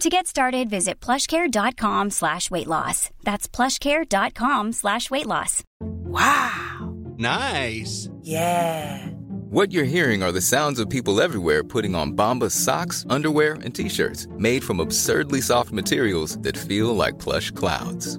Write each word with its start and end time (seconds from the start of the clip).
To 0.00 0.10
get 0.10 0.26
started, 0.26 0.68
visit 0.68 1.00
plushcare.com 1.00 2.10
slash 2.10 2.50
weight 2.50 2.66
loss. 2.66 3.08
That's 3.24 3.48
plushcare.com 3.48 4.72
slash 4.72 5.10
weight 5.10 5.24
loss. 5.26 5.62
Wow. 5.80 6.94
Nice. 7.16 8.10
Yeah. 8.20 9.06
What 9.48 9.72
you're 9.72 9.84
hearing 9.84 10.22
are 10.22 10.32
the 10.32 10.42
sounds 10.42 10.78
of 10.78 10.90
people 10.90 11.22
everywhere 11.22 11.64
putting 11.64 11.94
on 11.94 12.12
Bombas 12.12 12.50
socks, 12.50 13.06
underwear, 13.08 13.54
and 13.64 13.74
t-shirts 13.74 14.26
made 14.36 14.62
from 14.62 14.80
absurdly 14.80 15.40
soft 15.40 15.72
materials 15.72 16.36
that 16.40 16.58
feel 16.58 16.94
like 16.94 17.18
plush 17.18 17.50
clouds. 17.52 18.18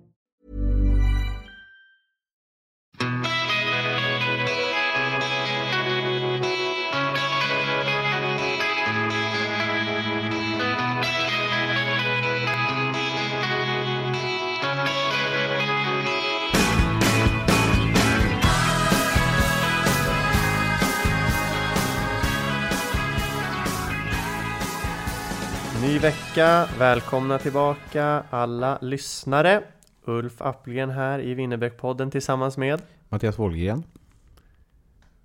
Ny 25.81 25.99
vecka, 25.99 26.67
välkomna 26.79 27.37
tillbaka 27.37 28.23
alla 28.29 28.77
lyssnare. 28.81 29.63
Ulf 30.05 30.41
Appelgren 30.41 30.89
här 30.89 31.19
i 31.19 31.35
Winnerbäck-podden 31.35 32.11
tillsammans 32.11 32.57
med 32.57 32.81
Mattias 33.09 33.39
Wåhlgren. 33.39 33.83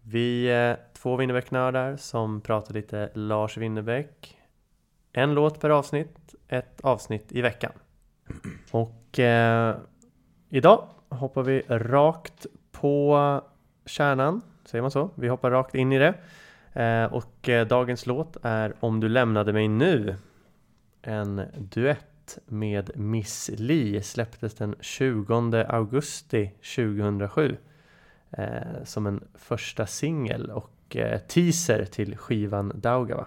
Vi 0.02 0.50
är 0.50 0.76
två 0.92 1.16
Winnerbäck-nördar 1.16 1.96
som 1.96 2.40
pratar 2.40 2.74
lite 2.74 3.10
Lars 3.14 3.56
Winnerbäck. 3.56 4.36
En 5.12 5.34
låt 5.34 5.60
per 5.60 5.70
avsnitt, 5.70 6.34
ett 6.48 6.80
avsnitt 6.80 7.32
i 7.32 7.40
veckan. 7.40 7.72
Och 8.70 9.18
eh, 9.18 9.76
idag 10.48 10.84
hoppar 11.08 11.42
vi 11.42 11.62
rakt 11.68 12.46
på 12.72 13.40
kärnan, 13.86 14.40
säger 14.64 14.82
man 14.82 14.90
så? 14.90 15.10
Vi 15.14 15.28
hoppar 15.28 15.50
rakt 15.50 15.74
in 15.74 15.92
i 15.92 15.98
det. 15.98 16.14
Eh, 16.82 17.12
och 17.12 17.48
eh, 17.48 17.66
dagens 17.66 18.06
låt 18.06 18.36
är 18.42 18.74
Om 18.80 19.00
du 19.00 19.08
lämnade 19.08 19.52
mig 19.52 19.68
nu 19.68 20.16
en 21.06 21.42
duett 21.58 22.38
med 22.46 22.90
Miss 22.94 23.50
Li 23.54 24.02
släpptes 24.02 24.54
den 24.54 24.74
20 24.80 25.64
augusti 25.68 26.52
2007 26.76 27.56
eh, 28.30 28.84
som 28.84 29.06
en 29.06 29.24
första 29.34 29.86
singel 29.86 30.50
och 30.50 30.96
eh, 30.96 31.20
teaser 31.20 31.84
till 31.84 32.16
skivan 32.16 32.72
Daugava. 32.74 33.26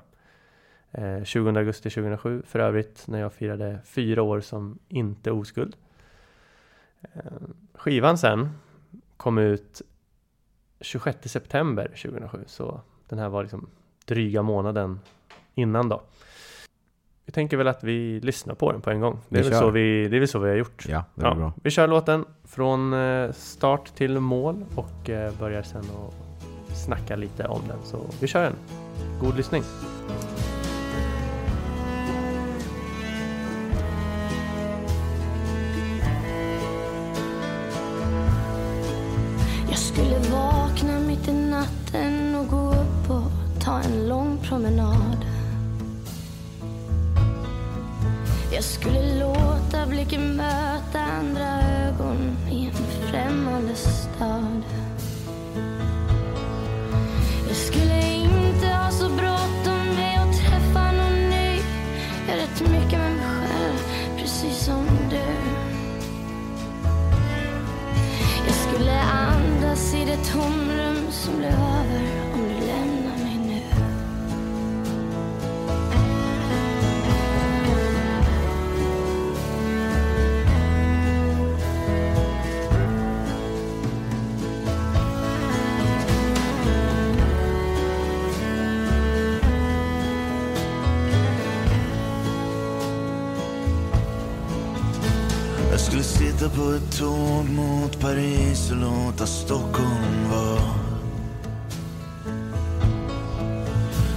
Eh, 0.91 1.23
20 1.23 1.49
augusti 1.49 1.89
2007 1.89 2.43
för 2.45 2.59
övrigt 2.59 3.07
när 3.07 3.19
jag 3.19 3.33
firade 3.33 3.79
fyra 3.85 4.21
år 4.21 4.41
som 4.41 4.79
inte 4.87 5.31
oskuld. 5.31 5.75
Eh, 7.01 7.21
skivan 7.73 8.17
sen 8.17 8.49
kom 9.17 9.37
ut 9.37 9.81
26 10.81 11.31
september 11.31 11.87
2007 11.87 12.43
så 12.47 12.81
den 13.09 13.19
här 13.19 13.29
var 13.29 13.43
liksom 13.43 13.69
dryga 14.05 14.41
månaden 14.41 14.99
innan 15.53 15.89
då. 15.89 16.03
Vi 17.29 17.33
tänker 17.33 17.57
väl 17.57 17.67
att 17.67 17.83
vi 17.83 18.19
lyssnar 18.19 18.55
på 18.55 18.71
den 18.71 18.81
på 18.81 18.89
en 18.89 18.99
gång. 18.99 19.19
Det 19.29 19.39
är, 19.39 19.43
Vi 19.43 19.49
väl 19.49 19.59
så, 19.59 19.69
vi, 19.69 20.07
det 20.07 20.15
är 20.17 20.19
väl 20.19 20.27
så 20.27 20.39
vi 20.39 20.49
har 20.49 20.55
gjort. 20.55 20.85
Ja, 20.89 21.03
det 21.15 21.25
är 21.25 21.35
bra. 21.35 21.53
Vi 21.63 21.69
kör 21.69 21.87
låten 21.87 22.25
från 22.47 22.93
eh, 22.93 23.31
start 23.31 23.95
till 23.95 24.19
mål 24.19 24.65
och 24.75 25.09
eh, 25.09 25.33
börjar 25.39 25.63
sen 25.63 25.81
att 25.81 26.77
snacka 26.77 27.15
lite 27.15 27.47
om 27.47 27.61
den. 27.67 27.77
Så 27.83 27.97
vi 28.21 28.27
kör 28.27 28.43
den. 28.43 28.53
God 29.21 29.37
lyssning. 29.37 29.63
Jag 39.69 39.77
skulle 39.77 40.19
vakna 40.31 40.99
mitt 40.99 41.27
i 41.27 41.33
natten 41.33 42.35
och 42.35 42.47
gå 42.47 42.69
upp 42.69 43.09
och 43.09 43.61
ta 43.63 43.79
en 43.79 44.07
lång 44.07 44.37
promenad. 44.37 45.28
Jag 48.59 48.65
skulle 48.65 49.19
låta 49.19 49.85
blicken 49.87 50.35
möta 50.35 50.99
andra 50.99 51.61
ögon 51.61 52.37
i 52.51 52.65
en 52.65 52.73
främmande 53.11 53.75
stad. 53.75 54.63
Jag 57.47 57.57
skulle 57.57 58.13
inte 58.13 58.67
ha 58.67 58.91
så 58.91 59.09
bråttom 59.09 59.68
Stockholm 99.29 100.29
var 100.31 100.59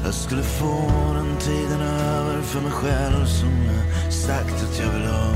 Jag 0.04 0.14
skulle 0.14 0.42
få 0.42 0.90
den 1.14 1.36
tiden 1.38 1.80
över 1.80 2.42
för 2.42 2.60
mig 2.60 2.72
själv 2.72 3.26
som 3.26 3.48
jag 3.66 4.12
sagt 4.12 4.62
att 4.62 4.78
jag 4.78 4.92
vill 4.92 5.06
ha. 5.06 5.34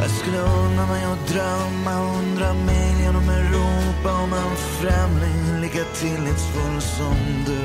Jag 0.00 0.10
skulle 0.10 0.38
unna 0.38 0.86
mig 0.86 1.04
att 1.04 1.28
drömma 1.28 1.90
hundra 1.90 2.52
mil 2.54 3.00
genom 3.00 3.28
Europa 3.28 4.22
om 4.22 4.32
en 4.32 4.56
främling 4.56 5.60
lika 5.60 5.84
tillitsfull 5.84 6.80
som 6.80 7.16
du. 7.46 7.62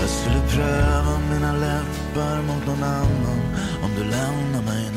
Jag 0.00 0.08
skulle 0.08 0.40
pröva 0.48 1.18
mina 1.32 1.52
läppar 1.52 2.42
mot 2.42 2.66
någon 2.66 2.82
annan 2.82 3.40
om 3.86 3.94
du 3.94 4.04
lämnar 4.04 4.62
mig 4.62 4.90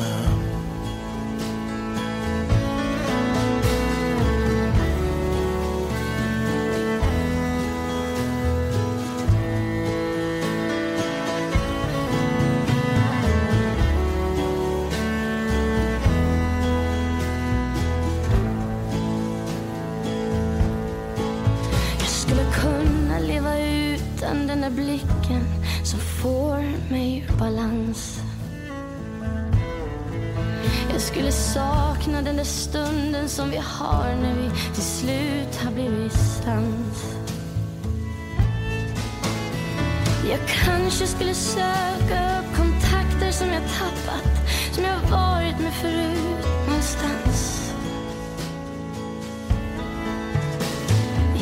skulle 41.09 41.33
söka 41.33 42.39
upp 42.39 42.57
kontakter 42.57 43.31
som 43.31 43.47
jag 43.47 43.63
tappat, 43.63 44.49
som 44.71 44.83
jag 44.83 44.99
varit 45.11 45.59
med 45.59 45.73
förut 45.73 46.45
någonstans. 46.67 47.71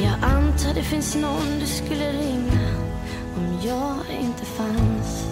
Jag 0.04 0.30
antar 0.32 0.74
det 0.74 0.84
finns 0.84 1.16
någon 1.16 1.60
du 1.60 1.66
skulle 1.66 2.12
ringa 2.12 2.70
om 3.36 3.60
jag 3.64 4.20
inte 4.22 4.46
fanns. 4.46 5.27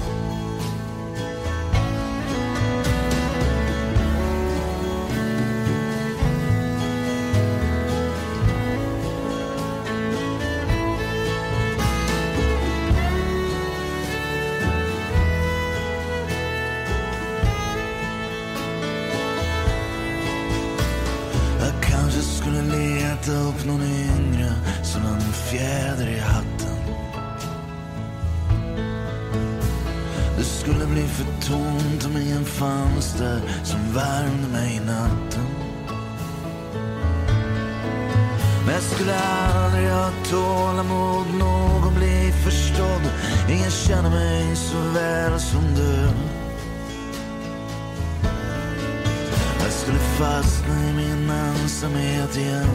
Fastna 50.25 50.89
i 50.89 50.93
min 50.93 51.29
ensamhet 51.29 52.37
igen 52.37 52.69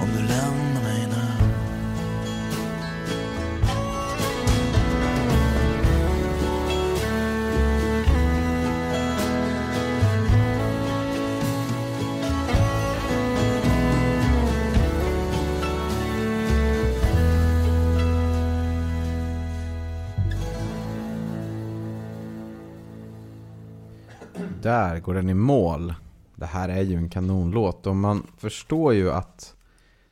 om 0.00 0.08
du 0.16 0.18
lämnar 0.18 0.82
mig 0.82 1.06
nu. 1.08 1.16
Där 24.62 24.98
går 24.98 25.14
den 25.14 25.28
i 25.28 25.34
mål. 25.34 25.94
Det 26.42 26.46
här 26.46 26.68
är 26.68 26.82
ju 26.82 26.96
en 26.96 27.08
kanonlåt 27.10 27.86
och 27.86 27.96
man 27.96 28.26
förstår 28.38 28.94
ju 28.94 29.10
att 29.10 29.54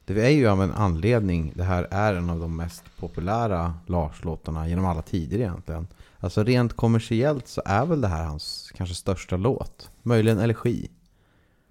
det 0.05 0.27
är 0.27 0.31
ju 0.31 0.49
av 0.49 0.63
en 0.63 0.73
anledning 0.73 1.53
det 1.57 1.65
här 1.65 1.87
är 1.91 2.15
en 2.15 2.31
av 2.31 2.41
de 2.41 2.57
mest 2.57 2.97
populära 2.97 3.75
Lars-låtarna 3.87 4.69
genom 4.69 4.85
alla 4.85 5.03
tider 5.03 5.39
egentligen. 5.39 5.87
Alltså 6.19 6.45
rent 6.45 6.77
kommersiellt 6.77 7.49
så 7.49 7.63
är 7.65 7.87
väl 7.87 8.01
det 8.01 8.09
här 8.09 8.25
hans 8.25 8.73
kanske 8.77 8.95
största 8.95 9.37
låt. 9.37 9.91
Möjligen 10.03 10.39
Elegi. 10.39 10.91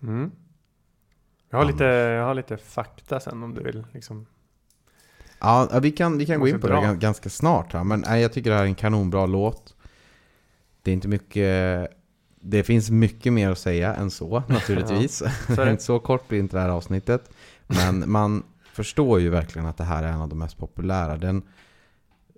Mm. 0.02 0.32
Jag, 1.50 1.58
har 1.58 1.66
lite, 1.66 1.84
jag 1.84 2.26
har 2.26 2.34
lite 2.34 2.58
fakta 2.58 3.20
sen 3.20 3.44
om 3.44 3.54
du 3.54 3.64
vill. 3.64 3.86
Liksom. 3.94 4.26
Ja, 5.40 5.80
vi 5.82 5.92
kan, 5.92 6.18
vi 6.18 6.26
kan 6.26 6.40
gå 6.40 6.48
in 6.48 6.62
på 6.62 6.68
dra. 6.68 6.76
det 6.76 6.88
gan- 6.88 7.00
ganska 7.00 7.30
snart 7.30 7.74
här. 7.74 7.84
Men 7.84 8.04
nej, 8.08 8.22
jag 8.22 8.34
tycker 8.34 8.50
det 8.50 8.56
här 8.56 8.64
är 8.64 8.68
en 8.68 8.76
kanonbra 8.76 9.26
låt. 9.26 9.76
Det 10.82 10.92
är 10.92 10.94
inte 10.94 11.08
mycket... 11.08 11.99
Det 12.42 12.64
finns 12.64 12.90
mycket 12.90 13.34
mer 13.34 13.52
att 13.52 13.58
säga 13.60 13.96
än 13.96 14.12
så 14.12 14.44
naturligtvis. 14.48 15.24
så 15.56 15.62
är 15.62 15.66
det. 15.66 15.78
så 15.82 16.00
kort 16.00 16.28
blir 16.28 16.40
inte 16.40 16.58
det 16.58 16.62
här 16.62 16.70
avsnittet. 16.70 17.30
Men 17.68 18.12
man 18.12 18.44
förstår 18.74 19.20
ju 19.20 19.30
verkligen 19.30 19.66
att 19.68 19.78
det 19.78 19.84
här 19.84 20.04
är 20.04 20.08
en 20.08 20.22
av 20.22 20.30
de 20.30 20.40
mest 20.40 20.58
populära. 20.58 21.18
Den 21.18 21.42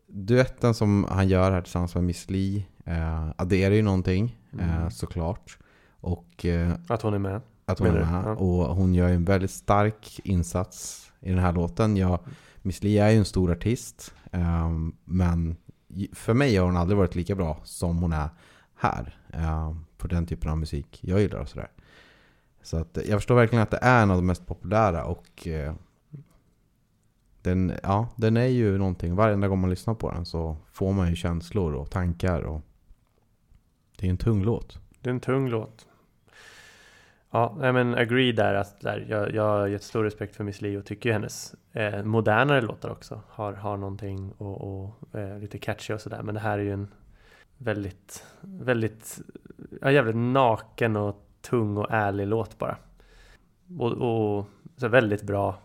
duetten 0.07 0.73
som 0.73 1.05
han 1.09 1.27
gör 1.29 1.51
här 1.51 1.61
tillsammans 1.61 1.95
med 1.95 2.03
Miss 2.03 2.29
Li 2.29 2.65
eh, 2.85 3.29
adderar 3.35 3.75
ju 3.75 3.81
någonting 3.81 4.37
eh, 4.59 4.75
Mm. 4.77 4.91
såklart. 4.91 5.57
Och 6.01 6.45
eh, 6.45 6.71
Att 6.87 7.01
hon 7.01 7.13
är 7.13 7.19
med. 7.19 7.41
att 7.65 7.79
hon 7.79 7.87
är 7.87 7.91
Menar 7.93 8.21
med. 8.23 8.31
Ja. 8.31 8.35
Och 8.35 8.75
hon 8.75 8.93
gör 8.93 9.07
ju 9.07 9.15
en 9.15 9.25
väldigt 9.25 9.51
stark 9.51 10.19
insats 10.23 11.07
i 11.19 11.29
den 11.29 11.39
här 11.39 11.51
låten. 11.53 11.97
Jag, 11.97 12.19
Miss 12.61 12.83
Li 12.83 12.97
är 12.99 13.09
ju 13.09 13.17
en 13.17 13.25
stor 13.25 13.51
artist. 13.51 14.13
ehm, 14.31 14.95
men 15.05 15.55
för 16.13 16.33
mig 16.33 16.55
har 16.57 16.65
hon 16.65 16.77
aldrig 16.77 16.97
varit 16.97 17.15
lika 17.15 17.35
bra 17.35 17.57
som 17.63 17.97
hon 17.97 18.13
är 18.13 18.29
här. 18.75 19.15
Eh, 19.33 19.73
på 19.97 20.07
den 20.07 20.25
typen 20.25 20.51
av 20.51 20.57
musik 20.57 20.99
jag 21.03 21.21
gillar 21.21 21.39
och 21.39 21.49
sådär. 21.49 21.69
Så 22.61 22.77
att 22.77 22.97
eh, 22.97 23.03
jag 23.03 23.19
förstår 23.19 23.35
verkligen 23.35 23.63
att 23.63 23.71
det 23.71 23.79
är 23.81 24.03
en 24.03 24.11
av 24.11 24.17
de 24.17 24.25
mest 24.25 24.47
populära 24.47 25.05
och 25.05 25.47
eh, 25.47 25.73
den, 27.41 27.73
ja, 27.83 28.09
den 28.15 28.37
är 28.37 28.45
ju 28.47 28.77
någonting. 28.77 29.15
Varenda 29.15 29.47
gång 29.47 29.59
man 29.59 29.69
lyssnar 29.69 29.93
på 29.93 30.11
den 30.11 30.25
så 30.25 30.57
får 30.71 30.93
man 30.93 31.09
ju 31.09 31.15
känslor 31.15 31.73
och 31.73 31.89
tankar. 31.89 32.41
Och 32.41 32.61
det 33.97 34.05
är 34.07 34.09
en 34.09 34.17
tung 34.17 34.43
låt. 34.43 34.79
Det 35.01 35.09
är 35.09 35.13
en 35.13 35.19
tung 35.19 35.49
låt. 35.49 35.87
Ja, 37.31 37.55
nej 37.59 37.73
men 37.73 37.95
agree 37.95 38.31
där. 38.31 38.53
Att 38.53 38.81
där 38.81 39.05
jag, 39.09 39.35
jag 39.35 39.43
har 39.43 39.67
jättestor 39.67 40.03
respekt 40.03 40.35
för 40.35 40.43
Miss 40.43 40.61
Li 40.61 40.77
och 40.77 40.85
tycker 40.85 41.09
ju 41.09 41.13
hennes 41.13 41.55
eh, 41.71 42.03
modernare 42.03 42.61
låtar 42.61 42.89
också 42.89 43.21
har, 43.27 43.53
har 43.53 43.77
någonting 43.77 44.31
och, 44.37 44.61
och 44.61 45.19
eh, 45.19 45.39
lite 45.39 45.57
catchy 45.57 45.93
och 45.93 46.01
sådär. 46.01 46.21
Men 46.23 46.35
det 46.35 46.41
här 46.41 46.59
är 46.59 46.63
ju 46.63 46.73
en 46.73 46.87
väldigt, 47.63 48.25
väldigt, 48.41 49.21
ja, 49.81 49.91
jävligt 49.91 50.15
naken 50.15 50.95
och 50.95 51.27
tung 51.41 51.77
och 51.77 51.87
ärlig 51.89 52.27
låt 52.27 52.57
bara. 52.57 52.77
Och, 53.79 53.91
och 53.91 54.45
så 54.77 54.87
väldigt 54.87 55.23
bra. 55.23 55.57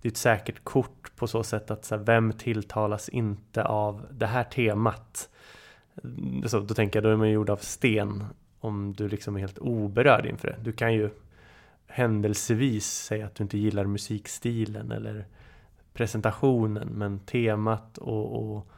Det 0.00 0.08
är 0.08 0.10
ett 0.10 0.16
säkert 0.16 0.64
kort 0.64 1.16
på 1.16 1.26
så 1.26 1.42
sätt 1.42 1.70
att 1.70 1.84
så 1.84 1.96
här, 1.96 2.02
vem 2.02 2.32
tilltalas 2.32 3.08
inte 3.08 3.64
av 3.64 4.06
det 4.10 4.26
här 4.26 4.44
temat? 4.44 5.28
Så, 6.46 6.60
då 6.60 6.74
tänker 6.74 6.96
jag, 6.98 7.04
då 7.04 7.10
är 7.10 7.16
man 7.16 7.30
gjord 7.30 7.50
av 7.50 7.56
sten 7.56 8.24
om 8.60 8.92
du 8.92 9.08
liksom 9.08 9.36
är 9.36 9.40
helt 9.40 9.58
oberörd 9.58 10.26
inför 10.26 10.48
det. 10.48 10.56
Du 10.62 10.72
kan 10.72 10.94
ju 10.94 11.10
händelsevis 11.86 12.86
säga 12.86 13.26
att 13.26 13.34
du 13.34 13.42
inte 13.42 13.58
gillar 13.58 13.84
musikstilen 13.84 14.92
eller 14.92 15.26
presentationen 15.92 16.88
men 16.88 17.18
temat 17.18 17.98
och, 17.98 18.54
och 18.54 18.68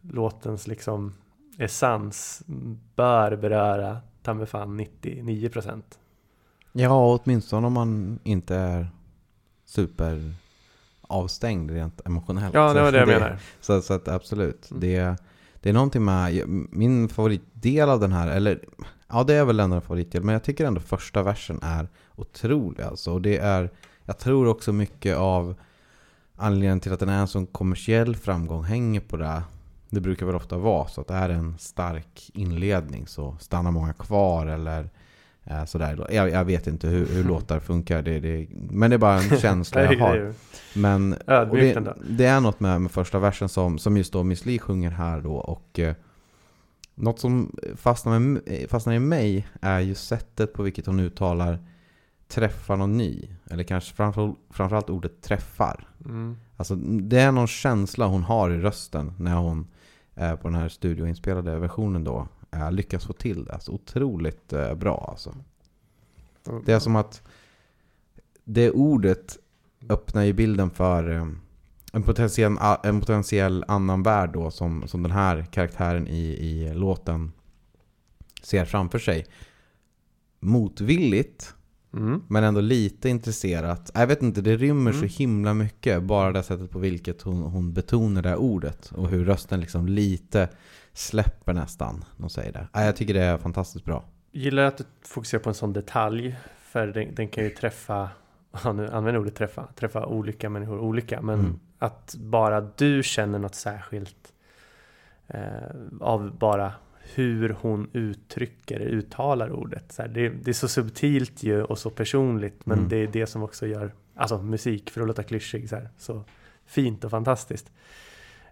låtens 0.00 0.66
liksom 0.66 1.14
essens 1.58 2.42
bör 2.94 3.36
beröra 3.36 4.00
ta 4.22 4.34
mig 4.34 4.46
fan 4.46 4.80
99%. 4.80 5.82
Ja, 6.72 7.20
åtminstone 7.24 7.66
om 7.66 7.72
man 7.72 8.18
inte 8.22 8.56
är 8.56 8.90
super 9.64 10.34
avstängd 11.02 11.70
rent 11.70 12.06
emotionellt. 12.06 12.54
Ja, 12.54 12.72
det 12.72 12.82
var 12.82 12.92
det 12.92 12.98
jag 12.98 13.08
menar. 13.08 13.38
Så, 13.60 13.82
så 13.82 13.94
att 13.94 14.08
absolut. 14.08 14.70
Mm. 14.70 14.80
Det, 14.80 15.16
det 15.60 15.68
är 15.68 15.72
någonting 15.72 16.04
med, 16.04 16.48
min 16.70 17.08
favoritdel 17.08 17.88
av 17.88 18.00
den 18.00 18.12
här, 18.12 18.28
eller 18.28 18.60
ja 19.08 19.24
det 19.24 19.34
är 19.34 19.44
väl 19.44 19.60
ändå 19.60 19.76
en 19.76 19.82
favoritdel, 19.82 20.22
men 20.22 20.32
jag 20.32 20.42
tycker 20.42 20.64
ändå 20.64 20.80
första 20.80 21.22
versen 21.22 21.58
är 21.62 21.88
otrolig 22.16 22.82
alltså. 22.82 23.12
Och 23.12 23.22
det 23.22 23.38
är, 23.38 23.70
jag 24.04 24.18
tror 24.18 24.46
också 24.46 24.72
mycket 24.72 25.16
av 25.16 25.54
anledningen 26.36 26.80
till 26.80 26.92
att 26.92 27.00
den 27.00 27.08
är 27.08 27.20
en 27.20 27.28
sån 27.28 27.46
kommersiell 27.46 28.16
framgång 28.16 28.64
hänger 28.64 29.00
på 29.00 29.16
det. 29.16 29.42
Det 29.90 30.00
brukar 30.00 30.26
väl 30.26 30.34
ofta 30.34 30.58
vara 30.58 30.88
så 30.88 31.00
att 31.00 31.08
det 31.08 31.14
är 31.14 31.28
en 31.28 31.58
stark 31.58 32.30
inledning 32.34 33.06
så 33.06 33.36
stannar 33.40 33.70
många 33.70 33.92
kvar 33.92 34.46
eller 34.46 34.90
eh, 35.44 35.64
sådär. 35.64 36.06
Jag, 36.10 36.30
jag 36.30 36.44
vet 36.44 36.66
inte 36.66 36.88
hur, 36.88 37.06
hur 37.06 37.24
låtar 37.28 37.60
funkar, 37.60 38.02
det, 38.02 38.20
det, 38.20 38.46
men 38.50 38.90
det 38.90 38.96
är 38.96 38.98
bara 38.98 39.20
en 39.20 39.38
känsla 39.40 39.82
jag 39.82 39.90
det 39.90 40.00
har. 40.00 40.34
Men 40.74 41.10
det, 41.26 41.94
det 42.08 42.26
är 42.26 42.40
något 42.40 42.60
med, 42.60 42.80
med 42.80 42.90
första 42.90 43.18
versen 43.18 43.48
som, 43.48 43.78
som 43.78 43.96
just 43.96 44.12
då 44.12 44.22
Miss 44.22 44.46
Li 44.46 44.58
sjunger 44.58 44.90
här 44.90 45.20
då 45.20 45.34
och 45.34 45.78
eh, 45.78 45.94
något 46.94 47.20
som 47.20 47.56
fastnar, 47.76 48.18
med, 48.18 48.66
fastnar 48.68 48.94
i 48.94 48.98
mig 48.98 49.46
är 49.60 49.80
ju 49.80 49.94
sättet 49.94 50.52
på 50.52 50.62
vilket 50.62 50.86
hon 50.86 51.00
uttalar 51.00 51.58
träffa 52.28 52.76
någon 52.76 52.96
ny. 52.96 53.28
Eller 53.50 53.64
kanske 53.64 53.94
framför, 53.94 54.34
framförallt 54.50 54.90
ordet 54.90 55.22
träffar. 55.22 55.88
Mm. 56.04 56.36
Alltså 56.56 56.74
det 56.76 57.20
är 57.20 57.32
någon 57.32 57.46
känsla 57.46 58.06
hon 58.06 58.22
har 58.22 58.50
i 58.50 58.58
rösten 58.58 59.12
när 59.18 59.34
hon 59.34 59.66
Eh, 60.16 60.36
på 60.36 60.48
den 60.48 60.54
här 60.54 60.68
studioinspelade 60.68 61.58
versionen 61.58 62.04
då 62.04 62.28
eh, 62.50 62.72
lyckas 62.72 63.04
få 63.04 63.12
till 63.12 63.44
det. 63.44 63.52
Alltså 63.52 63.72
otroligt 63.72 64.52
eh, 64.52 64.74
bra 64.74 65.06
alltså. 65.10 65.34
Det 66.64 66.72
är 66.72 66.78
som 66.78 66.96
att 66.96 67.22
det 68.44 68.70
ordet 68.70 69.38
öppnar 69.88 70.22
ju 70.22 70.32
bilden 70.32 70.70
för, 70.70 71.10
eh, 71.10 71.26
en, 71.92 72.02
potentiell, 72.02 72.56
en 72.82 73.00
potentiell 73.00 73.64
annan 73.68 74.02
värld 74.02 74.30
då 74.32 74.50
som, 74.50 74.88
som 74.88 75.02
den 75.02 75.12
här 75.12 75.46
karaktären 75.52 76.08
i, 76.08 76.22
i 76.22 76.74
låten 76.74 77.32
ser 78.42 78.64
framför 78.64 78.98
sig. 78.98 79.26
Motvilligt, 80.40 81.54
Mm. 81.96 82.22
men 82.28 82.44
ändå 82.44 82.60
lite 82.60 83.08
intresserat. 83.08 83.90
Jag 83.94 84.06
vet 84.06 84.22
inte, 84.22 84.40
det 84.40 84.56
rymmer 84.56 84.90
Mm. 84.90 85.08
så 85.08 85.18
himla 85.22 85.54
mycket. 85.54 86.02
Bara 86.02 86.32
det 86.32 86.42
sättet 86.42 86.70
på 86.70 86.78
vilket 86.78 87.22
hon, 87.22 87.42
hon 87.42 87.72
betonar 87.72 88.22
det 88.22 88.28
här 88.28 88.36
ordet. 88.36 88.92
Och 88.94 89.08
hur 89.08 89.24
rösten 89.24 89.60
liksom 89.60 89.86
lite 89.88 90.48
släpper 90.92 91.52
nästan. 91.52 92.04
hon 92.18 92.30
säger 92.30 92.52
det. 92.52 92.66
Ja, 92.72 92.84
Jag 92.84 92.96
tycker 92.96 93.14
det 93.14 93.22
är 93.22 93.38
fantastiskt 93.38 93.84
bra. 93.84 94.04
Gillar 94.32 94.62
att 94.62 94.78
du 94.78 94.84
fokuserar 95.02 95.42
på 95.42 95.48
en 95.48 95.54
sån 95.54 95.72
detalj. 95.72 96.36
För 96.62 96.86
den, 96.86 97.14
den 97.14 97.28
kan 97.28 97.44
ju 97.44 97.50
träffa, 97.50 98.08
nu 98.64 98.88
använder 98.90 99.18
ordet 99.18 99.34
träffa, 99.34 99.66
träffa 99.74 100.06
olika 100.06 100.48
människor 100.50 100.78
olika. 100.78 101.22
Men 101.22 101.40
Mm. 101.40 101.58
att 101.78 102.14
bara 102.18 102.60
du 102.60 103.02
känner 103.02 103.38
något 103.38 103.54
särskilt 103.54 104.32
eh, 105.28 105.40
av 106.00 106.38
bara 106.38 106.72
hur 107.14 107.56
hon 107.60 107.90
uttrycker, 107.92 108.80
uttalar 108.80 109.50
ordet. 109.50 109.92
Så 109.92 110.02
här, 110.02 110.08
det, 110.08 110.28
det 110.28 110.50
är 110.50 110.52
så 110.52 110.68
subtilt 110.68 111.42
ju 111.42 111.62
och 111.62 111.78
så 111.78 111.90
personligt. 111.90 112.66
Men 112.66 112.78
Mm. 112.78 112.88
det 112.88 112.96
är 112.96 113.06
det 113.06 113.26
som 113.26 113.42
också 113.42 113.66
gör, 113.66 113.92
alltså 114.14 114.42
musik 114.42 114.90
för 114.90 115.00
att 115.00 115.06
låta 115.06 115.22
klyschig, 115.22 115.68
så, 115.68 115.76
här, 115.76 115.88
så 115.98 116.24
fint 116.66 117.04
och 117.04 117.10
fantastiskt. 117.10 117.72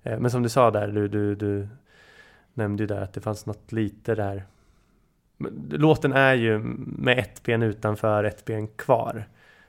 Eh, 0.02 0.18
men 0.18 0.30
som 0.30 0.42
du 0.42 0.48
sa 0.48 0.70
där, 0.70 0.88
du, 0.88 1.08
du, 1.08 1.34
du 1.34 1.68
nämnde 2.54 2.82
ju 2.82 2.86
där 2.86 3.00
att 3.00 3.12
det 3.12 3.20
fanns 3.20 3.46
något 3.46 3.72
lite 3.72 4.14
där 4.14 4.44
Låten 5.70 6.12
är 6.12 6.34
ju 6.34 6.58
med 6.86 7.18
ett 7.18 7.42
ben 7.42 7.62
utanför, 7.62 8.24
ett 8.24 8.44
ben 8.44 8.68
kvar. 8.68 9.28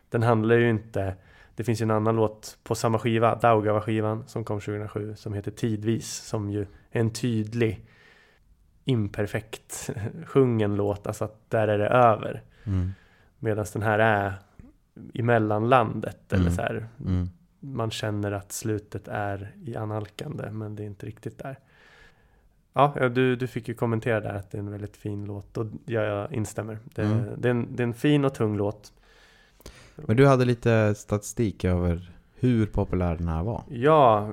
Den 0.09 0.23
handlar 0.23 0.55
ju 0.55 0.69
inte 0.69 1.15
Det 1.55 1.63
finns 1.63 1.81
ju 1.81 1.83
en 1.83 1.91
annan 1.91 2.15
låt 2.15 2.57
på 2.63 2.75
samma 2.75 2.99
skiva, 2.99 3.35
Daugava-skivan 3.35 4.23
som 4.27 4.43
kom 4.43 4.59
2007 4.59 5.15
som 5.15 5.33
heter 5.33 5.51
Tidvis 5.51 6.15
som 6.15 6.49
ju 6.51 6.61
är 6.91 6.99
en 6.99 7.09
tydlig 7.09 7.85
imperfekt 8.85 9.89
sjungen 10.25 10.75
låt, 10.75 11.07
alltså 11.07 11.25
att 11.25 11.49
där 11.49 11.67
är 11.67 11.77
det 11.77 11.87
över. 11.87 12.41
Mm. 12.63 12.91
Medan 13.39 13.65
den 13.73 13.81
här 13.81 13.99
är 13.99 14.33
i 15.13 15.21
mellanlandet 15.21 16.33
eller 16.33 16.41
Mm. 16.43 16.53
så 16.55 16.61
här. 16.61 16.87
Mm. 17.05 17.29
Man 17.59 17.91
känner 17.91 18.31
att 18.31 18.51
slutet 18.51 19.07
är 19.07 19.51
i 19.65 19.75
analkande 19.75 20.51
men 20.51 20.75
det 20.75 20.83
är 20.83 20.87
inte 20.87 21.05
riktigt 21.05 21.37
där. 21.37 21.59
Ja, 22.73 22.93
ja, 22.99 23.09
du, 23.09 23.35
du 23.35 23.47
fick 23.47 23.67
ju 23.67 23.73
kommentera 23.73 24.19
där 24.19 24.33
att 24.33 24.51
det 24.51 24.57
är 24.57 24.59
en 24.59 24.71
väldigt 24.71 24.97
fin 24.97 25.25
låt 25.25 25.57
och 25.57 25.65
jag, 25.85 26.05
jag 26.05 26.33
instämmer. 26.33 26.77
Det, 26.95 27.01
Mm. 27.01 27.23
det, 27.37 27.47
är 27.47 27.51
en, 27.51 27.75
det 27.75 27.83
är 27.83 27.87
en 27.87 27.93
fin 27.93 28.25
och 28.25 28.33
tung 28.33 28.57
låt. 28.57 28.93
Men 29.95 30.17
du 30.17 30.27
hade 30.27 30.45
lite 30.45 30.95
statistik 30.95 31.63
över 31.63 32.11
hur 32.35 32.65
populär 32.65 33.15
den 33.15 33.27
här 33.27 33.43
var. 33.43 33.63
Ja, 33.69 34.31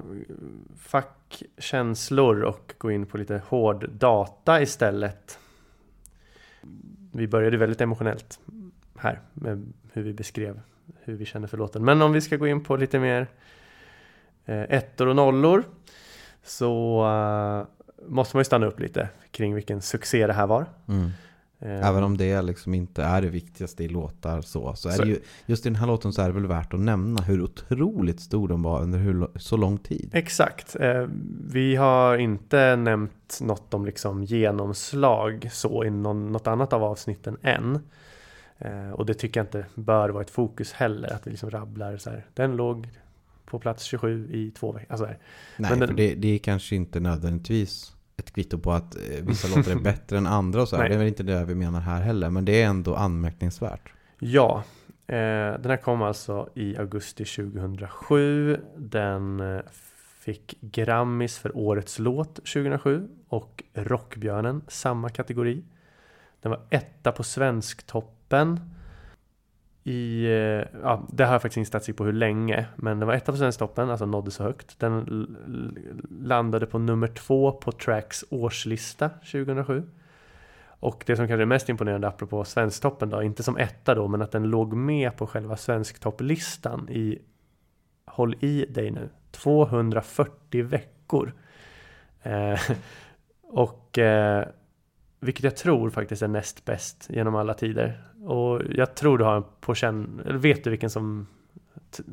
känslor 1.59 2.43
och 2.43 2.75
gå 2.79 2.91
in 2.91 3.07
på 3.07 3.19
lite 3.19 3.43
hård 3.49 3.91
data 3.91 4.62
istället. 4.62 5.39
Vi 7.12 7.29
började 7.29 7.57
väldigt 7.57 7.81
emotionellt 7.81 8.41
här 8.99 9.21
med 9.33 9.73
hur 9.93 10.03
vi 10.03 10.12
beskrev 10.12 10.61
hur 11.05 11.15
vi 11.15 11.25
känner 11.25 11.49
för 11.49 11.57
låten. 11.57 11.85
Men 11.85 12.03
om 12.03 12.12
vi 12.12 12.21
ska 12.21 12.37
gå 12.37 12.47
in 12.47 12.65
på 12.65 12.77
lite 12.77 12.99
mer 12.99 13.27
eh, 14.45 14.62
ettor 14.62 15.07
och 15.09 15.17
nollor 15.17 15.65
så 16.43 17.05
eh, 17.07 17.67
måste 18.09 18.37
man 18.37 18.41
ju 18.41 18.45
stanna 18.45 18.67
upp 18.67 18.81
lite 18.81 19.09
kring 19.31 19.55
vilken 19.55 19.83
succé 19.83 20.27
det 20.27 20.33
här 20.33 20.47
var. 20.47 20.67
Mm. 20.89 21.11
Eh, 21.64 21.88
Även 21.88 22.02
om 22.04 22.16
det 22.16 22.42
liksom 22.42 22.75
inte 22.75 23.02
är 23.02 23.23
det 23.23 23.28
viktigaste 23.28 23.85
i 23.85 23.88
låtar 23.88 24.40
så, 24.40 24.75
så 24.75 24.88
är 24.88 24.92
Så- 24.92 25.02
det 25.02 25.09
ju, 25.09 25.19
just 25.47 25.66
i 25.66 25.69
den 25.69 25.76
här 25.76 25.87
låten 25.87 26.12
så 26.12 26.23
är 26.23 26.26
det 26.26 26.33
väl 26.35 26.47
värt 26.47 26.75
att 26.75 26.81
nämna 26.81 27.23
hur 27.23 27.42
otroligt 27.42 28.21
stor 28.21 28.49
de 28.49 28.62
var 28.62 28.83
under 28.83 28.99
hur, 28.99 29.28
så 29.37 29.57
lång 29.57 29.78
tid. 29.78 30.11
Exakt. 30.12 30.76
Eh, 30.81 31.07
vi 31.50 31.76
har 31.76 32.16
inte 32.19 32.76
nämnt 32.76 33.38
något 33.40 33.75
om 33.75 33.85
liksom 33.87 34.25
genomslag 34.25 35.49
så 35.52 35.85
i 35.85 35.90
någon, 35.90 36.33
något 36.33 36.47
annat 36.47 36.73
av 36.73 36.85
avsnitten 36.85 37.37
än. 37.42 37.78
Eh, 38.59 38.90
och 38.90 39.07
det 39.07 39.14
tycker 39.14 39.40
jag 39.40 39.45
inte 39.47 39.66
bör 39.75 40.09
vara 40.09 40.23
ett 40.23 40.31
fokus 40.31 40.73
heller. 40.73 41.12
Att 41.14 41.26
vi 41.26 41.31
liksom 41.31 41.50
rabblar 41.50 41.97
så 41.97 42.11
här. 42.11 42.26
Den 42.35 42.57
låg 42.57 42.88
på 43.45 43.59
plats 43.59 43.85
27 43.85 44.28
i 44.33 44.50
två 44.50 44.73
veckor. 44.73 44.87
Alltså. 44.92 45.07
Nej, 45.07 45.78
den- 45.78 45.88
för 45.88 45.95
det, 45.95 46.14
det 46.14 46.28
är 46.28 46.38
kanske 46.38 46.76
inte 46.76 47.00
nödvändigtvis 47.00 47.92
ett 48.25 48.33
kvitto 48.33 48.59
på 48.59 48.73
att 48.73 48.97
eh, 48.97 49.02
vissa 49.23 49.57
låtar 49.57 49.73
är 49.73 49.76
bättre 49.76 50.19
än 50.19 50.26
andra 50.26 50.62
och 50.62 50.69
så 50.69 50.76
här. 50.76 50.83
Nej. 50.83 50.88
Det 50.88 50.95
är 50.95 50.99
väl 50.99 51.09
inte 51.09 51.23
det 51.23 51.45
vi 51.45 51.55
menar 51.55 51.81
här 51.81 52.00
heller, 52.00 52.31
men 52.31 52.45
det 52.45 52.62
är 52.62 52.67
ändå 52.67 52.95
anmärkningsvärt. 52.95 53.93
Ja, 54.19 54.64
eh, 55.07 55.14
den 55.61 55.71
här 55.71 55.76
kom 55.76 56.02
alltså 56.02 56.49
i 56.55 56.76
augusti 56.76 57.25
2007. 57.25 58.61
Den 58.76 59.41
eh, 59.41 59.61
fick 60.21 60.57
Grammis 60.61 61.38
för 61.38 61.57
årets 61.57 61.99
låt 61.99 62.35
2007 62.35 63.09
och 63.29 63.62
Rockbjörnen 63.75 64.62
samma 64.69 65.09
kategori. 65.09 65.64
Den 66.41 66.50
var 66.50 66.61
etta 66.71 67.12
på 67.12 67.23
Svensktoppen 67.23 68.61
i, 69.85 70.25
eh, 70.25 70.81
ja, 70.83 71.07
det 71.09 71.25
har 71.25 71.33
jag 71.33 71.43
faktiskt 71.43 71.57
ingen 71.57 71.67
statistik 71.67 71.97
på 71.97 72.05
hur 72.05 72.12
länge, 72.12 72.67
men 72.77 72.99
den 72.99 73.07
var 73.07 73.15
etta 73.15 73.33
på 73.33 73.39
Svensktoppen, 73.39 73.91
alltså 73.91 74.07
nådde 74.07 74.31
så 74.31 74.43
högt. 74.43 74.79
Den 74.79 75.27
landade 76.11 76.67
på 76.67 76.79
nummer 76.79 77.09
två 77.09 77.53
på 77.53 77.73
Tracks 77.73 78.25
årslista 78.31 79.09
2007. 79.09 79.83
Och 80.65 81.05
det 81.07 81.17
som 81.17 81.29
kanske 81.29 81.43
är 81.43 81.47
mest 81.47 81.69
imponerande 81.69 82.09
apropå 82.09 82.45
Svensktoppen 82.45 83.11
då, 83.11 83.23
inte 83.23 83.43
som 83.43 83.57
etta 83.57 83.95
då, 83.95 84.09
men 84.09 84.23
att 84.23 84.33
den 84.33 84.43
låg 84.43 84.75
med 84.75 85.17
på 85.17 85.27
själva 85.27 85.57
Svensktopplistan 85.57 86.89
i, 86.89 87.19
håll 88.07 88.37
i 88.41 88.67
dig 88.69 88.91
nu, 88.91 89.09
240 89.31 90.65
veckor. 90.65 91.33
Eh, 92.23 92.61
och 93.43 93.99
eh, 93.99 94.49
vilket 95.21 95.45
jag 95.45 95.57
tror 95.57 95.91
faktiskt 95.91 96.23
är 96.23 96.29
näst 96.29 96.65
bäst 96.65 97.07
genom 97.11 97.35
alla 97.35 97.55
tider. 97.55 98.03
Och 98.25 98.62
jag 98.71 98.95
tror 98.95 99.19
du 99.19 99.25
har 99.25 99.41
på 99.61 99.75
känn, 99.75 100.23
eller 100.26 100.38
vet 100.38 100.64
du 100.64 100.71
vilken 100.71 100.91
som, 100.91 101.26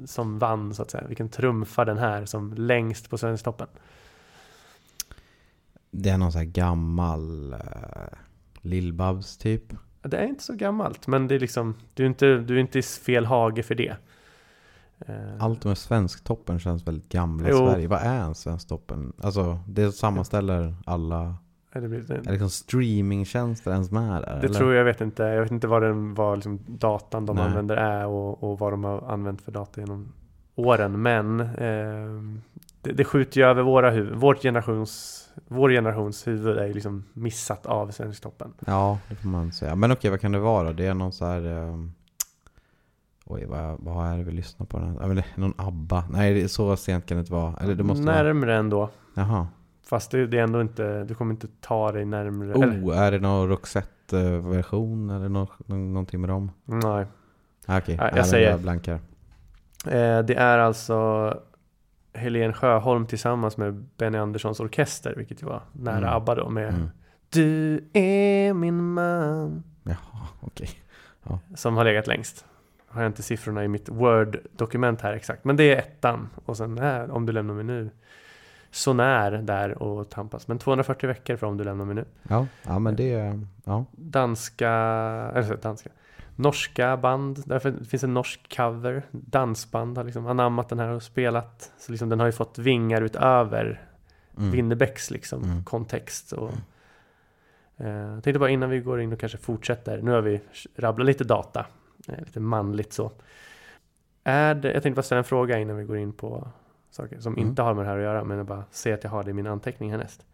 som 0.06 0.40
vann 0.40 0.74
så 0.74 0.82
att 0.82 0.92
säga? 0.92 1.08
Vilken 1.08 1.30
trumfar 1.30 1.86
den 1.86 1.98
här 1.98 2.26
som 2.26 2.54
längst 2.54 3.10
på 3.10 3.18
Svensktoppen? 3.18 3.68
Det 5.92 6.10
är 6.10 6.18
någon 6.18 6.32
sån 6.32 6.40
här 6.40 6.46
gammal 6.46 7.54
uh, 7.54 8.18
Lill-Babs 8.62 9.38
typ. 9.38 9.64
Det 10.02 10.18
är 10.18 10.26
inte 10.26 10.44
så 10.44 10.54
gammalt, 10.54 11.08
men 11.08 11.28
det 11.28 11.36
är 11.36 11.40
liksom, 11.40 11.76
du 11.94 12.04
är 12.04 12.08
inte, 12.08 12.38
du 12.38 12.56
är 12.56 12.60
inte 12.60 12.80
i 12.80 12.82
fel 12.82 13.26
hage 13.26 13.64
för 13.64 13.76
det. 13.76 13.96
Eh, 15.00 15.44
Allt 15.44 15.66
med 15.66 15.78
Svensktoppen 15.78 16.60
känns 16.60 16.88
väldigt 16.88 17.10
gamla 17.10 17.48
i 17.48 17.52
Jo. 17.52 17.58
Sverige. 17.58 17.88
Vad 17.88 18.02
är 18.02 18.22
en 18.22 18.36
Svensktoppen? 18.36 19.14
Alltså, 19.22 19.60
det 19.68 19.92
sammanställer 19.92 20.76
alla... 20.86 21.36
det, 21.74 21.88
blir, 21.88 22.12
Är 22.12 22.22
det 22.22 22.32
liksom 22.32 22.50
streamingtjänster 22.50 23.72
ens 23.72 23.92
med 23.92 24.22
där? 24.22 24.40
det 24.42 24.50
tror 24.50 24.74
jag, 24.74 24.80
jag 24.80 24.86
vet 24.86 25.02
inte. 25.02 25.24
Jag 25.24 25.42
vet 25.42 25.52
inte 25.52 25.68
vad, 25.68 25.82
den, 25.82 26.14
vad 26.14 26.38
liksom 26.38 26.60
datan 26.68 27.26
de 27.26 27.36
Nej. 27.36 27.46
använder 27.46 27.78
är 27.78 28.06
och, 28.06 28.44
och 28.44 28.60
vad 28.60 28.74
de 28.74 28.84
har 28.84 29.02
använt 29.02 29.42
för 29.42 29.52
data 29.52 29.82
genom 29.82 30.14
åren. 30.56 31.02
Men 31.02 31.40
eh, 31.40 32.40
det, 32.82 32.92
det 32.92 33.04
skjuter 33.06 33.42
ju 33.42 33.48
över 33.48 33.64
våra 33.64 33.90
huvud. 33.92 34.16
Vårt 34.16 34.42
generations, 34.42 35.24
vår 35.48 35.70
generations 35.70 36.28
huvud 36.28 36.58
är 36.58 36.66
ju 36.68 36.74
liksom 36.74 37.04
missat 37.14 37.66
av 37.66 37.92
Svensktoppen. 37.92 38.54
Ja, 38.66 39.00
det 39.10 39.16
får 39.16 39.28
man 39.30 39.52
säga. 39.52 39.76
Men 39.76 39.92
okej, 39.92 40.12
vad 40.12 40.22
kan 40.22 40.32
det 40.32 40.40
vara? 40.40 40.74
Det 40.74 40.86
är 40.86 40.94
någon 40.94 41.12
så 41.12 41.26
här... 41.26 41.46
ehm, 41.46 41.92
Oj, 43.32 43.46
vad, 43.46 43.80
vad 43.80 44.08
är 44.08 44.18
det 44.18 44.24
vi 44.24 44.32
lyssnar 44.32 44.66
på? 44.66 44.80
Det 44.80 44.86
är 44.86 45.24
någon 45.40 45.54
ABBA? 45.58 46.04
Nej, 46.12 46.34
det 46.34 46.42
är 46.42 46.48
så 46.48 46.78
sent 46.78 47.06
kan 47.06 47.18
det 47.18 47.20
inte 47.20 47.34
vara. 47.34 47.54
Eller 47.62 47.76
det 47.76 47.84
måste 47.84 48.06
vara... 48.06 48.24
Närmre 48.24 48.56
ändå. 48.58 48.90
Jaha. 49.14 49.48
Fast 49.90 50.12
det, 50.12 50.28
det 50.28 50.40
är 50.40 50.44
ändå 50.44 50.62
inte, 50.62 51.04
du 51.04 51.16
kommer 51.16 51.32
inte 51.34 51.48
ta 51.62 51.92
dig 51.92 52.06
närmre. 52.06 52.54
eller? 52.54 52.68
Oh, 52.84 52.98
är 53.00 53.12
det 53.12 53.20
någon 53.20 53.50
Roxette-version? 53.50 55.10
Eller 55.10 55.30
nå- 55.30 55.48
nå- 55.66 55.76
någonting 55.76 56.22
med 56.22 56.30
dem? 56.30 56.52
Nej. 56.66 57.06
Ah, 57.66 57.78
okej, 57.78 57.96
Ja, 57.96 58.04
jag 58.04 58.12
Ja, 58.12 58.16
men 58.16 58.26
säger- 58.26 58.58
blankar. 58.58 58.94
Eh, 59.86 60.20
det 60.20 60.34
är 60.36 60.58
alltså 60.58 61.34
Helen 62.14 62.54
Sjöholm 62.54 63.06
tillsammans 63.08 63.58
med 63.58 63.74
Benny 63.98 64.18
Anderssons 64.18 64.60
orkester, 64.60 65.14
vilket 65.18 65.42
ju 65.42 65.46
var 65.46 65.62
nära 65.72 65.98
Mm. 65.98 66.10
ABBA 66.14 66.36
då 66.36 66.50
med 66.50 66.70
Mm. 66.74 66.90
Du 67.30 67.84
är 67.94 68.54
min 68.54 68.94
man 68.94 69.64
Jaha, 69.84 70.28
okej. 70.42 70.70
som 71.56 71.78
har 71.78 71.84
legat 71.84 72.08
längst. 72.08 72.46
Har 72.88 73.02
jag 73.02 73.10
inte 73.10 73.24
siffrorna 73.24 73.64
i 73.64 73.68
mitt 73.68 73.90
Word-dokument 73.90 75.02
här 75.02 75.14
exakt, 75.14 75.44
men 75.46 75.56
det 75.56 75.64
är 75.74 75.78
ettan 75.78 76.30
och 76.46 76.58
sen 76.58 76.78
här, 76.78 77.12
om 77.12 77.26
du 77.26 77.34
lämnar 77.34 77.54
mig 77.54 77.64
nu. 77.64 77.90
Så 78.72 78.94
när 78.94 79.32
där 79.32 79.84
och 79.84 80.10
tampas, 80.10 80.48
men 80.48 80.58
240 80.60 81.08
veckor 81.08 81.36
för 81.36 81.48
om 81.48 81.58
du 81.58 81.64
lämnar 81.64 81.86
mig 81.86 81.96
nu. 81.96 82.06
Ja, 82.28 82.46
ja, 82.64 82.80
men 82.80 82.96
det 82.96 83.14
är... 83.14 83.46
Ja. 83.64 83.86
Danska, 83.92 84.70
eller 85.36 85.58
danska, 85.58 85.90
norska 86.36 86.98
band, 86.98 87.44
därför 87.46 87.72
finns 87.84 88.04
en 88.04 88.14
norsk 88.14 88.56
cover. 88.58 89.04
Dansband 89.12 89.98
har 89.98 90.04
liksom 90.04 90.28
anammat 90.28 90.70
den 90.70 90.80
här 90.80 90.88
och 90.88 91.04
spelat. 91.04 91.72
Så 91.78 91.92
liksom 91.92 92.10
den 92.10 92.20
har 92.20 92.26
ju 92.26 92.32
fått 92.32 92.58
vingar 92.58 93.02
utöver 93.02 93.86
Mm. 94.38 94.52
Winnerbäcks 94.52 95.12
liksom 95.12 95.44
Mm. 95.44 95.64
kontext. 95.64 96.32
Och, 96.32 96.52
eh, 97.78 97.88
jag 97.90 98.24
tänkte 98.24 98.40
bara 98.40 98.50
innan 98.50 98.70
vi 98.70 98.80
går 98.80 99.02
in 99.02 99.14
och 99.14 99.20
kanske 99.20 99.38
fortsätter. 99.38 100.02
Nu 100.02 100.12
har 100.12 100.22
vi 100.22 100.42
rabblat 100.76 101.06
lite 101.06 101.24
data, 101.24 101.66
eh, 102.08 102.20
lite 102.20 102.40
manligt 102.40 102.94
så. 102.94 103.12
Är 104.24 104.56
det, 104.56 104.74
jag 104.74 104.84
tänkte 104.84 104.96
bara 104.96 105.04
ställa 105.04 105.18
en 105.20 105.24
fråga 105.24 105.60
innan 105.60 105.78
vi 105.78 105.84
går 105.84 105.98
in 105.98 106.14
på 106.14 106.48
saker 107.02 107.20
som 107.20 107.34
Mm. 107.34 107.48
inte 107.48 107.62
har 107.62 107.74
med 107.74 107.86
det 107.86 107.90
här 107.90 107.98
att 107.98 108.04
göra, 108.04 108.24
men 108.24 108.38
jag 108.38 108.46
bara 108.46 108.64
ser 108.72 108.94
att 108.94 109.04
jag 109.04 109.12
har 109.12 109.24
det 109.24 109.30
i 109.30 109.34
min 109.34 109.48
anteckning 109.48 109.92
härnäst. 109.92 110.26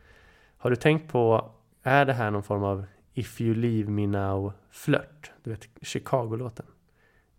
Har 0.57 0.69
du 0.69 0.75
tänkt 0.75 1.11
på, 1.11 1.51
är 1.83 2.05
det 2.05 2.13
här 2.13 2.31
någon 2.31 2.43
form 2.43 2.63
av 2.63 2.85
If 3.13 3.41
you 3.41 3.55
leave 3.55 3.89
me 3.89 4.07
now 4.07 4.53
flört? 4.69 5.31
Du 5.43 5.49
vet 5.49 5.67
Chicago-låten. 5.81 6.65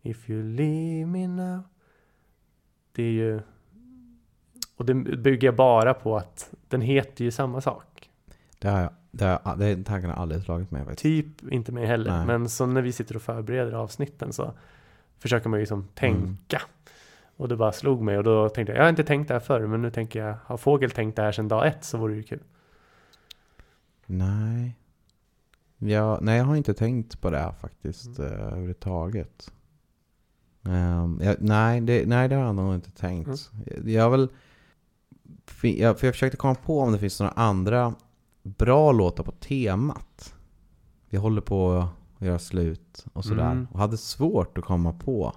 If 0.03 0.31
you 0.31 0.43
leave 0.43 1.07
me 1.07 1.29
now. 1.29 1.63
Det 2.93 3.03
är 3.03 3.11
ju... 3.13 3.41
Och 4.77 4.85
det 4.87 4.95
bygger 4.95 5.49
jag 5.49 5.57
bara 5.57 5.95
på 5.95 6.17
att 6.17 6.55
den 6.69 6.81
heter 6.81 7.25
ju 7.25 7.31
samma 7.31 7.61
sak. 7.61 8.11
Det 8.59 8.69
har 8.69 8.81
jag, 8.81 8.91
det 9.11 9.25
har, 9.25 9.57
det, 9.57 9.85
tanken 9.85 10.11
har 10.11 10.17
aldrig 10.17 10.43
slagit 10.43 10.71
mig 10.71 10.85
faktiskt. 10.85 11.03
Typ 11.03 11.53
inte 11.53 11.73
mig 11.73 11.87
heller. 11.87 12.17
Nej. 12.17 12.27
Men 12.27 12.49
så 12.49 12.67
när 12.67 12.83
vi 12.83 12.93
sitter 12.93 13.17
och 13.17 13.23
förbereder 13.23 13.73
avsnitten 13.73 14.33
så 14.33 14.53
försöker 15.19 15.49
man 15.49 15.59
ju 15.59 15.63
liksom 15.63 15.89
tänka. 15.95 16.63
Och 17.37 17.49
det 17.49 17.57
bara 17.57 17.73
slog 17.73 18.03
mig 18.03 18.19
och 18.19 18.25
då 18.25 18.49
tänkte 18.49 18.73
jag, 18.73 18.79
jag 18.79 18.85
har 18.85 18.91
inte 18.91 19.05
tänkt 19.05 19.29
det 19.29 19.35
här 19.35 19.41
förr 19.41 19.67
men 19.67 19.83
nu 19.83 19.91
tänker 19.91 20.27
jag, 20.27 20.35
har 20.45 20.57
Fågel 20.57 20.91
tänkt 20.91 21.17
det 21.17 21.23
här 21.23 21.33
sedan 21.33 21.49
dag 21.49 21.67
ett 21.67 21.85
så 21.85 21.99
vore 21.99 22.13
det 22.13 22.17
ju 22.17 22.23
kul. 22.23 22.43
Nej. 24.07 24.77
Ja, 25.79 26.19
nej, 26.23 26.39
jag 26.39 26.45
har 26.45 26.57
inte 26.57 26.75
tänkt 26.75 27.21
på 27.21 27.31
det 27.31 27.39
här 27.39 27.53
faktiskt 27.53 28.19
Mm. 28.19 28.33
eh, 28.33 28.41
överhuvudtaget. 28.41 29.53
Um, 30.63 31.21
jag, 31.23 31.37
nej, 31.41 31.81
det, 31.81 32.09
nej, 32.09 32.29
det 32.29 32.35
har 32.35 32.43
jag 32.45 32.55
nog 32.55 32.75
inte 32.75 32.91
tänkt. 32.91 33.51
Mm. 33.53 33.89
Jag 33.89 34.11
väl... 34.11 34.29
Jag, 35.63 35.99
för 35.99 36.07
jag 36.07 36.15
försökte 36.15 36.37
komma 36.37 36.55
på 36.55 36.81
om 36.81 36.93
det 36.93 36.99
finns 36.99 37.21
några 37.21 37.33
andra 37.33 37.95
bra 38.43 38.93
låtar 38.93 39.25
på 39.25 39.33
temat. 39.33 40.35
Vi 41.09 41.19
håller 41.19 41.41
på 41.41 41.73
att 42.19 42.27
göra 42.27 42.39
slut 42.39 43.05
och 43.13 43.25
sådär. 43.25 43.51
Mm. 43.51 43.67
Och 43.73 43.79
hade 43.79 43.97
svårt 43.97 44.59
att 44.59 44.65
komma 44.65 44.93
på. 44.93 45.33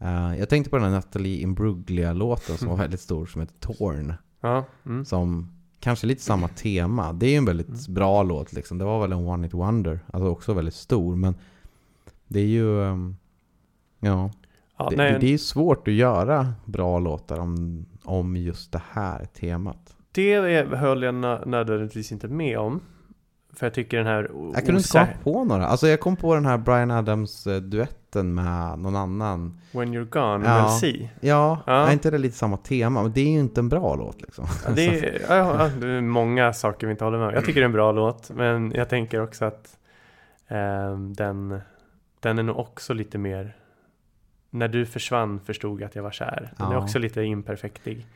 Eh, 0.00 0.38
jag 0.38 0.48
tänkte 0.48 0.70
på 0.70 0.76
den 0.76 0.84
här 0.84 0.92
Natalie 0.92 1.42
Imbruglia-låten 1.42 2.56
som 2.56 2.68
var 2.68 2.76
väldigt 2.84 3.00
stor, 3.00 3.26
som 3.26 3.40
heter 3.40 3.54
Torn. 3.60 4.14
Ja, 4.40 4.64
mm. 4.86 5.04
Som 5.04 5.52
kanske 5.80 6.06
lite 6.06 6.22
samma 6.22 6.48
tema. 6.48 7.12
Det 7.12 7.26
är 7.26 7.30
ju 7.30 7.36
en 7.36 7.44
väldigt 7.44 7.68
Mm. 7.68 7.94
bra 7.94 8.22
låt 8.22 8.52
liksom. 8.52 8.78
Det 8.78 8.84
var 8.84 9.00
väl 9.00 9.12
en 9.12 9.18
One 9.26 9.46
It 9.46 9.54
Wonder. 9.54 10.00
Alltså 10.12 10.28
också 10.30 10.52
väldigt 10.54 10.74
stor. 10.74 11.16
Men 11.16 11.34
det 12.28 12.40
är 12.40 12.46
ju... 12.46 12.84
ehm, 12.84 13.16
ja. 14.00 14.30
ja 14.78 14.90
det, 14.90 14.96
nej, 14.96 15.16
det, 15.20 15.26
är 15.26 15.30
ju 15.30 15.38
svårt 15.38 15.88
att 15.88 15.94
göra 15.94 16.52
bra 16.64 16.98
låtar 16.98 17.38
om, 17.38 17.86
om 18.04 18.36
just 18.36 18.72
det 18.72 18.82
här 18.90 19.24
temat. 19.24 19.96
det 20.12 20.32
är, 20.32 20.64
höll 20.66 21.02
jag 21.02 21.14
nö- 21.14 21.46
nödvändigtvis 21.46 22.12
inte 22.12 22.28
med 22.28 22.58
om. 22.58 22.80
För 23.52 23.66
jag 23.66 23.74
tycker 23.74 23.96
den 23.96 24.06
här 24.06 24.30
Jag 24.54 24.64
kunde 24.66 24.78
inte 24.80 24.88
komma 24.92 25.06
på 25.22 25.44
några. 25.44 25.66
Alltså 25.66 25.88
jag 25.88 26.00
kom 26.00 26.16
på 26.16 26.34
den 26.34 26.46
här 26.46 26.58
Brian 26.58 26.90
Adams-duetten 26.90 28.34
med 28.34 28.78
någon 28.78 28.96
annan. 28.96 29.60
When 29.72 29.94
you're 29.94 30.08
gone, 30.10 30.44
Ja. 30.48 30.50
we'll 30.66 30.78
see. 30.78 31.10
Ja, 31.20 31.58
Ja. 31.66 31.72
är 31.88 31.92
inte 31.92 32.10
det 32.10 32.18
lite 32.18 32.36
samma 32.36 32.56
tema? 32.56 33.02
Men 33.02 33.12
det 33.12 33.20
är 33.20 33.30
ju 33.32 33.38
inte 33.40 33.60
en 33.60 33.68
bra 33.68 33.94
låt 33.94 34.20
liksom. 34.20 34.46
Ja, 34.66 34.70
det, 34.70 34.86
är, 34.86 35.20
ja, 35.28 35.68
det 35.80 35.86
är 35.88 36.00
många 36.00 36.52
saker 36.52 36.86
vi 36.86 36.90
inte 36.90 37.04
håller 37.04 37.18
med 37.18 37.28
om. 37.28 37.34
Jag 37.34 37.44
tycker 37.44 37.60
det 37.60 37.64
är 37.64 37.66
en 37.66 37.72
bra 37.72 37.92
låt, 37.92 38.30
men 38.30 38.72
jag 38.74 38.88
tänker 38.88 39.22
också 39.22 39.44
att 39.44 39.76
ehm, 40.48 41.14
den, 41.14 41.60
den 42.20 42.38
är 42.38 42.42
nog 42.42 42.58
också 42.58 42.94
lite 42.94 43.18
mer 43.18 43.56
när 44.50 44.68
du 44.68 44.86
försvann 44.86 45.40
förstod 45.40 45.80
jag 45.80 45.86
att 45.86 45.94
jag 45.96 46.02
var 46.02 46.10
kär. 46.10 46.52
Den 46.56 46.66
är 46.66 46.72
Ja. 46.72 46.78
också 46.82 46.98
lite 46.98 47.22
imperfektig. 47.22 48.06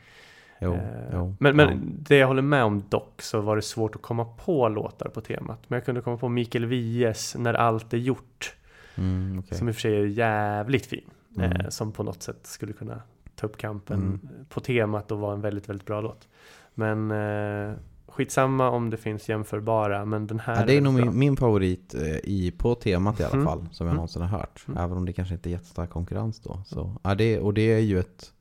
Jo, 0.61 0.73
Eh, 0.73 0.79
jo. 1.13 1.35
Men, 1.39 1.55
men 1.55 1.69
ja. 1.69 1.75
det 2.09 2.17
jag 2.17 2.27
håller 2.27 2.41
med 2.41 2.63
om 2.63 2.83
dock 2.89 3.21
så 3.21 3.41
var 3.41 3.55
det 3.55 3.61
svårt 3.61 3.95
att 3.95 4.01
komma 4.01 4.25
på 4.25 4.69
låtar 4.69 5.09
på 5.09 5.21
temat. 5.21 5.59
Men 5.67 5.77
jag 5.77 5.85
kunde 5.85 6.01
komma 6.01 6.17
på 6.17 6.29
Mikael 6.29 6.65
Wiehes 6.65 7.35
När 7.39 7.53
allt 7.53 7.93
är 7.93 7.97
gjort. 7.97 8.55
Mm, 8.95 9.39
okej. 9.39 9.57
Som 9.57 9.67
i 9.69 9.71
och 9.71 9.75
för 9.75 9.81
sig 9.81 9.95
är 10.01 10.05
jävligt 10.05 10.85
fin. 10.85 11.03
Mm. 11.37 11.51
Eh, 11.51 11.69
som 11.69 11.91
på 11.91 12.03
något 12.03 12.23
sätt 12.23 12.39
skulle 12.43 12.73
kunna 12.73 13.01
ta 13.35 13.47
upp 13.47 13.57
kampen 13.57 13.97
Mm. 14.01 14.19
på 14.49 14.59
temat 14.59 15.11
och 15.11 15.19
vara 15.19 15.33
en 15.33 15.41
väldigt, 15.41 15.69
väldigt 15.69 15.85
bra 15.87 16.01
låt. 16.01 16.27
Men 16.73 17.11
eh, 17.11 17.73
skitsamma 18.07 18.69
om 18.69 18.89
det 18.89 18.97
finns 18.97 19.29
jämförbara. 19.29 20.05
Men 20.05 20.27
den 20.27 20.39
här 20.39 20.55
Ja, 20.59 20.65
det 20.65 20.77
är 20.77 20.81
nog 20.81 20.93
min, 20.93 21.19
min 21.19 21.37
favorit 21.37 21.93
eh, 21.95 22.01
i, 22.23 22.53
på 22.57 22.75
temat 22.75 23.19
i 23.19 23.23
alla 23.23 23.33
Mm. 23.33 23.45
fall, 23.45 23.67
som 23.71 23.85
jag 23.87 23.91
Mm. 23.91 23.95
någonsin 23.95 24.21
har 24.21 24.29
hört. 24.39 24.63
Mm. 24.67 24.77
Även 24.83 24.97
om 24.97 25.05
det 25.05 25.13
kanske 25.13 25.33
inte 25.33 25.49
är 25.49 25.51
jättestark 25.51 25.89
konkurrens 25.89 26.39
då. 26.39 26.61
Så, 26.65 26.91
ja, 27.03 27.15
det, 27.15 27.39
och 27.39 27.53
det 27.53 27.61
är 27.73 27.79
ju 27.79 27.99
ett 27.99 28.31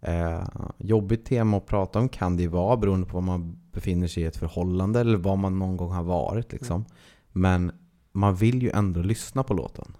eh, 0.00 0.44
jobbigt 0.78 1.24
tema 1.24 1.56
att 1.56 1.66
prata 1.66 1.98
om, 1.98 2.08
kan 2.08 2.36
det 2.36 2.42
ju 2.42 2.48
vara, 2.48 2.76
beroende 2.76 3.06
på 3.06 3.14
vad 3.14 3.22
man 3.22 3.58
befinner 3.72 4.06
sig 4.06 4.22
i 4.22 4.26
ett 4.26 4.36
förhållande 4.36 5.00
eller 5.00 5.18
vad 5.18 5.38
man 5.38 5.58
någon 5.58 5.76
gång 5.76 5.90
har 5.90 6.02
varit. 6.02 6.52
Liksom. 6.52 6.76
Mm. 6.76 6.90
Men 7.32 7.72
man 8.12 8.34
vill 8.34 8.62
ju 8.62 8.70
ändå 8.70 9.00
lyssna 9.02 9.42
på 9.42 9.54
låten. 9.54 9.96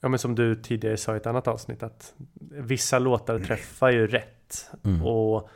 Ja 0.00 0.08
men 0.08 0.18
som 0.18 0.34
du 0.34 0.54
tidigare 0.54 0.96
sa 0.96 1.14
i 1.14 1.16
ett 1.16 1.26
annat 1.26 1.48
avsnitt 1.48 1.82
att 1.82 2.14
vissa 2.50 2.98
låtar 2.98 3.38
träffar 3.38 3.90
ju 3.90 4.06
rätt. 4.06 4.70
Mm. 4.84 5.02
Och 5.02 5.48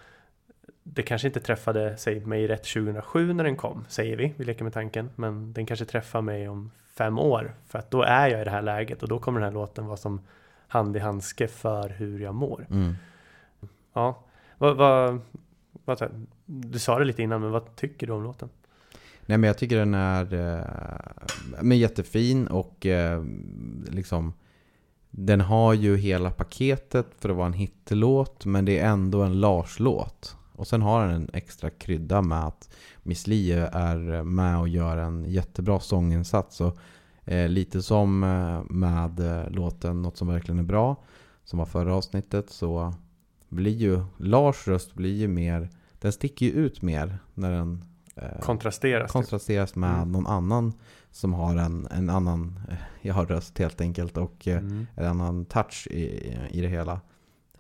det 0.83 1.03
kanske 1.03 1.29
inte 1.29 1.41
träffade 1.41 1.97
säg, 1.97 2.25
mig 2.25 2.47
rätt 2.47 2.65
2007 2.65 3.33
när 3.33 3.45
den 3.45 3.57
kom, 3.57 3.85
säger 3.89 4.17
vi. 4.17 4.35
Vi 4.37 4.45
leker 4.45 4.65
med 4.65 4.73
tanken. 4.73 5.11
Men 5.17 5.53
den 5.53 5.67
kanske 5.67 5.85
träffar 5.85 6.23
mig 6.23 6.49
om 6.49 6.71
fem 6.95 7.19
år. 7.19 7.55
För 7.67 7.79
att 7.79 7.91
då 7.91 8.03
är 8.03 8.29
jag 8.29 8.41
i 8.41 8.45
det 8.45 8.51
här 8.51 8.63
läget 8.63 9.03
och 9.03 9.09
då 9.09 9.19
kommer 9.19 9.41
den 9.41 9.49
här 9.49 9.55
låten 9.55 9.87
vara 9.87 9.97
som 9.97 10.21
hand 10.69 10.97
i 10.97 10.99
handske 10.99 11.49
för 11.49 11.89
hur 11.89 12.21
jag 12.21 12.35
mår. 12.35 12.67
Mm. 12.71 12.95
Ja, 13.93 14.25
vad, 14.59 14.77
vad, 14.77 15.21
vad, 15.85 16.27
du 16.47 16.79
sa 16.79 16.99
det 16.99 17.05
lite 17.05 17.23
innan, 17.23 17.41
men 17.41 17.51
vad 17.51 17.77
tycker 17.77 18.07
du 18.07 18.13
om 18.13 18.23
låten? 18.23 18.49
Nej 19.27 19.39
men 19.39 19.49
jag 19.49 19.59
tycker 19.59 19.77
den 19.77 19.95
är 19.95 20.35
eh, 20.35 21.63
men 21.63 21.79
jättefin 21.79 22.47
och 22.47 22.87
eh, 22.87 23.25
liksom 23.89 24.33
Den 25.11 25.41
har 25.41 25.75
ju 25.75 25.97
hela 25.97 26.31
paketet 26.31 27.07
för 27.19 27.29
att 27.29 27.37
vara 27.37 27.47
en 27.47 27.53
hitlåt 27.53 28.45
men 28.45 28.65
det 28.65 28.79
är 28.79 28.89
ändå 28.89 29.23
en 29.23 29.41
Lars-låt. 29.41 30.37
Och 30.53 30.67
sen 30.67 30.83
har 30.83 31.07
den 31.07 31.15
en 31.15 31.31
extra 31.33 31.71
krydda 31.71 32.23
med 32.23 32.47
att 32.47 32.75
Miss 33.03 33.27
Li 33.27 33.53
är 33.53 34.23
med 34.23 34.59
och 34.59 34.69
gör 34.69 34.97
en 34.97 35.25
jättebra 35.25 35.81
sånginsats. 35.81 36.61
Och, 36.61 36.79
eh, 37.29 37.49
lite 37.49 37.83
som 37.83 38.25
eh, 38.25 38.63
med 38.71 39.21
eh, 39.21 39.51
låten 39.51 40.03
Något 40.03 40.17
som 40.17 40.29
verkligen 40.29 40.59
är 40.59 40.63
bra 40.63 40.97
som 41.45 41.59
var 41.59 41.67
förra 41.67 41.95
avsnittet 41.95 42.51
så 42.51 42.95
blir 43.49 43.77
ju 43.77 44.03
Lars 44.17 44.69
röst 44.69 44.95
blir 44.95 45.17
ju 45.17 45.29
mer 45.29 45.69
Den 46.01 46.13
sticker 46.13 46.47
ju 46.47 46.53
ut 46.53 46.83
mer 46.83 47.19
när 47.35 47.51
den 47.53 47.85
eh, 48.17 48.41
Kontrasteras. 48.41 49.07
typ. 49.07 49.13
kontrasteras 49.13 49.75
med 49.75 49.95
Mm. 49.97 50.13
någon 50.13 50.27
annan 50.27 50.73
som 51.11 51.35
har 51.35 51.57
en, 51.57 51.87
en 51.91 52.11
annan 52.11 52.61
eh, 52.69 52.77
jag 53.03 53.15
har 53.15 53.27
röst 53.27 53.59
helt 53.59 53.81
enkelt 53.81 54.17
och 54.17 54.47
Mm. 54.47 54.87
en 54.95 55.07
annan 55.07 55.45
touch 55.45 55.87
i, 55.91 56.37
i 56.51 56.61
det 56.61 56.69
hela. 56.69 57.01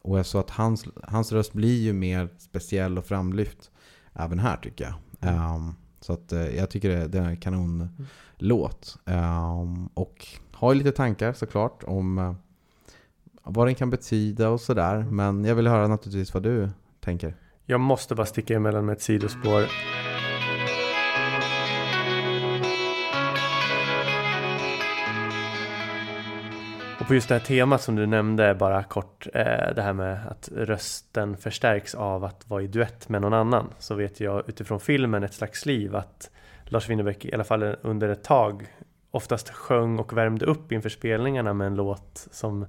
Och 0.03 0.27
så 0.27 0.39
att 0.39 0.51
hans, 0.51 0.85
hans 1.03 1.33
röst 1.33 1.53
blir 1.53 1.83
ju 1.83 1.93
mer 1.93 2.29
speciell 2.39 2.99
och 2.99 3.05
framlyft 3.05 3.71
även 4.15 4.39
här 4.39 4.57
tycker 4.57 4.85
jag. 4.85 4.95
Mm. 5.33 5.43
Ehm, 5.45 5.75
så 6.01 6.13
att 6.13 6.33
eh, 6.33 6.57
jag 6.57 6.71
tycker 6.71 6.89
det, 6.89 7.09
det 7.09 7.19
är 7.19 7.23
en 7.23 7.37
kanonlåt. 7.37 8.99
Ehm, 9.05 9.87
och 9.95 10.27
har 10.53 10.73
ju 10.73 10.79
lite 10.79 10.93
tankar 10.93 11.33
såklart 11.33 11.85
om 11.85 12.19
eh, 12.19 12.35
vad 13.43 13.67
den 13.67 13.75
kan 13.75 13.91
betyda 13.91 14.49
och 14.49 14.61
sådär. 14.61 14.95
Mm. 14.95 15.17
Men 15.17 15.45
jag 15.45 15.55
vill 15.55 15.67
höra 15.67 15.87
naturligtvis 15.87 16.35
vad 16.35 16.43
du 16.43 16.71
tänker. 17.01 17.35
Jag 17.67 17.81
måste 17.81 18.15
bara 18.15 18.27
sticka 18.27 18.57
emellan 18.57 18.87
med 18.87 18.93
ett 18.93 19.03
sidospår. 19.03 19.65
På 27.09 27.15
just 27.15 27.29
det 27.29 27.35
här 27.35 27.41
temat 27.41 27.83
som 27.83 27.97
du 27.97 28.07
nämnde 28.07 28.55
bara 28.55 28.83
kort, 28.83 29.27
eh, 29.35 29.75
det 29.75 29.83
här 29.83 29.93
med 29.93 30.27
att 30.29 30.49
rösten 30.57 31.37
förstärks 31.37 31.95
av 31.95 32.25
att 32.25 32.49
vara 32.49 32.63
i 32.63 32.67
duett 32.67 33.09
med 33.09 33.23
någon 33.23 33.35
annan. 33.35 33.71
Så 33.79 33.95
vet 33.95 34.21
jag 34.21 34.49
utifrån 34.49 34.81
filmen 34.81 35.25
Ett 35.25 35.35
slags 35.35 35.67
liv 35.67 35.97
att 35.97 36.31
Lars 36.65 36.89
Winnerbäck 36.89 37.25
i 37.25 37.35
alla 37.35 37.45
fall 37.45 37.77
under 37.83 38.09
ett 38.09 38.25
tag 38.25 38.67
oftast 39.11 39.51
sjöng 39.51 39.99
och 39.99 40.17
värmde 40.17 40.47
upp 40.47 40.73
inför 40.73 40.89
spelningarna 40.89 41.55
med 41.55 41.67
en 41.67 41.75
låt 41.75 42.29
som 42.31 42.67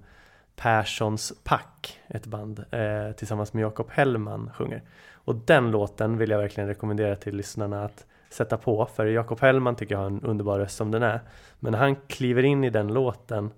Perssons 0.56 1.34
Pack, 1.43 1.99
ett 2.08 2.25
band, 2.25 2.65
eh, 2.71 3.12
tillsammans 3.12 3.54
med 3.54 3.62
Jakob 3.62 3.89
Hellman 3.89 4.52
sjunger. 4.56 4.82
Och 5.13 5.36
den 5.36 5.71
låten 5.71 6.17
vill 6.17 6.30
jag 6.30 6.39
verkligen 6.39 6.67
rekommendera 6.67 7.15
till 7.15 7.36
lyssnarna 7.36 7.86
att 7.86 8.06
sätta 8.30 8.58
på, 8.58 8.86
för 8.86 9.06
Jakob 9.06 9.41
Hellman 9.41 9.75
tycker 9.75 9.95
jag 9.95 9.99
har 9.99 10.08
en 10.08 10.21
underbar 10.21 10.60
röst 10.60 10.78
som 10.78 10.91
den 10.91 11.04
är. 11.04 11.19
Men 11.60 11.71
när 11.71 11.80
han 11.80 11.95
kliver 11.95 12.45
in 12.45 12.63
i 12.63 12.69
den 12.69 12.93
låten, 12.93 13.52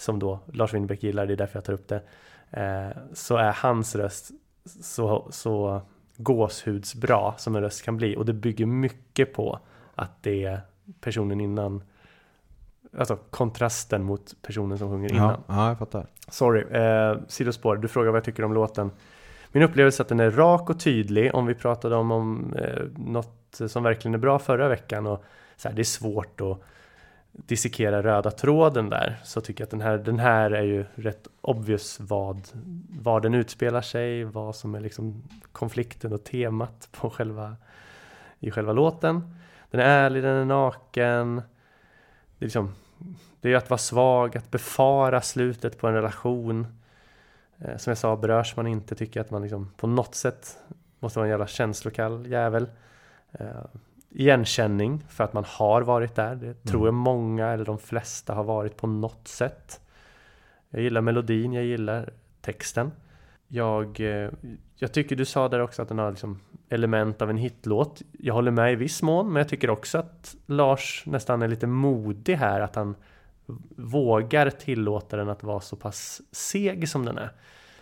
som 0.00 0.18
då 0.18 0.40
Lars 0.52 0.74
Winnerbäck 0.74 1.02
gillar, 1.02 1.26
det 1.26 1.32
är 1.32 1.36
därför 1.36 1.56
jag 1.56 1.64
tar 1.64 1.72
upp 1.72 1.88
det, 1.88 2.02
eh, 2.50 2.96
så 3.12 3.36
är 3.36 3.52
hans 3.52 3.94
röst 3.96 4.30
så, 4.64 5.28
så 5.30 5.82
gåshudsbra 6.16 7.34
som 7.36 7.56
en 7.56 7.62
röst 7.62 7.84
kan 7.84 7.96
bli. 7.96 8.16
Och 8.16 8.26
det 8.26 8.32
bygger 8.32 8.66
mycket 8.66 9.32
på 9.32 9.58
att 9.94 10.22
det 10.22 10.44
är 10.44 10.60
personen 11.00 11.40
innan, 11.40 11.82
alltså 12.98 13.16
kontrasten 13.16 14.02
mot 14.02 14.36
personen 14.42 14.78
som 14.78 14.90
sjunger 14.90 15.12
innan. 15.12 15.42
Ja, 15.46 15.54
ja, 15.54 15.68
jag 15.68 15.78
fattar. 15.78 16.06
Sorry, 16.28 16.62
eh, 16.62 17.18
sidospår. 17.28 17.76
Du 17.76 17.88
frågar 17.88 18.10
vad 18.10 18.16
jag 18.16 18.24
tycker 18.24 18.44
om 18.44 18.54
låten. 18.54 18.90
Min 19.52 19.62
upplevelse 19.62 20.02
är 20.02 20.04
att 20.04 20.08
den 20.08 20.20
är 20.20 20.30
rak 20.30 20.70
och 20.70 20.80
tydlig. 20.80 21.34
Om 21.34 21.46
vi 21.46 21.54
pratade 21.54 21.96
om, 21.96 22.10
om 22.10 22.54
eh, 22.54 22.82
något 22.96 23.60
som 23.66 23.82
verkligen 23.82 24.14
är 24.14 24.18
bra 24.18 24.38
förra 24.38 24.68
veckan. 24.68 25.06
Och 25.06 25.24
så 25.56 25.68
här, 25.68 25.76
det 25.76 25.82
är 25.82 25.84
svårt 25.84 26.40
att 26.40 26.60
dissekera 27.32 28.02
röda 28.02 28.30
tråden 28.30 28.90
där 28.90 29.20
så 29.24 29.40
tycker 29.40 29.62
jag 29.62 29.66
att 29.66 29.70
den 29.70 29.80
här, 29.80 29.98
den 29.98 30.18
här 30.18 30.50
är 30.50 30.62
ju 30.62 30.84
rätt 30.94 31.28
obvious 31.40 32.00
vad, 32.00 32.48
var 32.88 33.20
den 33.20 33.34
utspelar 33.34 33.82
sig, 33.82 34.24
vad 34.24 34.56
som 34.56 34.74
är 34.74 34.80
liksom 34.80 35.22
konflikten 35.52 36.12
och 36.12 36.24
temat 36.24 36.88
på 36.92 37.10
själva, 37.10 37.56
i 38.38 38.50
själva 38.50 38.72
låten. 38.72 39.34
Den 39.70 39.80
är 39.80 39.84
ärlig, 39.84 40.22
den 40.22 40.36
är 40.36 40.44
naken. 40.44 41.36
Det 41.36 42.44
är, 42.44 42.46
liksom, 42.46 42.74
det 43.40 43.52
är 43.52 43.56
att 43.56 43.70
vara 43.70 43.78
svag, 43.78 44.36
att 44.36 44.50
befara 44.50 45.20
slutet 45.20 45.78
på 45.78 45.88
en 45.88 45.94
relation. 45.94 46.66
Eh, 47.58 47.76
som 47.76 47.90
jag 47.90 47.98
sa, 47.98 48.16
berörs 48.16 48.56
man 48.56 48.66
inte, 48.66 48.94
tycker 48.94 49.20
jag 49.20 49.24
att 49.24 49.30
man 49.30 49.42
liksom 49.42 49.72
på 49.76 49.86
något 49.86 50.14
sätt 50.14 50.58
måste 50.98 51.18
vara 51.18 51.26
en 51.26 51.30
jävla 51.30 51.46
känslokall 51.46 52.26
jävel. 52.26 52.68
Eh, 53.32 53.64
Igenkänning 54.10 55.04
för 55.08 55.24
att 55.24 55.32
man 55.32 55.44
har 55.46 55.82
varit 55.82 56.14
där. 56.14 56.34
Det 56.34 56.54
tror 56.54 56.86
jag 56.86 56.94
många, 56.94 57.46
eller 57.46 57.64
de 57.64 57.78
flesta, 57.78 58.34
har 58.34 58.44
varit 58.44 58.76
på 58.76 58.86
något 58.86 59.28
sätt. 59.28 59.80
Jag 60.70 60.82
gillar 60.82 61.00
melodin, 61.00 61.52
jag 61.52 61.64
gillar 61.64 62.12
texten. 62.40 62.90
Jag, 63.48 64.00
eh, 64.00 64.30
jag 64.76 64.92
tycker 64.92 65.16
du 65.16 65.24
sa 65.24 65.48
där 65.48 65.60
också 65.60 65.82
att 65.82 65.88
den 65.88 65.98
har 65.98 66.10
liksom 66.10 66.40
element 66.68 67.22
av 67.22 67.30
en 67.30 67.36
hitlåt. 67.36 68.02
Jag 68.12 68.34
håller 68.34 68.50
med 68.50 68.72
i 68.72 68.76
viss 68.76 69.02
mån, 69.02 69.32
men 69.32 69.36
jag 69.36 69.48
tycker 69.48 69.70
också 69.70 69.98
att 69.98 70.36
Lars 70.46 71.02
nästan 71.06 71.42
är 71.42 71.48
lite 71.48 71.66
modig 71.66 72.34
här, 72.34 72.60
att 72.60 72.76
han 72.76 72.94
vågar 73.76 74.50
tillåta 74.50 75.16
den 75.16 75.28
att 75.28 75.42
vara 75.42 75.60
så 75.60 75.76
pass 75.76 76.22
seg 76.32 76.88
som 76.88 77.04
den 77.04 77.18
är. 77.18 77.30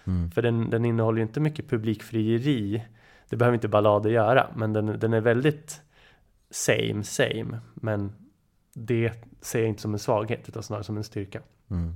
Mm. 0.05 0.31
För 0.31 0.43
den, 0.43 0.71
den 0.71 0.85
innehåller 0.85 1.19
ju 1.19 1.23
inte 1.23 1.41
mycket 1.41 1.69
publikfrieri. 1.69 2.85
Det 3.29 3.37
behöver 3.37 3.55
inte 3.55 3.69
ballader 3.69 4.11
göra, 4.11 4.47
men 4.57 4.73
den, 4.73 4.99
den 4.99 5.13
är 5.13 5.21
väldigt 5.21 5.81
same, 6.51 7.05
same. 7.05 7.61
Men 7.75 8.13
det 8.75 9.13
ser 9.41 9.59
jag 9.59 9.69
inte 9.69 9.83
som 9.83 9.93
en 9.93 9.99
svaghet, 9.99 10.49
utan 10.49 10.63
snarare 10.63 10.85
som 10.85 10.97
en 10.97 11.05
styrka. 11.05 11.41
Mm. 11.71 11.95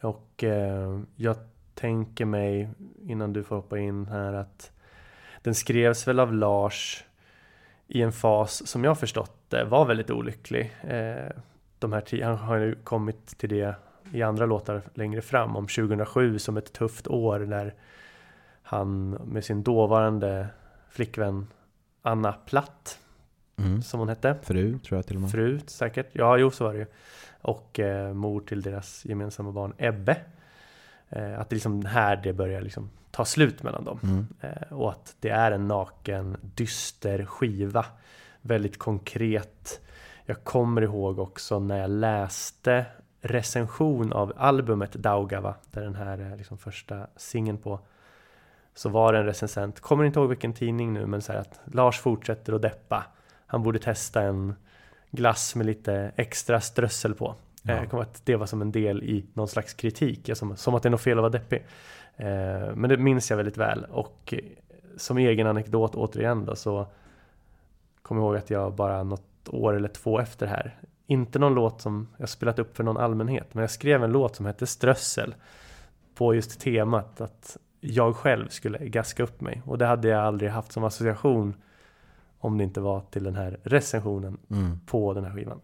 Och 0.00 0.44
eh, 0.44 1.00
jag 1.16 1.36
tänker 1.74 2.24
mig, 2.24 2.68
innan 3.02 3.32
du 3.32 3.44
får 3.44 3.56
hoppa 3.56 3.78
in 3.78 4.06
här, 4.06 4.32
att 4.32 4.70
den 5.42 5.54
skrevs 5.54 6.08
väl 6.08 6.20
av 6.20 6.32
Lars 6.32 7.04
i 7.86 8.02
en 8.02 8.12
fas 8.12 8.66
som 8.66 8.84
jag 8.84 8.98
förstått 8.98 9.42
det 9.48 9.64
var 9.64 9.84
väldigt 9.84 10.10
olycklig. 10.10 10.72
Eh, 10.82 11.30
de 11.78 11.92
här 11.92 12.22
han 12.22 12.36
har 12.36 12.56
ju 12.56 12.74
kommit 12.74 13.38
till 13.38 13.48
det 13.48 13.74
i 14.12 14.22
andra 14.22 14.46
låtar 14.46 14.82
längre 14.94 15.22
fram 15.22 15.56
om 15.56 15.66
2007 15.66 16.38
som 16.38 16.56
ett 16.56 16.72
tufft 16.72 17.06
år 17.06 17.38
när 17.38 17.74
han 18.62 19.10
med 19.10 19.44
sin 19.44 19.62
dåvarande 19.62 20.46
flickvän 20.90 21.46
Anna 22.02 22.32
Platt 22.32 22.98
Mm. 23.56 23.82
som 23.82 24.00
hon 24.00 24.08
hette. 24.08 24.36
Fru 24.42 24.78
tror 24.78 24.98
jag 24.98 25.06
till 25.06 25.16
och 25.16 25.22
med. 25.22 25.30
Fru 25.30 25.60
säkert. 25.66 26.08
Ja, 26.12 26.36
jo 26.36 26.50
så 26.50 26.64
var 26.64 26.72
det 26.72 26.78
ju. 26.78 26.86
Och 27.42 27.80
eh, 27.80 28.14
mor 28.14 28.40
till 28.40 28.62
deras 28.62 29.04
gemensamma 29.04 29.52
barn 29.52 29.74
Ebbe. 29.78 30.16
Eh, 31.08 31.40
att 31.40 31.50
det 31.50 31.56
liksom 31.56 31.84
här 31.84 32.16
det 32.16 32.32
börjar 32.32 32.60
liksom 32.60 32.90
ta 33.10 33.24
slut 33.24 33.62
mellan 33.62 33.84
dem. 33.84 33.98
Mm. 34.02 34.26
Eh, 34.40 34.72
och 34.72 34.90
att 34.90 35.16
det 35.20 35.30
är 35.30 35.52
en 35.52 35.68
naken, 35.68 36.36
dyster 36.42 37.24
skiva. 37.24 37.86
Väldigt 38.40 38.78
konkret. 38.78 39.80
Jag 40.24 40.44
kommer 40.44 40.82
ihåg 40.82 41.18
också 41.18 41.58
när 41.58 41.78
jag 41.78 41.90
läste 41.90 42.86
recension 43.20 44.12
av 44.12 44.32
albumet 44.36 44.92
Daugava, 44.92 45.54
där 45.70 45.82
den 45.82 45.94
här 45.94 46.18
är 46.18 46.36
liksom 46.36 46.58
första 46.58 47.06
singeln 47.16 47.58
på. 47.58 47.80
Så 48.74 48.88
var 48.88 49.12
det 49.12 49.18
en 49.18 49.26
recensent, 49.26 49.80
kommer 49.80 50.04
inte 50.04 50.20
ihåg 50.20 50.28
vilken 50.28 50.52
tidning 50.52 50.92
nu, 50.92 51.06
men 51.06 51.22
så 51.22 51.32
här 51.32 51.40
att 51.40 51.60
Lars 51.64 52.00
fortsätter 52.00 52.52
att 52.52 52.62
deppa. 52.62 53.04
Han 53.52 53.62
borde 53.62 53.78
testa 53.78 54.22
en 54.22 54.54
glass 55.10 55.54
med 55.54 55.66
lite 55.66 56.12
extra 56.16 56.60
strössel 56.60 57.14
på. 57.14 57.34
Ja. 57.62 57.72
Eh, 57.72 57.88
kommer 57.88 58.02
att 58.02 58.26
det 58.26 58.36
var 58.36 58.46
som 58.46 58.62
en 58.62 58.72
del 58.72 59.02
i 59.02 59.26
någon 59.34 59.48
slags 59.48 59.74
kritik, 59.74 60.30
som, 60.34 60.56
som 60.56 60.74
att 60.74 60.82
det 60.82 60.88
är 60.88 60.90
något 60.90 61.00
fel 61.00 61.18
att 61.18 61.22
vara 61.22 61.32
deppig. 61.32 61.64
Eh, 62.16 62.74
Men 62.74 62.88
det 62.88 62.96
minns 62.96 63.30
jag 63.30 63.36
väldigt 63.36 63.56
väl 63.56 63.84
och 63.84 64.34
eh, 64.36 64.38
som 64.96 65.18
egen 65.18 65.46
anekdot 65.46 65.94
återigen 65.94 66.44
då 66.44 66.56
så 66.56 66.86
kommer 68.02 68.20
jag 68.20 68.26
ihåg 68.26 68.36
att 68.36 68.50
jag 68.50 68.74
bara 68.74 69.02
något 69.02 69.48
år 69.48 69.76
eller 69.76 69.88
två 69.88 70.20
efter 70.20 70.46
här 70.46 70.78
inte 71.06 71.38
någon 71.38 71.54
låt 71.54 71.80
som 71.80 72.08
jag 72.16 72.28
spelat 72.28 72.58
upp 72.58 72.76
för 72.76 72.84
någon 72.84 72.96
allmänhet 72.96 73.54
men 73.54 73.60
jag 73.60 73.70
skrev 73.70 74.04
en 74.04 74.12
låt 74.12 74.36
som 74.36 74.46
hette 74.46 74.66
Strössel 74.66 75.34
på 76.14 76.34
just 76.34 76.60
temat 76.60 77.20
att 77.20 77.56
jag 77.80 78.16
själv 78.16 78.48
skulle 78.48 78.78
gaska 78.78 79.22
upp 79.22 79.40
mig 79.40 79.62
och 79.66 79.78
det 79.78 79.86
hade 79.86 80.08
jag 80.08 80.22
aldrig 80.22 80.50
haft 80.50 80.72
som 80.72 80.84
association 80.84 81.54
om 82.42 82.58
det 82.58 82.64
inte 82.64 82.80
var 82.80 83.00
till 83.10 83.24
den 83.24 83.34
här 83.36 83.60
recensionen 83.62 84.38
Mm. 84.50 84.80
på 84.86 85.14
den 85.14 85.24
här 85.24 85.32
skivan. 85.32 85.60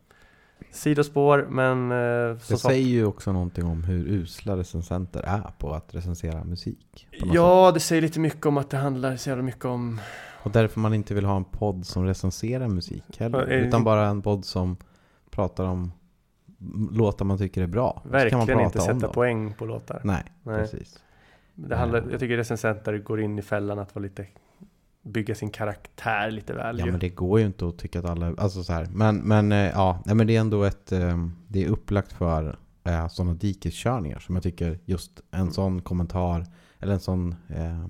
Sidospår 0.71 1.47
men 1.51 1.91
eh, 1.93 2.37
Det 2.49 2.57
säger 2.59 2.87
ju 2.89 3.05
också 3.05 3.33
någonting 3.33 3.65
om 3.65 3.85
hur 3.85 4.07
usla 4.09 4.57
recensenter 4.57 5.23
är 5.23 5.51
på 5.59 5.73
att 5.75 5.95
recensera 5.95 6.45
musik. 6.45 7.09
Ja, 7.11 7.71
det 7.75 7.81
säger 7.81 8.03
lite 8.03 8.21
mycket 8.21 8.47
om 8.47 8.57
att 8.59 8.71
det 8.71 8.77
handlar 8.77 9.17
så 9.17 9.29
jävla 9.29 9.43
mycket 9.45 9.65
om 9.65 9.97
sätt. 9.99 10.07
Och 10.43 10.51
därför 10.51 10.81
man 10.81 10.95
inte 10.95 11.15
vill 11.15 11.25
ha 11.25 11.37
en 11.37 11.45
podd 11.45 11.87
som 11.87 12.05
recenserar 12.05 12.69
musik 12.69 13.21
heller. 13.21 13.39
Ja, 13.41 13.47
det- 13.47 13.55
Utan 13.55 13.85
bara 13.85 14.07
en 14.07 14.23
podd 14.23 14.45
som 14.45 14.77
pratar 15.31 15.65
om 15.65 15.93
låtar 16.93 17.25
man 17.25 17.39
tycker 17.39 17.63
är 17.63 17.67
bra. 17.67 18.03
Verkligen 18.05 18.61
inte 18.61 18.81
sätta 18.81 19.09
poäng 19.09 19.55
på 19.59 19.65
låtar. 19.67 20.01
Nej, 20.05 20.25
Nej. 20.43 20.59
precis. 20.61 20.99
Det 21.55 21.77
handlar, 21.77 22.05
jag 22.11 22.21
tycker 22.21 22.37
recensenter 22.37 22.99
går 22.99 23.21
in 23.21 23.39
i 23.39 23.43
fällan 23.43 23.79
att 23.79 23.95
vara 23.95 24.03
lite 24.03 24.27
bygga 25.03 25.35
sin 25.35 25.51
karaktär 25.51 26.31
lite 26.31 26.53
väl 26.55 26.79
Ja 26.79 26.85
ju. 26.87 26.91
men 26.91 27.01
det 27.01 27.09
går 27.09 27.41
ju 27.41 27.47
inte 27.47 27.67
att 27.69 27.79
tycka 27.79 27.99
att 27.99 28.05
alla, 28.05 28.35
alltså 28.39 28.65
så 28.65 28.73
här. 28.73 28.87
Men, 28.93 29.17
men 29.17 29.53
eh, 29.53 29.59
ja, 29.59 30.03
nej, 30.07 30.15
men 30.15 30.27
det 30.27 30.37
är 30.37 30.41
ändå 30.41 30.65
ett, 30.65 30.93
eh, 30.93 31.27
det 31.49 31.65
är 31.65 31.69
upplagt 31.69 32.13
för 32.13 32.59
eh, 32.85 33.09
sådana 33.09 33.35
dikeskörningar 33.35 34.19
som 34.19 34.35
jag 34.37 34.43
tycker 34.43 34.79
just 34.85 35.21
en 35.31 35.41
Mm. 35.41 35.53
sån 35.53 35.83
kommentar, 35.83 36.47
eller 36.79 36.93
en 36.93 37.01
sån 37.01 37.35
eh, 37.49 37.87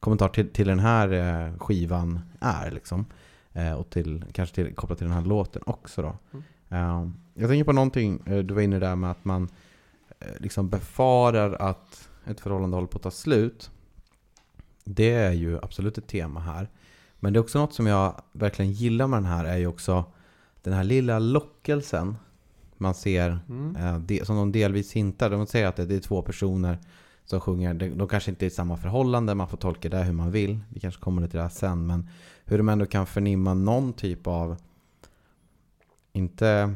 kommentar 0.00 0.28
till, 0.28 0.50
till 0.52 0.66
den 0.66 0.78
här 0.78 1.12
eh, 1.12 1.58
skivan 1.58 2.20
är 2.40 2.70
liksom. 2.70 3.06
Eh, 3.52 3.72
och 3.72 3.90
till, 3.90 4.24
kanske 4.32 4.54
till, 4.54 4.74
kopplat 4.74 4.98
till 4.98 5.06
den 5.06 5.16
här 5.16 5.24
låten 5.24 5.62
också 5.66 6.02
då. 6.02 6.16
Mm. 6.32 6.44
Eh, 6.68 7.10
jag 7.34 7.48
tänker 7.50 7.64
på 7.64 7.72
någonting, 7.72 8.22
eh, 8.26 8.38
du 8.38 8.54
var 8.54 8.62
inne 8.62 8.78
där 8.78 8.96
med 8.96 9.10
att 9.10 9.24
man 9.24 9.48
liksom 10.38 10.68
befarar 10.68 11.52
att 11.52 12.08
ett 12.26 12.40
förhållande 12.40 12.76
håller 12.76 12.88
på 12.88 12.96
att 12.96 13.02
ta 13.02 13.10
slut. 13.10 13.70
Det 14.84 15.10
är 15.10 15.32
ju 15.32 15.58
absolut 15.62 15.98
ett 15.98 16.06
tema 16.06 16.40
här. 16.40 16.68
Men 17.20 17.32
det 17.32 17.38
är 17.38 17.40
också 17.40 17.58
något 17.58 17.74
som 17.74 17.86
jag 17.86 18.22
verkligen 18.32 18.72
gillar 18.72 19.06
med 19.06 19.16
den 19.16 19.24
här 19.24 19.44
är 19.44 19.56
ju 19.56 19.66
också 19.66 20.04
den 20.62 20.72
här 20.72 20.84
lilla 20.84 21.18
lockelsen 21.18 22.16
man 22.76 22.94
ser 22.94 23.38
Mm. 23.48 23.76
eh, 24.08 24.22
som 24.24 24.36
de 24.36 24.52
delvis 24.52 24.92
hintar. 24.92 25.30
De 25.30 25.46
säger 25.46 25.66
att 25.66 25.76
det, 25.76 25.86
det 25.86 25.94
är 25.94 26.00
två 26.00 26.22
personer 26.22 26.78
som 27.24 27.40
sjunger. 27.40 27.74
De, 27.74 27.88
de 27.88 28.08
kanske 28.08 28.30
inte 28.30 28.44
är 28.44 28.46
i 28.46 28.50
samma 28.50 28.76
förhållande, 28.76 29.34
man 29.34 29.48
får 29.48 29.56
tolka 29.56 29.88
det 29.88 30.02
hur 30.02 30.12
man 30.12 30.30
vill. 30.30 30.58
Vi 30.68 30.80
kanske 30.80 31.00
kommer 31.00 31.26
till 31.28 31.36
det 31.36 31.42
här 31.42 31.48
sen. 31.48 31.86
Men 31.86 32.08
hur 32.44 32.58
de 32.58 32.68
ändå 32.68 32.86
kan 32.86 33.06
förnimma 33.06 33.54
någon 33.54 33.92
typ 33.92 34.26
av, 34.26 34.56
inte 36.12 36.74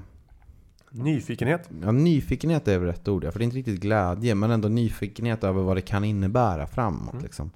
Nyfikenhet. 0.91 1.71
Ja, 1.83 1.93
nyfikenhet 1.93 2.69
är 2.69 2.79
väl 2.79 2.89
rätt 2.89 3.09
ord, 3.09 3.25
ja, 3.25 3.31
för 3.33 3.39
det 3.39 3.43
är 3.43 3.45
inte 3.45 3.57
riktigt 3.57 3.81
glädje, 3.81 4.35
men 4.35 4.51
ändå 4.51 4.69
nyfikenhet 4.69 5.45
över 5.45 5.63
vad 5.63 5.77
det 5.77 5.81
kan 5.81 6.05
innebära 6.05 6.67
framåt. 6.67 7.13
Mm. 7.13 7.25
Liksom. 7.25 7.51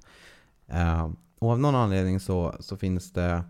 Eh, 0.71 1.09
och 1.39 1.51
av 1.51 1.59
någon 1.59 1.75
anledning 1.75 2.19
så, 2.19 2.55
så 2.59 2.77
finns 2.77 3.13
det... 3.13 3.43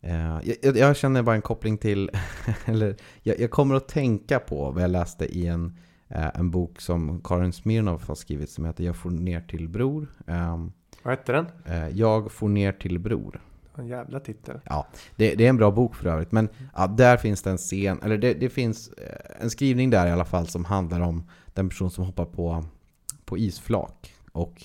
Eh, 0.00 0.38
jag, 0.62 0.76
jag 0.76 0.96
känner 0.96 1.22
bara 1.22 1.36
en 1.36 1.42
koppling 1.42 1.78
till, 1.78 2.10
eller 2.64 2.96
jag, 3.22 3.40
jag 3.40 3.50
kommer 3.50 3.74
att 3.74 3.88
tänka 3.88 4.38
på 4.38 4.70
vad 4.70 4.82
jag 4.82 4.90
läste 4.90 5.24
i 5.24 5.46
en, 5.46 5.76
eh, 6.08 6.30
en 6.34 6.50
bok 6.50 6.80
som 6.80 7.20
Karin 7.24 7.52
Smirnoff 7.52 8.08
har 8.08 8.14
skrivit 8.14 8.50
som 8.50 8.64
heter 8.64 8.84
Jag 8.84 8.96
får 8.96 9.10
ner 9.10 9.40
till 9.40 9.68
bror. 9.68 10.06
Eh, 10.26 10.66
Vad 11.02 11.12
hette 11.18 11.32
den? 11.32 11.46
eh, 11.64 11.88
jag 11.88 12.32
får 12.32 12.48
ner 12.48 12.72
till 12.72 12.98
bror. 12.98 13.40
En 13.76 13.86
jävla 13.86 14.20
titel. 14.20 14.60
Det, 15.16 15.34
det 15.34 15.44
är 15.44 15.48
en 15.48 15.56
bra 15.56 15.70
bok 15.70 15.94
för 15.94 16.08
övrigt. 16.08 16.32
Men 16.32 16.48
ja, 16.76 16.86
där 16.86 17.16
finns 17.16 17.42
det 17.42 17.50
en 17.50 17.56
scen, 17.58 18.00
eller 18.02 18.18
det, 18.18 18.34
det 18.34 18.48
finns 18.48 18.88
eh, 18.88 19.42
en 19.42 19.50
skrivning 19.50 19.90
där 19.90 20.06
i 20.06 20.10
alla 20.10 20.24
fall 20.24 20.46
som 20.46 20.64
handlar 20.64 21.00
om 21.00 21.24
den 21.54 21.68
person 21.68 21.90
som 21.90 22.04
hoppar 22.04 22.24
på, 22.24 22.64
på 23.24 23.38
isflak. 23.38 24.14
Och 24.32 24.64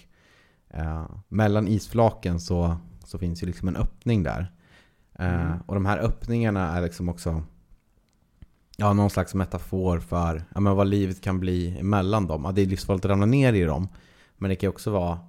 eh, 0.74 1.06
mellan 1.28 1.68
isflaken 1.68 2.40
så, 2.40 2.78
så 3.06 3.18
finns 3.18 3.44
ju 3.44 3.48
liksom 3.48 3.68
en 3.68 3.76
öppning 3.76 4.24
där. 4.24 4.52
Eh, 5.20 5.42
Mm. 5.42 5.60
Och 5.66 5.76
de 5.76 5.86
här 5.86 5.98
öppningarna 5.98 6.78
är 6.78 6.82
liksom 6.82 7.10
också 7.10 7.44
ja, 8.78 8.94
någon 8.94 9.10
slags 9.10 9.34
metafor 9.34 10.00
för 10.00 10.44
ja, 10.56 10.60
men 10.60 10.76
vad 10.76 10.88
livet 10.88 11.22
kan 11.22 11.40
bli 11.40 11.80
emellan 11.80 12.28
dem. 12.28 12.46
Ja, 12.46 12.52
det 12.52 12.62
är 12.62 12.66
livsfarligt 12.66 13.06
att 13.06 13.12
ramla 13.12 13.26
ner 13.26 13.54
i 13.54 13.64
dem. 13.64 13.88
Men 14.38 14.50
det 14.50 14.56
kan 14.56 14.70
också 14.70 14.92
vara, 14.92 15.20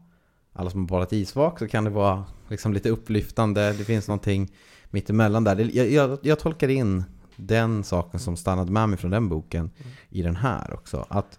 alla 0.52 0.70
som 0.70 0.80
har 0.80 0.88
badat 0.88 1.12
isvak 1.12 1.58
så 1.58 1.68
kan 1.68 1.84
det 1.84 1.90
vara 1.90 2.24
liksom 2.48 2.72
lite 2.72 2.90
upplyftande. 2.90 3.72
Det 3.72 3.84
finns 3.84 4.08
någonting 4.08 4.52
mittemellan 4.90 5.44
där. 5.44 5.54
Det, 5.54 5.62
jag, 5.62 5.90
jag, 5.90 6.18
jag 6.22 6.38
tolkar 6.38 6.68
in 6.68 7.04
den 7.36 7.84
saken 7.84 8.20
som 8.20 8.36
stannade 8.36 8.72
med 8.72 8.88
mig 8.88 8.98
från 8.98 9.10
den 9.10 9.28
boken 9.28 9.70
i 10.08 10.22
den 10.22 10.36
här 10.36 10.74
också. 10.74 11.06
Att 11.08 11.38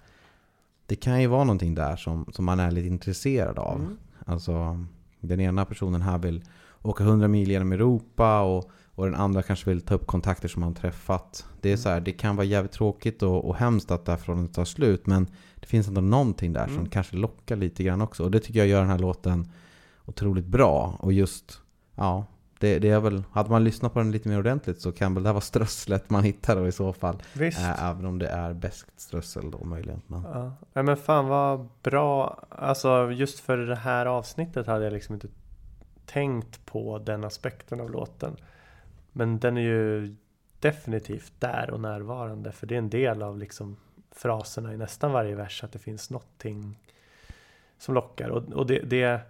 det 0.91 0.95
kan 0.95 1.21
ju 1.21 1.27
vara 1.27 1.43
någonting 1.43 1.75
där 1.75 1.95
som, 1.95 2.25
som 2.31 2.45
man 2.45 2.59
är 2.59 2.71
lite 2.71 2.87
intresserad 2.87 3.59
av. 3.59 3.79
Mm. 3.79 3.97
Alltså 4.25 4.85
den 5.19 5.39
ena 5.39 5.65
personen 5.65 6.01
här 6.01 6.17
vill 6.17 6.43
åka 6.81 7.03
100 7.03 7.27
mil 7.27 7.51
genom 7.51 7.71
Europa 7.71 8.41
och, 8.41 8.71
och 8.95 9.05
den 9.05 9.15
andra 9.15 9.41
kanske 9.43 9.69
vill 9.69 9.81
ta 9.81 9.95
upp 9.95 10.07
kontakter 10.07 10.47
som 10.47 10.63
han 10.63 10.73
träffat. 10.73 11.45
Det 11.61 11.71
är 11.71 11.77
så 11.77 11.89
här, 11.89 11.99
det 12.01 12.11
kan 12.11 12.35
vara 12.35 12.45
jävligt 12.45 12.71
tråkigt 12.71 13.23
och, 13.23 13.45
och 13.45 13.55
hemskt 13.55 13.91
att 13.91 14.05
det 14.05 14.11
här 14.11 14.19
förhållandet 14.19 14.55
tar 14.55 14.65
slut. 14.65 15.07
Men 15.07 15.27
det 15.55 15.67
finns 15.67 15.87
ändå 15.87 16.01
någonting 16.01 16.53
där 16.53 16.65
som 16.65 16.75
Mm. 16.75 16.89
kanske 16.89 17.15
lockar 17.15 17.55
lite 17.55 17.83
grann 17.83 18.01
också. 18.01 18.23
Och 18.23 18.31
det 18.31 18.39
tycker 18.39 18.59
jag 18.59 18.67
gör 18.67 18.81
den 18.81 18.89
här 18.89 18.99
låten 18.99 19.51
otroligt 20.05 20.47
bra. 20.47 20.97
Och 20.99 21.13
just, 21.13 21.61
ja, 21.95 22.25
det, 22.61 22.79
det 22.79 22.89
är 22.89 22.99
väl, 22.99 23.23
hade 23.31 23.49
man 23.49 23.63
lyssnat 23.63 23.93
på 23.93 23.99
den 23.99 24.11
lite 24.11 24.29
mer 24.29 24.39
ordentligt 24.39 24.81
så 24.81 24.91
kan 24.91 25.13
väl 25.13 25.23
det 25.23 25.29
här 25.29 25.33
vara 25.33 25.41
strösslet 25.41 26.09
man 26.09 26.23
hittar 26.23 26.55
då 26.55 26.67
i 26.67 26.71
så 26.71 26.93
fall. 26.93 27.23
Visst. 27.33 27.59
Äh, 27.59 27.89
även 27.89 28.05
om 28.05 28.19
det 28.19 28.27
är 28.27 28.53
bäst 28.53 28.85
strössel 28.97 29.51
då 29.51 29.63
möjligen. 29.63 30.01
Men, 30.07 30.21
Ja. 30.21 30.53
Nej, 30.73 30.83
men 30.83 30.97
fan 30.97 31.27
vad 31.27 31.67
bra. 31.83 32.43
Alltså 32.49 33.11
just 33.11 33.39
för 33.39 33.57
det 33.57 33.75
här 33.75 34.05
avsnittet 34.05 34.67
hade 34.67 34.83
jag 34.83 34.93
liksom 34.93 35.15
inte 35.15 35.27
tänkt 36.05 36.65
på 36.65 36.99
den 36.99 37.23
aspekten 37.23 37.81
av 37.81 37.91
låten. 37.91 38.35
Men 39.11 39.39
den 39.39 39.57
är 39.57 39.61
ju 39.61 40.15
definitivt 40.59 41.33
där 41.39 41.69
och 41.71 41.79
närvarande. 41.79 42.51
För 42.51 42.67
det 42.67 42.75
är 42.75 42.79
en 42.79 42.89
del 42.89 43.21
av 43.21 43.37
liksom 43.37 43.77
fraserna 44.11 44.73
i 44.73 44.77
nästan 44.77 45.11
varje 45.11 45.35
vers. 45.35 45.63
Att 45.63 45.71
det 45.71 45.79
finns 45.79 46.09
någonting 46.09 46.79
som 47.77 47.95
lockar. 47.95 48.29
Och, 48.29 48.43
och 48.53 48.67
det, 48.67 48.79
det, 48.79 49.21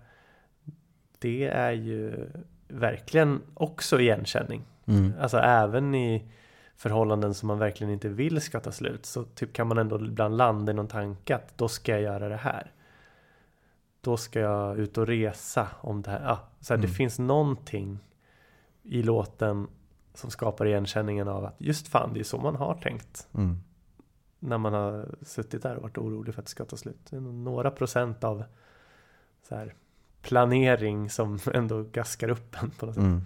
det 1.19 1.43
är 1.47 1.71
ju 1.71 2.29
verkligen 2.71 3.41
också 3.53 3.99
igenkänning. 3.99 4.61
mm, 4.85 5.13
Alltså 5.19 5.37
även 5.37 5.95
i 5.95 6.31
förhållanden 6.75 7.33
som 7.33 7.47
man 7.47 7.59
verkligen 7.59 7.93
inte 7.93 8.09
vill 8.09 8.41
ska 8.41 8.59
ta 8.59 8.71
slut 8.71 9.05
så 9.05 9.23
typ 9.23 9.53
kan 9.53 9.67
man 9.67 9.77
ändå 9.77 10.05
ibland 10.05 10.37
landa 10.37 10.71
i 10.71 10.75
någon 10.75 10.87
tanke 10.87 11.35
att 11.35 11.57
då 11.57 11.67
ska 11.67 11.91
jag 11.91 12.01
göra 12.01 12.29
det 12.29 12.35
här. 12.35 12.71
Då 14.01 14.17
ska 14.17 14.39
jag 14.39 14.77
ut 14.77 14.97
och 14.97 15.07
resa 15.07 15.67
om 15.81 16.01
det 16.01 16.11
här. 16.11 16.21
Ja, 16.23 16.39
så 16.59 16.73
här 16.73 16.77
Det 16.81 16.87
Mm. 16.87 16.95
finns 16.95 17.19
någonting 17.19 17.99
i 18.83 19.03
låten 19.03 19.67
som 20.13 20.31
skapar 20.31 20.65
igenkänningen 20.65 21.27
av 21.27 21.45
att 21.45 21.55
just 21.57 21.87
fan 21.87 22.13
det 22.13 22.19
är 22.19 22.23
så 22.23 22.37
man 22.37 22.55
har 22.55 22.73
tänkt 22.75 23.27
mm, 23.33 23.57
när 24.39 24.57
man 24.57 24.73
har 24.73 25.15
suttit 25.21 25.63
där 25.63 25.75
och 25.75 25.81
varit 25.81 25.97
orolig 25.97 26.33
för 26.33 26.41
att 26.41 26.45
det 26.45 26.51
ska 26.51 26.65
ta 26.65 26.77
slut. 26.77 26.97
Det 27.09 27.19
några 27.19 27.71
procent 27.71 28.23
av 28.23 28.43
så 29.49 29.55
här 29.55 29.73
planering 30.21 31.09
som 31.09 31.39
ändå 31.53 31.83
gaskar 31.83 32.29
upp 32.29 32.55
en 32.63 32.69
på 32.69 32.85
något 32.85 32.95
sätt. 32.95 33.03
mm. 33.03 33.25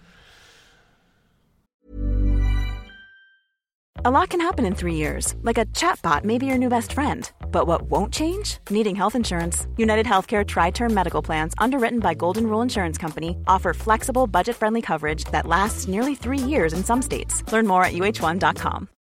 A 4.04 4.12
lot 4.12 4.30
can 4.30 4.42
happen 4.42 4.66
in 4.66 4.76
three 4.76 4.94
years, 4.94 5.34
like 5.42 5.58
a 5.58 5.66
chatbot 5.74 6.24
may 6.24 6.38
be 6.38 6.46
your 6.46 6.60
new 6.60 6.70
best 6.70 6.94
friend. 6.94 7.32
But 7.52 7.66
what 7.66 7.90
won't 7.90 8.14
change? 8.14 8.60
Needing 8.70 8.96
health 8.96 9.16
insurance. 9.16 9.68
United 9.78 10.06
Healthcare 10.06 10.46
Tri 10.46 10.70
Term 10.70 10.94
Medical 10.94 11.24
Plans, 11.24 11.56
underwritten 11.58 12.00
by 12.02 12.14
Golden 12.14 12.46
Rule 12.46 12.62
Insurance 12.62 13.00
Company, 13.00 13.38
offer 13.48 13.74
flexible, 13.74 14.28
budget 14.28 14.56
friendly 14.58 14.82
coverage 14.82 15.24
that 15.32 15.48
lasts 15.48 15.88
nearly 15.88 16.14
three 16.14 16.38
years 16.38 16.74
in 16.74 16.84
some 16.84 17.02
states. 17.02 17.42
Learn 17.52 17.66
more 17.66 17.84
at 17.84 17.94
uh1.com. 17.94 18.90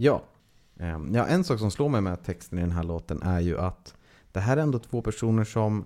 Ja. 0.00 0.22
Ehm, 0.80 1.14
ja, 1.14 1.26
en 1.26 1.44
sak 1.44 1.58
som 1.58 1.70
slår 1.70 1.88
mig 1.88 2.00
med 2.00 2.22
texten 2.24 2.58
i 2.58 2.62
den 2.62 2.70
här 2.72 2.82
låten 2.84 3.22
är 3.22 3.40
ju 3.40 3.58
att 3.58 3.94
det 4.32 4.40
här 4.40 4.56
är 4.56 4.60
ändå 4.62 4.78
två 4.78 5.02
personer 5.02 5.44
som, 5.44 5.84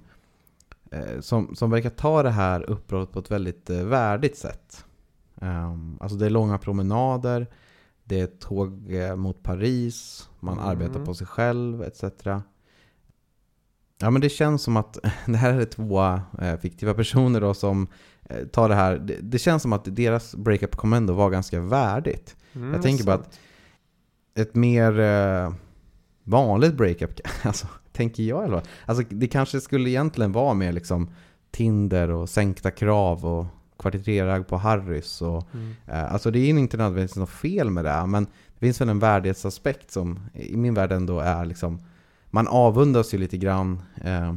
eh, 0.91 1.21
som, 1.21 1.55
som 1.57 1.71
verkar 1.71 1.91
ta 1.91 2.23
det 2.23 2.31
här 2.31 2.63
uppbrottet 2.71 3.13
på 3.13 3.19
ett 3.19 3.31
väldigt 3.31 3.71
eh, 3.71 3.85
värdigt 3.85 4.39
sätt. 4.39 4.85
Ehm, 5.41 5.99
alltså 6.01 6.17
det 6.19 6.27
är 6.27 6.31
långa 6.31 6.59
promenader, 6.59 7.47
det 8.05 8.21
är 8.21 8.27
tåg 8.27 8.95
eh, 8.95 9.17
mot 9.17 9.43
Paris, 9.43 10.29
man 10.41 10.55
Mm. 10.59 10.69
arbetar 10.69 11.05
på 11.05 11.15
sig 11.15 11.27
själv 11.27 11.83
etc. 11.83 12.03
Ja 13.99 14.11
men 14.11 14.21
det 14.21 14.29
känns 14.29 14.63
som 14.63 14.77
att 14.77 14.99
det 15.27 15.37
här 15.37 15.61
är 15.61 15.65
två 15.65 16.21
fiktiva 16.61 16.95
personer 16.95 17.41
då 17.41 17.55
som 17.55 17.87
tar 18.53 18.69
det 18.69 18.75
här. 18.75 18.99
Det, 18.99 19.17
det 19.23 19.39
känns 19.39 19.63
som 19.63 19.73
att 19.73 19.85
deras 19.97 20.35
breakup 20.35 20.77
kommer 20.77 20.97
ändå 20.97 21.13
vara 21.15 21.31
ganska 21.31 21.61
värdigt. 21.61 22.37
Mm, 22.53 22.73
Jag 22.73 22.83
tänker 22.83 23.05
bara 23.05 23.17
sant. 23.17 23.27
att 23.29 23.39
ett 24.35 24.55
mer 24.55 25.01
eh, 25.01 25.53
vanligt 26.25 26.75
breakup, 26.75 27.21
alltså, 27.43 27.67
tänker 27.93 28.23
jag 28.23 28.45
alla 28.45 28.61
fall. 28.61 28.69
Alltså, 28.87 29.05
det 29.09 29.27
kanske 29.29 29.61
skulle 29.61 29.91
egentligen 29.91 30.33
vara 30.33 30.55
mer 30.55 30.73
liksom 30.73 31.11
Tinder 31.51 32.11
och 32.11 32.29
sänkta 32.29 32.71
krav 32.71 33.25
och 33.27 33.47
kvarterrag 33.79 34.47
på 34.49 34.57
Harrys. 34.57 35.23
Och, 35.23 35.45
Mm. 35.55 35.75
eh, 35.87 36.13
alltså 36.13 36.31
det 36.31 36.39
är 36.39 36.49
inte 36.49 36.77
nödvändigtvis 36.77 37.17
något 37.17 37.31
fel 37.31 37.71
med 37.71 37.85
det, 37.85 38.07
men 38.07 38.25
det 38.25 38.61
finns 38.67 38.81
väl 38.81 38.89
en 38.89 38.99
värdighetsaspekt 38.99 39.91
som 39.91 40.19
i 40.35 40.57
min 40.57 40.75
värld 40.75 40.93
ändå 40.93 41.21
är 41.21 41.45
liksom, 41.45 41.81
man 42.31 42.49
avundas 42.49 43.15
ju 43.15 43.19
lite 43.19 43.37
grann 43.39 43.83
eh, 44.05 44.35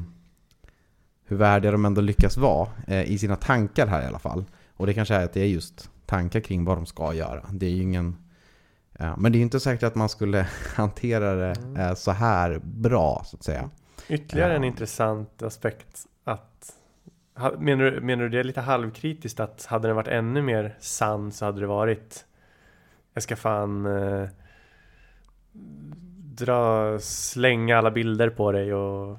hur 1.28 1.38
värdiga 1.38 1.72
de 1.72 1.86
ändå 1.86 2.02
lyckas 2.02 2.38
vara 2.38 2.70
eh, 2.88 3.04
i 3.12 3.18
sina 3.18 3.36
tankar 3.36 3.88
här 3.88 4.04
i 4.04 4.06
alla 4.06 4.20
fall. 4.20 4.46
Och 4.78 4.86
det 4.88 4.94
kanske 4.94 5.16
är 5.16 5.26
att 5.26 5.34
det 5.34 5.42
är 5.42 5.46
just 5.48 5.90
tankar 6.06 6.40
kring 6.40 6.66
vad 6.66 6.78
de 6.78 6.86
ska 6.86 7.14
göra. 7.14 7.46
Det 7.52 7.66
är 7.66 7.70
ju 7.70 7.82
ingen 7.82 8.16
Ja, 9.00 9.16
men 9.18 9.32
det 9.32 9.38
är 9.38 9.42
inte 9.42 9.60
säkert 9.60 9.84
att 9.84 9.96
man 9.96 10.10
skulle 10.10 10.48
hantera 10.76 11.34
det 11.34 11.54
Mm. 11.60 11.76
eh, 11.76 11.94
så 11.94 12.12
här 12.12 12.60
bra, 12.64 13.22
så 13.26 13.38
att 13.38 13.44
säga. 13.44 13.70
Ytterligare 14.10 14.56
en 14.56 14.62
Ja. 14.64 14.68
intressant 14.68 15.42
aspekt 15.42 16.06
att 16.24 16.72
Menar 17.60 17.84
du, 17.92 18.02
menar 18.02 18.24
du 18.24 18.30
det 18.30 18.44
lite 18.44 18.62
halvkritiskt 18.62 19.40
att 19.40 19.66
hade 19.66 19.88
den 19.88 19.96
varit 19.96 20.08
ännu 20.08 20.42
mer 20.42 20.76
sann 20.80 21.32
så 21.32 21.46
hade 21.46 21.60
det 21.62 21.68
varit 21.68 22.26
Jag 23.14 23.24
ska 23.24 23.36
fan 23.36 23.86
eh, 23.86 24.28
dra, 26.38 27.00
slänga 27.00 27.78
alla 27.78 27.92
bilder 27.92 28.30
på 28.30 28.52
dig 28.52 28.74
och 28.74 29.18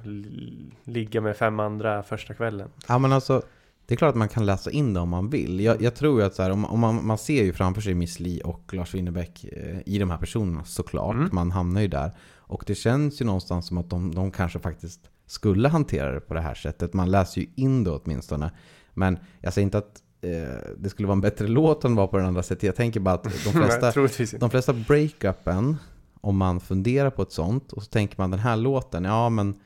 ligga 0.84 1.20
med 1.20 1.36
fem 1.36 1.60
andra 1.60 2.02
första 2.02 2.34
kvällen. 2.34 2.68
Ja, 2.88 2.98
men 2.98 3.12
alltså, 3.12 3.42
det 3.86 3.94
är 3.94 3.96
klart 3.96 4.10
att 4.10 4.16
man 4.16 4.28
kan 4.28 4.46
läsa 4.46 4.70
in 4.70 4.94
det 4.94 5.00
om 5.00 5.08
man 5.08 5.30
vill. 5.30 5.60
Jag, 5.60 5.82
jag 5.82 5.94
tror 5.94 6.22
att 6.22 6.34
så 6.34 6.42
här, 6.42 6.50
om, 6.50 6.64
om 6.64 6.80
man, 6.80 7.06
man 7.06 7.18
ser 7.18 7.44
ju 7.44 7.52
framför 7.52 7.80
sig 7.80 7.94
Miss 7.94 8.20
Li 8.20 8.40
och 8.44 8.74
Lars 8.74 8.94
Winnerbäck 8.94 9.44
eh, 9.44 9.78
i 9.86 9.98
de 9.98 10.10
här 10.10 10.18
personerna 10.18 10.64
såklart. 10.64 11.14
Mm. 11.14 11.28
Man 11.32 11.50
hamnar 11.50 11.80
ju 11.80 11.88
där. 11.88 12.12
Och 12.36 12.64
det 12.66 12.74
känns 12.74 13.20
ju 13.20 13.24
någonstans 13.24 13.66
som 13.66 13.78
att 13.78 13.90
de, 13.90 14.14
de 14.14 14.30
kanske 14.30 14.58
faktiskt 14.58 15.00
skulle 15.26 15.68
hantera 15.68 16.12
det 16.12 16.20
på 16.20 16.34
det 16.34 16.40
här 16.40 16.54
sättet. 16.54 16.92
Man 16.92 17.10
läser 17.10 17.40
ju 17.40 17.46
in 17.54 17.84
det 17.84 17.90
åtminstone. 17.90 18.50
Men 18.94 19.18
jag 19.40 19.52
säger 19.52 19.64
inte 19.64 19.78
att 19.78 20.02
eh, 20.20 20.30
det 20.78 20.90
skulle 20.90 21.08
vara 21.08 21.16
en 21.16 21.20
bättre 21.20 21.46
låt 21.46 21.84
än 21.84 21.94
vad 21.94 22.10
på 22.10 22.16
den 22.16 22.26
andra 22.26 22.42
sättet. 22.42 22.62
Jag 22.62 22.76
tänker 22.76 23.00
bara 23.00 23.14
att 23.14 23.24
de 23.24 23.30
flesta, 23.52 23.92
Nej, 23.96 24.38
de 24.40 24.50
flesta 24.50 24.72
breakupen, 24.72 25.76
om 26.20 26.36
man 26.36 26.60
funderar 26.60 27.10
på 27.10 27.22
ett 27.22 27.32
sånt 27.32 27.72
och 27.72 27.82
så 27.82 27.90
tänker 27.90 28.14
man 28.18 28.30
den 28.30 28.40
här 28.40 28.56
låten, 28.56 29.04
ja 29.04 29.28
men 29.28 29.60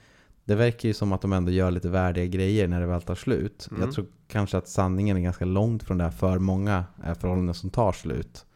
det 0.51 0.57
verkar 0.57 0.89
ju 0.89 0.95
som 0.95 1.13
att 1.13 1.21
de 1.23 1.33
ändå 1.33 1.53
gör 1.53 1.71
lite 1.71 1.89
värdiga 1.89 2.27
grejer 2.27 2.69
när 2.69 2.81
det 2.81 2.87
väl 2.87 3.03
tar 3.03 3.15
slut. 3.15 3.69
Mm. 3.71 3.83
Jag 3.83 3.93
tror 3.93 4.07
kanske 4.29 4.59
att 4.59 4.69
sanningen 4.69 5.17
är 5.17 5.21
ganska 5.21 5.45
långt 5.45 5.83
från 5.83 5.99
det 5.99 6.05
här 6.05 6.11
för 6.11 6.39
många 6.39 6.85
eh, 7.05 7.15
förhållanden 7.15 7.55
som 7.55 7.71
tar 7.71 7.93
slut. 7.93 8.47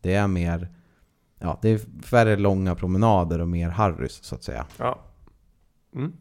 Det 0.00 0.14
är 0.14 0.26
mer, 0.26 0.68
ja 1.38 1.58
det 1.62 1.68
är 1.68 2.02
färre 2.02 2.36
långa 2.36 2.74
promenader 2.74 3.40
och 3.40 3.48
mer 3.48 3.68
Harrys 3.68 4.12
så 4.12 4.34
att 4.34 4.44
säga. 4.44 4.66
Ja. 4.76 4.98
Mm. 5.94 6.12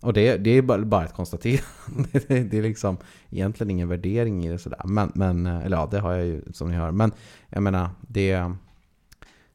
Och 0.00 0.12
det, 0.12 0.36
det 0.36 0.50
är 0.50 0.62
bara, 0.62 1.04
ett 1.04 1.14
konstaterande. 1.14 1.64
Det, 2.28 2.42
det 2.42 2.58
är 2.58 2.62
liksom 2.62 2.96
egentligen 3.30 3.70
ingen 3.70 3.88
värdering 3.88 4.46
i 4.46 4.48
det 4.48 4.58
sådär. 4.58 4.80
Men, 4.84 5.12
men, 5.14 5.46
eh, 5.46 5.64
eller 5.64 5.76
ja, 5.76 5.88
det 5.90 5.98
har 6.00 6.12
jag 6.12 6.26
ju 6.26 6.42
som 6.52 6.70
ni 6.70 6.76
hör. 6.76 6.90
Men 6.90 7.12
jag 7.48 7.62
menar, 7.62 7.90
det, 8.00 8.52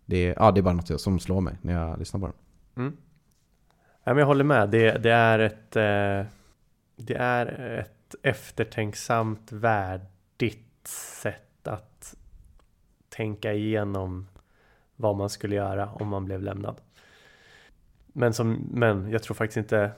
det, 0.05 0.23
ja, 0.23 0.51
det 0.51 0.59
är 0.59 0.63
bara 0.63 0.73
något 0.73 1.01
som 1.01 1.19
slår 1.19 1.41
mig 1.41 1.57
när 1.61 1.73
jag 1.73 1.99
lyssnar 1.99 2.19
på 2.19 2.25
den. 2.25 2.35
Mm. 2.85 2.97
Ja, 4.03 4.13
men 4.13 4.17
jag 4.17 4.25
håller 4.25 4.43
med. 4.43 4.69
Det, 4.69 4.91
det, 4.91 5.11
är 5.11 5.39
ett, 5.39 5.75
eh, 5.75 6.31
det 6.95 7.15
är 7.15 7.45
ett 7.79 8.15
eftertänksamt, 8.23 9.51
värdigt 9.51 10.87
sätt 10.87 11.67
att 11.67 12.15
tänka 13.09 13.53
igenom 13.53 14.27
vad 14.95 15.15
man 15.15 15.29
skulle 15.29 15.55
göra 15.55 15.89
om 15.91 16.07
man 16.07 16.25
blev 16.25 16.41
lämnad. 16.41 16.81
Men, 18.07 18.33
som, 18.33 18.67
men 18.71 19.09
jag 19.09 19.23
tror 19.23 19.35
faktiskt 19.35 19.57
inte... 19.57 19.91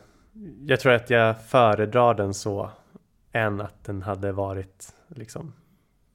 Jag 0.66 0.80
tror 0.80 0.94
att 0.94 1.10
jag 1.10 1.44
föredrar 1.44 2.14
den 2.14 2.34
så 2.34 2.70
än 3.32 3.62
att 3.62 3.84
den 3.84 4.02
hade 4.02 4.32
varit 4.32 4.96
liksom 5.08 5.54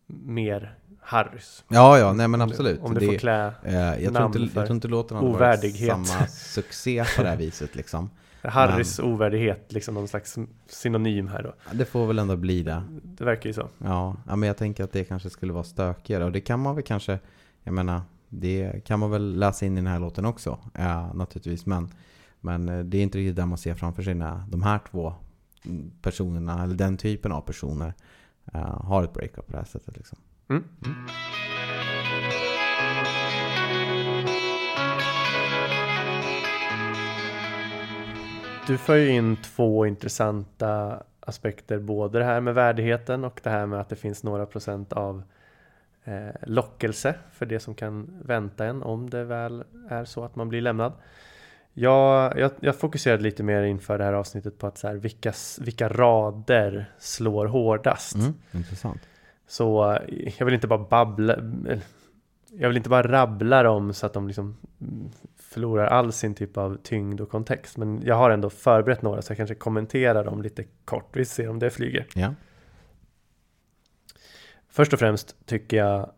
mer 0.07 0.75
Harrys. 1.09 1.65
Ja, 1.69 1.99
ja, 1.99 2.13
nej 2.13 2.29
men 2.29 2.41
absolut. 2.41 2.81
Om 2.81 2.95
du 2.95 3.07
får 3.07 3.19
klä 3.19 3.53
eh, 3.63 3.75
jag, 3.75 3.99
tror 3.99 4.13
namn 4.13 4.37
inte, 4.37 4.53
för 4.53 4.61
jag 4.61 4.67
tror 4.67 4.75
inte 4.75 4.89
låten 4.89 5.17
hade 5.17 5.29
varit 5.29 5.37
ovärdighet. 5.37 5.91
samma 5.91 6.27
succé 6.27 7.05
på 7.17 7.23
det 7.23 7.29
här 7.29 7.37
viset 7.37 7.77
liksom. 7.77 8.11
Harrys 8.43 8.99
ovärdighet, 8.99 9.73
liksom 9.73 9.95
någon 9.95 10.09
slags 10.09 10.39
synonym 10.67 11.29
här 11.29 11.43
då. 11.43 11.55
Det 11.73 11.85
får 11.85 12.07
väl 12.07 12.19
ändå 12.19 12.37
bli 12.37 12.63
det. 12.63 12.83
Det 13.03 13.25
verkar 13.25 13.51
ju 13.51 13.55
så. 13.55 13.69
Ja, 13.79 14.17
ja, 14.27 14.37
men 14.37 14.47
jag 14.47 14.57
tänker 14.57 14.85
att 14.85 14.93
det 14.93 15.05
kanske 15.05 15.31
skulle 15.31 15.53
vara 15.53 15.65
stökigare. 15.65 16.25
Och 16.25 16.33
det 16.33 16.41
kan 16.41 16.61
man 16.61 16.75
väl 16.75 16.85
kanske, 16.85 17.19
jag 17.63 17.75
menar, 17.75 18.01
det 18.29 18.85
kan 18.85 19.01
man 19.01 19.11
väl 19.11 19.39
läsa 19.39 19.67
in 19.67 19.73
i 19.73 19.77
den 19.77 19.87
här 19.87 20.01
låten 20.01 20.25
också. 20.25 20.59
Ja, 20.73 21.13
naturligtvis. 21.13 21.67
Men, 21.67 21.89
men 22.41 22.69
eh, 22.69 22.79
det 22.79 22.99
är 22.99 23.03
inte 23.03 23.19
riktigt 23.19 23.37
där 23.37 23.47
man 23.47 23.59
ser 23.59 23.75
framför 23.75 24.03
sig 24.03 24.15
när 24.15 24.43
de 24.49 24.63
här 24.63 24.81
två 24.91 25.15
personerna, 26.03 26.63
eller 26.63 26.75
den 26.75 26.97
typen 26.97 27.33
av 27.33 27.41
personer, 27.41 27.95
uh, 28.55 28.85
har 28.85 29.05
ett 29.05 29.13
breakup 29.13 29.47
på 29.47 29.53
det 29.53 29.59
här 29.59 29.65
sättet. 29.65 29.97
Liksom. 29.97 30.19
Mm. 30.51 30.65
Du 38.67 38.79
för 38.79 38.97
ju 38.97 39.09
in 39.09 39.37
två 39.37 39.87
intressanta 39.87 41.03
aspekter, 41.21 41.79
både 41.79 42.19
det 42.19 42.25
här 42.25 42.41
med 42.41 42.55
värdigheten 42.55 43.25
och 43.25 43.41
det 43.43 43.51
här 43.51 43.67
med 43.67 43.81
att 43.81 43.89
det 43.89 43.97
finns 43.97 44.23
några 44.23 44.47
procent 44.47 44.93
av 44.93 45.23
eh, 46.05 46.29
lockelse 46.43 47.15
för 47.33 47.47
det 47.47 47.61
som 47.61 47.75
kan 47.75 48.21
vänta 48.25 48.65
en 48.65 48.83
om 48.83 49.11
det 49.11 49.25
väl 49.25 49.65
är 49.89 50.05
så 50.05 50.25
att 50.25 50.37
man 50.37 50.49
blir 50.49 50.61
lämnad. 50.61 50.93
Jag, 51.73 52.39
jag, 52.39 52.51
jag 52.61 52.77
fokuserade 52.77 53.23
lite 53.23 53.43
mer 53.43 53.63
inför 53.63 53.99
det 53.99 54.05
här 54.05 54.13
avsnittet 54.13 54.59
på 54.59 54.67
att 54.67 54.79
så 54.79 54.89
här, 54.89 54.95
vilka, 54.95 55.33
vilka 55.61 55.89
rader 55.89 56.93
slår 56.99 57.47
hårdast. 57.47 58.15
Mm, 58.15 58.35
intressant. 58.53 59.01
Så 59.49 59.99
jag 60.39 60.45
vill 60.45 60.55
inte 60.55 60.67
bara 60.67 60.79
babbla, 60.79 61.37
jag 62.53 62.69
vill 62.69 62.77
inte 62.77 62.89
bara 62.89 63.09
rabbla 63.13 63.63
dem 63.63 63.95
så 63.95 64.07
att 64.07 64.13
de 64.13 64.27
liksom 64.27 64.57
förlorar 65.37 65.87
all 65.87 66.13
sin 66.13 66.35
typ 66.35 66.57
av 66.57 66.79
tyngd 66.83 67.21
och 67.21 67.31
kontext. 67.31 67.77
Men 67.77 68.03
jag 68.05 68.15
har 68.15 68.31
ändå 68.31 68.51
förberett 68.51 69.03
några 69.03 69.23
så 69.23 69.31
jag 69.31 69.37
kanske 69.37 69.55
kommenterar 69.55 70.25
dem 70.25 70.43
lite 70.43 70.65
kort. 70.85 71.17
Vi 71.17 71.25
ser 71.25 71.49
om 71.49 71.59
det 71.59 71.71
flyger. 71.71 72.07
Ja. 72.15 72.35
Först 74.69 74.93
och 74.93 74.99
främst 74.99 75.47
tycker 75.47 75.77
jag 75.77 76.11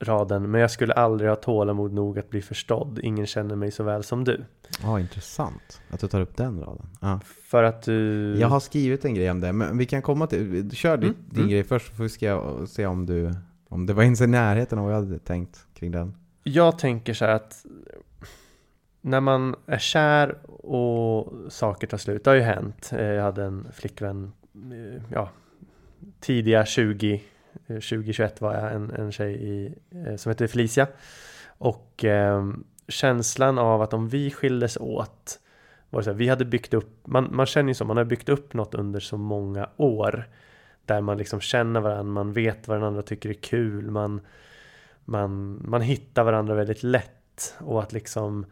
raden, 0.00 0.50
men 0.50 0.60
jag 0.60 0.70
skulle 0.70 0.92
aldrig 0.92 1.30
ha 1.30 1.36
tålamod 1.36 1.92
nog 1.92 2.18
att 2.18 2.30
bli 2.30 2.42
förstådd. 2.42 2.98
Ingen 3.02 3.26
känner 3.26 3.56
mig 3.56 3.70
så 3.70 3.82
väl 3.82 4.02
som 4.02 4.24
du. 4.24 4.44
Ja, 4.82 5.00
intressant 5.00 5.80
att 5.90 6.00
du 6.00 6.08
tar 6.08 6.20
upp 6.20 6.36
den 6.36 6.60
raden. 6.60 6.86
Ja. 7.00 7.20
För 7.42 7.62
att 7.62 7.82
du... 7.82 8.36
Jag 8.40 8.48
har 8.48 8.60
skrivit 8.60 9.04
en 9.04 9.14
grej 9.14 9.30
om 9.30 9.40
det, 9.40 9.52
men 9.52 9.78
vi 9.78 9.86
kan 9.86 10.02
komma 10.02 10.26
till... 10.26 10.70
Kör 10.70 10.96
din, 10.96 11.08
Mm, 11.08 11.24
din 11.28 11.38
mm. 11.38 11.50
grej 11.50 11.64
först, 11.64 11.86
så 11.86 11.94
får 11.94 12.02
vi 12.02 12.66
se 12.66 12.86
om 12.86 13.06
du... 13.06 13.34
Om 13.68 13.86
det 13.86 13.92
var 13.92 14.02
ens 14.02 14.20
i 14.20 14.26
närheten 14.26 14.78
av 14.78 14.84
vad 14.84 14.94
jag 14.94 14.98
hade 15.00 15.18
tänkt 15.18 15.66
kring 15.74 15.90
den. 15.90 16.14
Jag 16.42 16.78
tänker 16.78 17.14
så 17.14 17.24
här 17.24 17.32
att 17.32 17.64
när 19.00 19.20
man 19.20 19.54
är 19.66 19.78
kär 19.78 20.36
och 20.50 21.32
saker 21.52 21.86
tar 21.86 21.98
slut, 21.98 22.24
det 22.24 22.30
har 22.30 22.34
ju 22.34 22.42
hänt. 22.42 22.90
Eh, 22.92 23.02
Jag 23.04 23.22
hade 23.22 23.44
en 23.44 23.66
flickvän, 23.72 24.32
eh, 24.54 25.02
ja, 25.12 25.30
tidiga 26.20 26.66
20, 26.66 27.14
eh, 27.14 27.20
Eh, 27.66 27.74
2021 27.74 28.40
var 28.40 28.54
jag 28.54 28.72
en, 28.72 28.90
en 28.90 29.12
tjej 29.12 29.34
i, 29.34 29.74
eh, 29.90 30.16
som 30.16 30.30
hette 30.30 30.48
Felicia. 30.48 30.86
Och 31.46 32.04
eh, 32.04 32.46
känslan 32.88 33.58
av 33.58 33.82
att 33.82 33.92
om 33.92 34.08
vi 34.08 34.30
skildes 34.30 34.76
åt, 34.76 35.40
var 35.90 36.00
det 36.00 36.04
så 36.04 36.10
här, 36.10 36.16
vi 36.18 36.28
hade 36.28 36.44
byggt 36.44 36.74
upp, 36.74 37.06
man, 37.06 37.28
man 37.32 37.46
känner 37.46 37.68
ju 37.68 37.74
så, 37.74 37.84
man 37.84 37.96
har 37.96 38.04
byggt 38.04 38.28
upp 38.28 38.54
något 38.54 38.74
under 38.74 39.00
så 39.00 39.16
många 39.16 39.68
år. 39.76 40.28
Där 40.84 41.00
man 41.00 41.18
liksom 41.18 41.40
känner 41.40 41.80
varandra, 41.80 42.12
man 42.12 42.32
vet 42.32 42.68
vad 42.68 42.76
den 42.76 42.84
andra 42.84 43.02
tycker 43.02 43.28
är 43.28 43.34
kul, 43.34 43.90
man, 43.90 44.20
man, 45.04 45.62
man 45.64 45.80
hittar 45.80 46.24
varandra 46.24 46.54
väldigt 46.54 46.82
lätt. 46.82 47.56
Och 47.58 47.82
att 47.82 47.92
liksom 47.92 48.46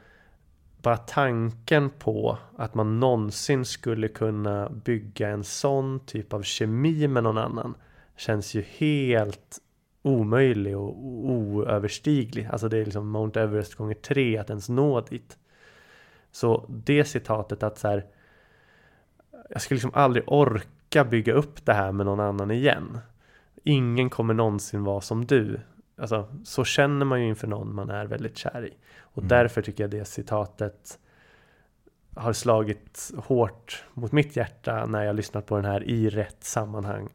bara 0.83 0.97
tanken 0.97 1.91
på 1.91 2.39
att 2.57 2.75
man 2.75 3.01
någonsin 3.01 3.65
skulle 3.65 4.09
kunna 4.09 4.69
bygga 4.69 5.29
en 5.29 5.45
sån 5.45 6.01
typ 6.01 6.33
av 6.33 6.43
kemi 6.43 7.09
med 7.09 7.23
någon 7.23 7.39
annan 7.39 7.75
känns 8.17 8.55
ju 8.55 8.63
helt 8.63 9.59
omöjlig 10.03 10.77
och 10.77 10.99
oöverstiglig. 11.31 12.49
Alltså 12.53 12.69
det 12.69 12.79
är 12.79 12.85
liksom 12.85 13.09
Mount 13.09 13.41
Everest 13.41 13.75
gånger 13.75 13.95
tre 13.95 14.39
att 14.39 14.51
ens 14.51 14.69
nå 14.69 15.01
dit. 15.01 15.39
Så 16.31 16.67
det 16.69 17.05
citatet 17.05 17.63
att 17.63 17.79
så 17.79 17.89
här, 17.89 18.07
jag 19.51 19.63
skulle 19.63 19.77
liksom 19.77 19.95
aldrig 19.95 20.25
orka 20.27 21.05
bygga 21.05 21.33
upp 21.33 21.65
det 21.65 21.73
här 21.73 21.93
med 21.93 22.07
någon 22.07 22.21
annan 22.21 22.51
igen. 22.51 22.99
Ingen 23.65 24.11
kommer 24.11 24.35
någonsin 24.35 24.85
vara 24.85 25.01
som 25.01 25.27
du. 25.27 25.61
Alltså, 25.99 26.29
så 26.45 26.65
känner 26.65 27.07
man 27.07 27.21
ju 27.21 27.29
inför 27.29 27.47
någon 27.47 27.75
man 27.75 27.91
är 27.91 28.07
väldigt 28.07 28.37
kär 28.37 28.67
i. 28.67 28.77
Och 29.01 29.23
Mm. 29.23 29.29
därför 29.29 29.63
tycker 29.63 29.85
jag 29.85 29.91
det 29.91 30.05
citatet 30.05 30.99
har 32.15 32.33
slagit 32.33 33.11
hårt 33.17 33.85
mot 33.95 34.13
mitt 34.13 34.37
hjärta 34.37 34.87
när 34.87 35.03
jag 35.03 35.17
lyssnat 35.17 35.47
på 35.47 35.57
den 35.57 35.65
här 35.65 35.85
i 35.85 36.09
rätt 36.11 36.45
sammanhang. 36.45 37.09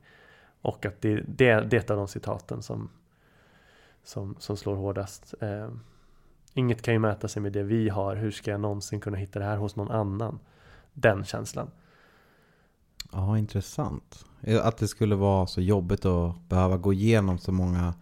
Och 0.62 0.86
att 0.86 1.02
det, 1.02 1.15
det, 1.28 1.62
det 1.62 1.89
är 1.89 1.95
de 1.95 2.08
citaten 2.08 2.62
som, 2.62 2.89
som, 4.04 4.36
som 4.39 4.58
slår 4.58 4.76
hårdast. 4.76 5.34
Eh, 5.39 5.69
inget 6.54 6.82
kan 6.82 6.93
ju 6.93 7.00
mäta 7.00 7.28
sig 7.28 7.41
med 7.41 7.54
det 7.54 7.63
vi 7.63 7.89
har. 7.89 8.15
Hur 8.15 8.32
ska 8.32 8.52
jag 8.52 8.60
någonsin 8.60 9.00
kunna 9.00 9.17
hitta 9.17 9.39
det 9.39 9.45
här 9.45 9.58
hos 9.58 9.76
någon 9.76 9.91
annan? 9.91 10.39
Den 10.93 11.26
känslan. 11.26 11.71
Ja, 13.12 13.38
intressant. 13.38 14.26
Att 14.62 14.78
det 14.78 14.88
skulle 14.88 15.15
vara 15.15 15.47
så 15.47 15.62
jobbigt 15.62 16.06
att 16.06 16.50
behöva 16.50 16.78
gå 16.78 16.93
igenom 16.93 17.38
så 17.38 17.52
många 17.52 17.93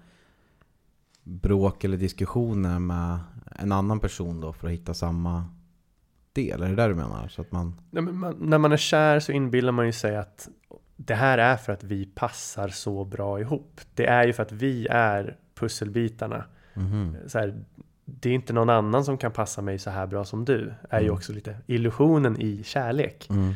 bråk 1.24 1.84
eller 1.84 1.98
diskussioner 1.98 2.80
med 2.80 3.19
en 3.56 3.72
annan 3.72 4.00
person 4.00 4.41
då 4.41 4.54
för 4.54 4.67
att 4.67 4.74
hitta 4.74 4.93
samma 4.93 5.45
del. 6.34 6.63
Är 6.63 6.69
det 6.69 6.76
där 6.76 6.89
du 6.89 6.95
menar? 6.95 7.28
Så 7.28 7.41
att 7.41 7.52
man... 7.52 7.82
Nej, 7.89 8.04
men 8.04 8.17
man, 8.17 8.36
när 8.39 8.58
man 8.58 8.72
är 8.72 8.78
kär 8.78 9.19
så 9.19 9.32
inbillar 9.32 9.72
man 9.72 9.86
ju 9.86 9.91
sig 9.91 10.17
att 10.17 10.50
det 11.10 11.15
här 11.15 11.38
är 11.38 11.56
för 11.58 11.74
att 11.74 11.84
vi 11.84 12.06
passar 12.06 12.67
så 12.67 13.06
bra 13.06 13.39
ihop. 13.39 13.82
Det 13.95 14.06
är 14.06 14.24
ju 14.28 14.34
för 14.34 14.43
att 14.43 14.52
vi 14.52 14.88
är 14.89 15.38
pusselbitarna. 15.60 16.43
Mhm. 16.74 17.15
Så 17.28 17.39
här, 17.39 17.63
det 18.06 18.30
är 18.30 18.34
inte 18.34 18.54
någon 18.54 18.69
annan 18.69 19.06
som 19.06 19.17
kan 19.17 19.32
passa 19.32 19.62
mig 19.62 19.80
så 19.80 19.89
här 19.89 20.08
bra 20.08 20.26
som 20.26 20.45
du. 20.45 20.74
Är 20.89 21.00
ju 21.00 21.06
Mm. 21.06 21.15
också 21.15 21.34
lite 21.34 21.56
illusionen 21.67 22.41
i 22.41 22.63
kärlek. 22.63 23.28
Mm. 23.30 23.54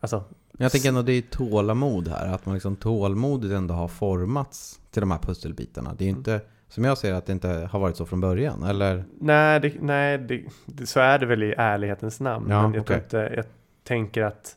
Alltså, 0.00 0.24
Jag 0.58 0.72
tänker 0.72 0.88
ändå 0.88 1.02
det 1.02 1.12
är 1.12 1.22
tålamod 1.22 2.08
här. 2.08 2.34
Att 2.34 2.46
man 2.46 2.54
liksom 2.54 2.76
tålmodigt 2.76 3.52
ändå 3.54 3.74
har 3.74 3.88
formats 3.88 4.80
till 4.90 5.00
de 5.00 5.10
här 5.10 5.18
pusselbitarna. 5.18 5.94
Det 5.98 6.04
är 6.04 6.06
ju 6.08 6.14
inte, 6.16 6.40
som 6.68 6.84
jag 6.84 6.98
ser 6.98 7.14
att 7.14 7.26
det 7.26 7.32
inte 7.32 7.48
har 7.72 7.78
varit 7.80 7.96
så 7.96 8.06
från 8.06 8.20
början. 8.20 8.62
Eller? 8.62 9.04
nej, 9.20 9.60
det, 9.60 9.72
nej 9.80 10.18
det, 10.66 10.86
så 10.86 11.00
är 11.00 11.18
det 11.18 11.26
väl 11.26 11.42
i 11.42 11.54
ärlighetens 11.58 12.20
namn. 12.20 12.50
Ja, 12.50 12.62
men 12.62 12.74
jag, 12.74 12.82
okej. 12.82 12.96
inte, 12.96 13.32
jag 13.36 13.44
tänker 13.84 14.22
att 14.22 14.56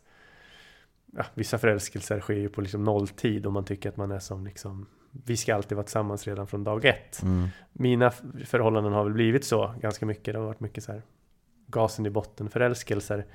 ja, 1.18 1.26
vissa 1.34 1.58
förälskelser 1.58 2.20
sker 2.20 2.34
ju 2.34 2.50
på 2.50 2.62
liksom 2.62 2.84
nolltid 2.84 3.46
och 3.46 3.54
man 3.54 3.66
tycker 3.66 3.90
att 3.90 3.98
man 3.98 4.12
är 4.12 4.20
som 4.20 4.46
liksom 4.46 4.86
vi 5.26 5.38
ska 5.38 5.56
alltid 5.56 5.76
vara 5.76 5.86
tillsammans 5.86 6.28
redan 6.28 6.48
från 6.48 6.64
dag 6.64 6.86
ett. 6.86 7.22
Mm. 7.24 7.48
Mina 7.74 8.12
förhållanden 8.46 8.94
har 8.94 9.04
väl 9.04 9.14
blivit 9.14 9.46
så 9.46 9.74
ganska 9.82 10.06
mycket. 10.06 10.34
Det 10.34 10.40
har 10.40 10.46
varit 10.46 10.60
mycket 10.60 10.84
så 10.84 10.92
här 10.92 11.02
gasen 11.68 12.06
i 12.06 12.10
botten 12.10 12.50
förälskelser 12.50 13.26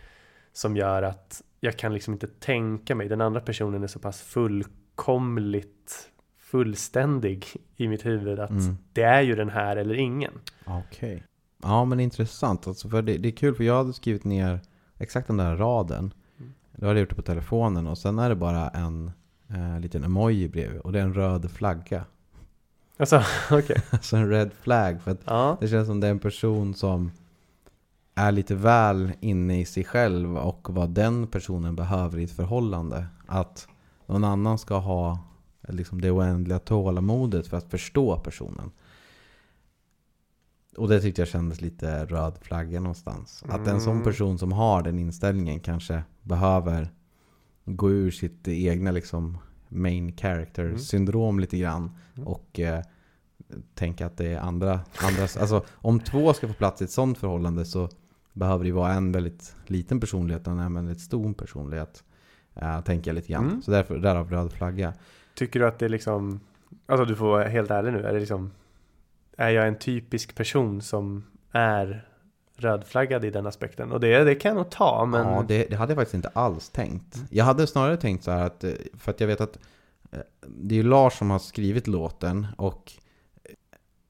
som 0.53 0.77
gör 0.77 1.03
att 1.03 1.43
jag 1.61 1.77
kan 1.77 1.95
liksom 1.95 2.12
inte 2.12 2.27
tänka 2.27 2.95
mig. 2.95 3.09
Den 3.09 3.21
andra 3.21 3.41
personen 3.41 3.83
är 3.83 3.87
så 3.87 3.99
pass 3.99 4.21
fullkomligt 4.23 6.11
fullständig 6.38 7.47
i 7.77 7.88
mitt 7.88 8.07
huvud 8.07 8.38
att 8.41 8.51
Mm. 8.51 8.79
det 8.93 9.03
är 9.03 9.21
ju 9.23 9.35
den 9.35 9.49
här 9.51 9.77
eller 9.77 9.95
ingen. 9.95 10.33
Okej. 10.64 11.25
Ja 11.62 11.85
men 11.85 12.01
intressant. 12.01 12.67
Alltså, 12.67 12.88
för 12.88 13.03
det, 13.03 13.19
det 13.19 13.29
är 13.29 13.33
kul 13.33 13.55
för 13.55 13.64
jag 13.64 13.77
hade 13.77 13.93
skrivit 13.93 14.25
ner 14.25 14.61
exakt 14.99 15.27
den 15.27 15.37
där 15.37 15.57
raden. 15.57 16.14
Då 16.81 16.87
hade 16.87 16.99
jag 16.99 17.01
gjort 17.01 17.09
det 17.11 17.14
på 17.17 17.23
telefonen 17.23 17.87
och 17.87 17.99
sen 17.99 18.19
är 18.19 18.29
det 18.29 18.35
bara 18.37 18.69
en 18.69 19.11
eh, 19.49 19.81
liten 19.81 20.05
emoji 20.05 20.49
bredvid. 20.49 20.81
Och 20.81 20.93
det 20.93 20.99
är 20.99 21.03
en 21.03 21.14
röd 21.14 21.51
flagga. 21.51 22.05
Alltså, 22.97 23.23
okej. 23.51 23.83
Alltså 23.91 24.17
en 24.17 24.31
red 24.31 24.51
flag. 24.61 25.03
För 25.03 25.11
att 25.11 25.21
Ja. 25.25 25.57
det 25.61 25.69
känns 25.69 25.87
som 25.87 26.01
det 26.01 26.07
är 26.07 26.11
en 26.11 26.19
person 26.19 26.75
som 26.75 27.11
är 28.14 28.33
lite 28.33 28.55
väl 28.55 29.12
inne 29.20 29.61
i 29.61 29.64
sig 29.64 29.85
själv 29.85 30.37
och 30.39 30.68
vad 30.70 30.91
den 30.91 31.26
personen 31.26 31.76
behöver 31.76 32.18
i 32.18 32.24
ett 32.24 32.33
förhållande. 32.37 33.07
Att 33.26 33.68
någon 34.07 34.24
annan 34.24 34.59
ska 34.59 34.79
ha 34.79 35.18
liksom 35.68 36.01
det 36.01 36.11
oändliga 36.11 36.59
tålamodet 36.59 37.47
för 37.47 37.57
att 37.57 37.70
förstå 37.70 38.18
personen. 38.18 38.70
Och 40.77 40.89
det 40.89 41.01
tyckte 41.01 41.21
jag 41.21 41.29
kändes 41.29 41.61
lite 41.61 42.05
röd 42.05 42.39
flagga 42.41 42.81
någonstans. 42.81 43.45
Att 43.49 43.66
en 43.66 43.81
sån 43.81 43.93
Mm. 43.93 44.05
person 44.05 44.39
som 44.39 44.53
har 44.53 44.83
den 44.83 44.99
inställningen 44.99 45.61
kanske 45.61 46.03
behöver 46.23 46.89
gå 47.64 47.91
ur 47.91 48.11
sitt 48.11 48.49
egna 48.49 48.91
liksom 48.91 49.39
main 49.69 50.16
character 50.16 50.77
syndrom 50.77 51.41
lite 51.41 51.59
grann. 51.59 51.91
Mm. 52.16 52.29
Och 52.29 52.61
eh, 52.61 52.83
tänka 53.75 54.07
att 54.07 54.16
det 54.16 54.27
är 54.27 54.39
andra, 54.39 54.81
andras, 55.03 55.37
alltså 55.37 55.64
om 55.71 56.01
två 56.01 56.33
ska 56.33 56.49
få 56.49 56.55
plats 56.55 56.83
i 56.83 56.85
ett 56.85 56.91
sånt 56.91 57.19
förhållande 57.19 57.64
så 57.64 57.89
behöver 58.33 58.64
det 58.64 58.73
vara 58.73 58.93
en 58.93 59.12
väldigt 59.12 59.55
liten 59.66 60.01
personlighet 60.01 60.47
och 60.47 60.53
en 60.53 60.75
väldigt 60.75 61.01
stor 61.01 61.33
personlighet. 61.33 62.05
Uh, 62.62 62.81
tänker 62.81 63.11
jag 63.11 63.14
lite 63.14 63.33
grann. 63.33 63.45
Mm. 63.45 63.62
Så 63.62 63.71
därför, 63.71 63.99
därav 63.99 64.31
röd 64.31 64.53
flagga. 64.53 64.93
Tycker 65.35 65.61
du 65.61 65.66
att 65.66 65.79
det 65.79 65.85
är 65.85 65.89
liksom, 65.89 66.41
alltså 66.87 67.05
du 67.05 67.16
får 67.16 67.27
vara 67.27 67.49
helt 67.49 67.71
ärlig 67.71 67.93
nu, 67.93 68.03
är 68.03 68.12
det 68.12 68.21
liksom 68.21 68.51
är 69.39 69.51
jag 69.51 69.68
en 69.68 69.78
typisk 69.78 70.34
person 70.34 70.82
som 70.82 71.24
är 71.53 72.09
rödflaggad 72.57 73.24
i 73.24 73.30
den 73.30 73.47
aspekten? 73.47 73.93
Och 73.93 74.01
det, 74.01 74.24
det 74.24 74.34
kan 74.34 74.49
jag 74.49 74.57
nog 74.57 74.70
ta, 74.70 75.05
men... 75.05 75.26
Ja, 75.26 75.45
det, 75.49 75.64
det 75.70 75.76
hade 75.76 75.93
jag 75.93 75.97
faktiskt 75.99 76.14
inte 76.14 76.28
alls 76.28 76.70
tänkt. 76.70 77.22
Jag 77.30 77.45
hade 77.45 77.66
snarare 77.66 77.97
tänkt 77.97 78.24
så 78.24 78.30
här 78.30 78.45
att, 78.47 78.64
eh, 78.64 78.70
för 78.99 79.11
att 79.12 79.20
jag 79.20 79.26
vet 79.26 79.41
att 79.41 79.59
eh, 80.12 80.18
det 80.47 80.74
är 80.74 80.76
ju 80.76 80.82
Lars 80.82 81.12
som 81.18 81.30
har 81.30 81.39
skrivit 81.39 81.86
låten 81.86 82.47
och 82.57 82.93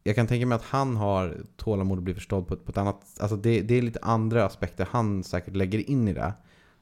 jag 0.05 0.15
kan 0.17 0.27
tänka 0.27 0.47
mig 0.47 0.57
att 0.57 0.65
han 0.65 0.97
har 0.97 1.37
tålamod 1.57 1.99
att 1.99 2.05
bli 2.05 2.15
förstådd 2.15 2.47
på, 2.49 2.55
ett- 2.55 2.65
på 2.65 2.71
ett 2.71 2.79
annat... 2.79 3.01
Alltså 3.21 3.37
det, 3.37 3.61
det 3.63 3.75
är 3.75 3.83
lite 3.83 3.99
andra 4.03 4.45
aspekter 4.45 4.89
han 4.91 5.25
säkert 5.25 5.57
lägger 5.57 5.91
in 5.91 6.09
i 6.09 6.13
det. 6.13 6.33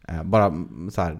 Eh, 0.09 0.23
bara 0.23 0.45
mm, 0.45 0.91
så 0.91 1.01
här, 1.03 1.19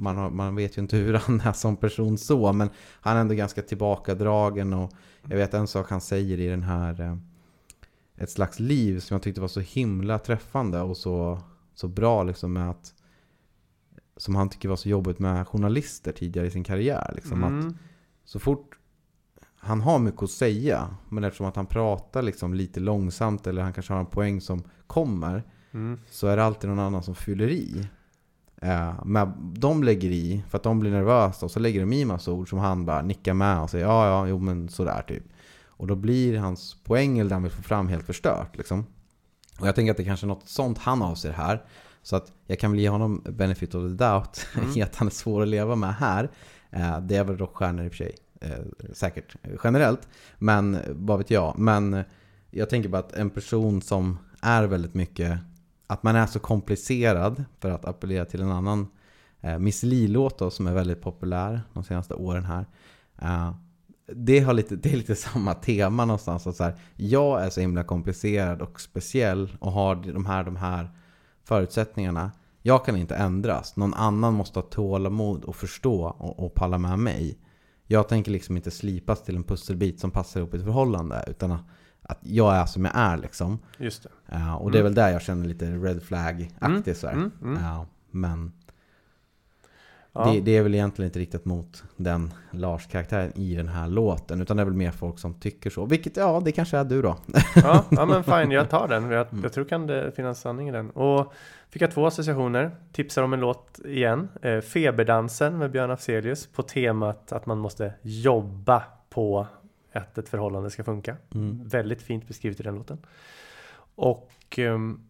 man, 0.00 0.16
har, 0.16 0.30
man 0.30 0.56
vet 0.56 0.78
ju 0.78 0.82
inte 0.82 0.96
hur 0.96 1.14
han 1.14 1.40
är 1.40 1.52
som 1.52 1.76
person 1.76 2.18
så, 2.18 2.52
men 2.52 2.70
han 3.00 3.16
är 3.16 3.20
ändå 3.20 3.34
ganska 3.34 3.62
tillbakadragen 3.62 4.72
och 4.72 4.92
jag 5.28 5.36
vet 5.36 5.54
en 5.54 5.66
sak 5.66 5.90
han 5.90 6.00
säger 6.00 6.40
i 6.40 6.46
den 6.48 6.62
här 6.62 7.00
eh, 7.00 7.16
Ett 8.16 8.30
slags 8.30 8.58
liv 8.60 9.00
som 9.00 9.14
jag 9.14 9.22
tyckte 9.22 9.40
var 9.40 9.48
så 9.48 9.60
himla 9.60 10.18
träffande 10.18 10.80
och 10.80 10.96
så, 10.96 11.40
så 11.74 11.88
bra 11.88 12.22
liksom 12.22 12.52
med 12.52 12.70
att 12.70 12.94
som 14.16 14.34
han 14.34 14.48
tycker 14.48 14.68
var 14.68 14.76
så 14.76 14.88
jobbigt 14.88 15.18
med 15.18 15.48
journalister 15.48 16.12
tidigare 16.12 16.46
i 16.46 16.50
sin 16.50 16.64
karriär. 16.64 17.12
Liksom, 17.14 17.44
att 17.44 17.50
Mm. 17.50 17.76
så 18.24 18.38
fort 18.38 18.76
han 19.56 19.80
har 19.80 19.98
mycket 19.98 20.22
att 20.22 20.30
säga, 20.30 20.96
men 21.08 21.24
eftersom 21.24 21.46
att 21.46 21.56
han 21.56 21.66
pratar 21.66 22.22
liksom 22.22 22.54
lite 22.54 22.80
långsamt 22.80 23.46
eller 23.46 23.62
han 23.62 23.72
kanske 23.72 23.92
har 23.92 24.00
en 24.00 24.06
poäng 24.06 24.40
som 24.40 24.62
kommer, 24.86 25.42
Mm. 25.72 26.00
så 26.10 26.26
är 26.26 26.36
det 26.36 26.44
alltid 26.44 26.70
någon 26.70 26.78
annan 26.78 27.02
som 27.02 27.14
fyller 27.14 27.48
i. 27.48 27.86
Eh, 28.60 28.92
men 29.04 29.54
de 29.54 29.82
lägger 29.84 30.10
i, 30.10 30.42
för 30.48 30.58
att 30.58 30.62
de 30.62 30.80
blir 30.80 30.90
nervösa, 30.90 31.46
och 31.46 31.50
så 31.50 31.60
lägger 31.60 31.80
de 31.80 31.92
i 31.92 32.04
massa 32.04 32.32
ord 32.32 32.48
som 32.48 32.58
han 32.58 32.86
bara 32.86 33.02
nickar 33.02 33.34
med 33.34 33.60
och 33.60 33.70
säger 33.70 33.84
ja, 33.84 34.06
ja, 34.06 34.26
jo 34.26 34.38
men 34.38 34.68
sådär 34.68 35.02
typ. 35.08 35.22
Och 35.66 35.86
då 35.86 35.94
blir 35.94 36.38
hans 36.38 36.76
poäng 36.84 37.18
eller 37.18 37.28
det 37.28 37.34
han 37.34 37.42
vill 37.42 37.52
få 37.52 37.62
fram 37.62 37.88
helt 37.88 38.06
förstört 38.06 38.56
liksom. 38.56 38.86
Och 39.60 39.66
jag 39.68 39.74
tänker 39.74 39.90
att 39.90 39.96
det 39.96 40.04
kanske 40.04 40.26
är 40.26 40.28
något 40.28 40.48
sånt 40.48 40.78
han 40.78 41.02
avser 41.02 41.32
här. 41.32 41.64
Så 42.02 42.16
att 42.16 42.32
jag 42.46 42.58
kan 42.58 42.70
väl 42.70 42.80
ge 42.80 42.88
honom 42.88 43.22
benefit 43.28 43.74
of 43.74 43.82
the 43.82 44.04
doubt 44.04 44.46
Mm. 44.56 44.78
i 44.78 44.82
att 44.82 44.96
han 44.96 45.08
är 45.08 45.12
svår 45.12 45.42
att 45.42 45.48
leva 45.48 45.74
med 45.74 45.94
här. 45.94 46.30
Eh, 46.70 47.00
det 47.00 47.16
är 47.16 47.24
väl 47.24 47.38
rockstjärnor 47.38 47.84
i 47.84 47.88
och 47.88 47.92
för 47.92 47.96
sig. 47.96 48.14
Eh, 48.40 48.92
säkert 48.92 49.36
generellt. 49.64 50.08
Men 50.38 50.78
vad 50.88 51.18
vet 51.18 51.30
jag. 51.30 51.58
Men 51.58 52.02
jag 52.50 52.70
tänker 52.70 52.88
bara 52.88 52.98
att 52.98 53.12
en 53.12 53.30
person 53.30 53.82
som 53.82 54.18
är 54.42 54.64
väldigt 54.64 54.94
mycket 54.94 55.38
att 55.90 56.02
man 56.02 56.16
är 56.16 56.26
så 56.26 56.38
komplicerad 56.38 57.44
för 57.60 57.70
att 57.70 57.84
appellera 57.84 58.24
till 58.24 58.42
en 58.42 58.50
annan 58.50 58.88
eh, 59.40 59.58
Miss 59.58 59.82
Li-låt 59.82 60.52
som 60.52 60.66
är 60.66 60.74
väldigt 60.74 61.02
populär 61.02 61.60
de 61.72 61.84
senaste 61.84 62.14
åren 62.14 62.44
här. 62.44 62.66
Eh, 63.22 63.54
det, 64.06 64.40
har 64.40 64.52
lite, 64.52 64.76
det 64.76 64.92
är 64.92 64.96
lite 64.96 65.16
samma 65.32 65.54
tema 65.54 66.04
någonstans. 66.04 66.46
Att 66.46 66.56
så 66.56 66.64
här, 66.64 66.74
jag 66.96 67.44
är 67.44 67.50
så 67.50 67.60
himla 67.60 67.84
komplicerad 67.84 68.62
och 68.62 68.80
speciell 68.80 69.56
och 69.60 69.72
har 69.72 69.94
de 69.94 70.26
här, 70.26 70.44
de 70.44 70.56
här 70.56 70.90
förutsättningarna. 71.44 72.30
Jag 72.62 72.84
kan 72.84 72.96
inte 72.96 73.16
ändras. 73.16 73.76
Någon 73.76 73.94
annan 73.94 74.34
måste 74.34 74.58
ha 74.58 74.66
tålamod 74.66 75.44
och 75.44 75.56
förstå 75.56 76.04
och, 76.18 76.44
och 76.44 76.54
palla 76.54 76.78
med 76.78 76.98
mig. 76.98 77.38
Jag 77.86 78.08
tänker 78.08 78.30
liksom 78.30 78.56
inte 78.56 78.70
slipas 78.70 79.22
till 79.22 79.36
en 79.36 79.44
pusselbit 79.44 80.00
som 80.00 80.10
passar 80.10 80.40
ihop 80.40 80.54
i 80.54 80.56
ett 80.56 80.64
förhållande. 80.64 81.24
Utan 81.26 81.58
att, 82.10 82.18
jag 82.22 82.56
är 82.56 82.66
som 82.66 82.84
jag 82.84 82.92
är 82.96 83.16
liksom. 83.16 83.58
Just 83.78 84.02
det. 84.02 84.08
Ja, 84.26 84.56
och 84.56 84.70
det 84.70 84.78
är 84.78 84.80
Mm. 84.80 84.84
väl 84.92 84.94
där 84.94 85.08
jag 85.08 85.22
känner 85.22 85.46
lite 85.48 85.66
red 85.66 86.02
flag-aktigt 86.02 87.04
Mm, 87.04 87.18
mm, 87.18 87.32
mm. 87.42 87.62
Ja, 87.64 87.86
men 88.10 88.52
Ja. 90.12 90.24
det, 90.32 90.40
det 90.40 90.56
är 90.56 90.62
väl 90.62 90.74
egentligen 90.74 91.08
inte 91.08 91.18
riktat 91.18 91.44
mot 91.44 91.84
den 91.96 92.34
Lars-karaktären 92.50 93.32
i 93.38 93.54
den 93.54 93.68
här 93.68 93.88
låten. 93.88 94.40
Utan 94.40 94.56
det 94.56 94.62
är 94.62 94.64
väl 94.64 94.74
mer 94.74 94.90
folk 94.90 95.18
som 95.18 95.34
tycker 95.34 95.70
så. 95.70 95.84
Vilket, 95.86 96.16
ja, 96.16 96.40
det 96.44 96.52
kanske 96.52 96.78
är 96.78 96.84
du 96.84 97.02
då. 97.02 97.16
ja, 97.54 97.84
ja 97.90 98.06
men 98.06 98.24
fine, 98.24 98.50
jag 98.50 98.70
tar 98.70 98.88
den. 98.88 99.10
Jag, 99.10 99.26
Mm. 99.32 99.42
jag 99.42 99.52
tror 99.52 99.64
kan 99.64 99.86
det 99.86 100.12
finnas 100.16 100.40
sanning 100.40 100.68
i 100.68 100.72
den. 100.72 100.90
Och 100.90 101.32
fick 101.68 101.82
jag 101.82 101.90
två 101.90 102.06
associationer. 102.06 102.70
Tipsar 102.92 103.22
om 103.22 103.32
en 103.32 103.40
låt 103.40 103.80
igen. 103.84 104.28
Eh, 104.42 104.60
Feberdansen 104.60 105.58
med 105.58 105.70
Björn 105.70 105.90
Afzelius 105.90 106.46
på 106.46 106.62
temat 106.62 107.32
att 107.32 107.46
man 107.46 107.58
måste 107.58 107.92
jobba 108.02 108.82
på 109.10 109.46
att 109.92 110.18
ett 110.18 110.28
förhållande 110.28 110.70
ska 110.70 110.84
funka. 110.84 111.16
Mm. 111.34 111.68
Väldigt 111.68 112.02
fint 112.02 112.28
beskrivet 112.28 112.60
i 112.60 112.62
den 112.62 112.74
låten. 112.74 112.98
Och 113.94 114.58
ehm, 114.58 115.08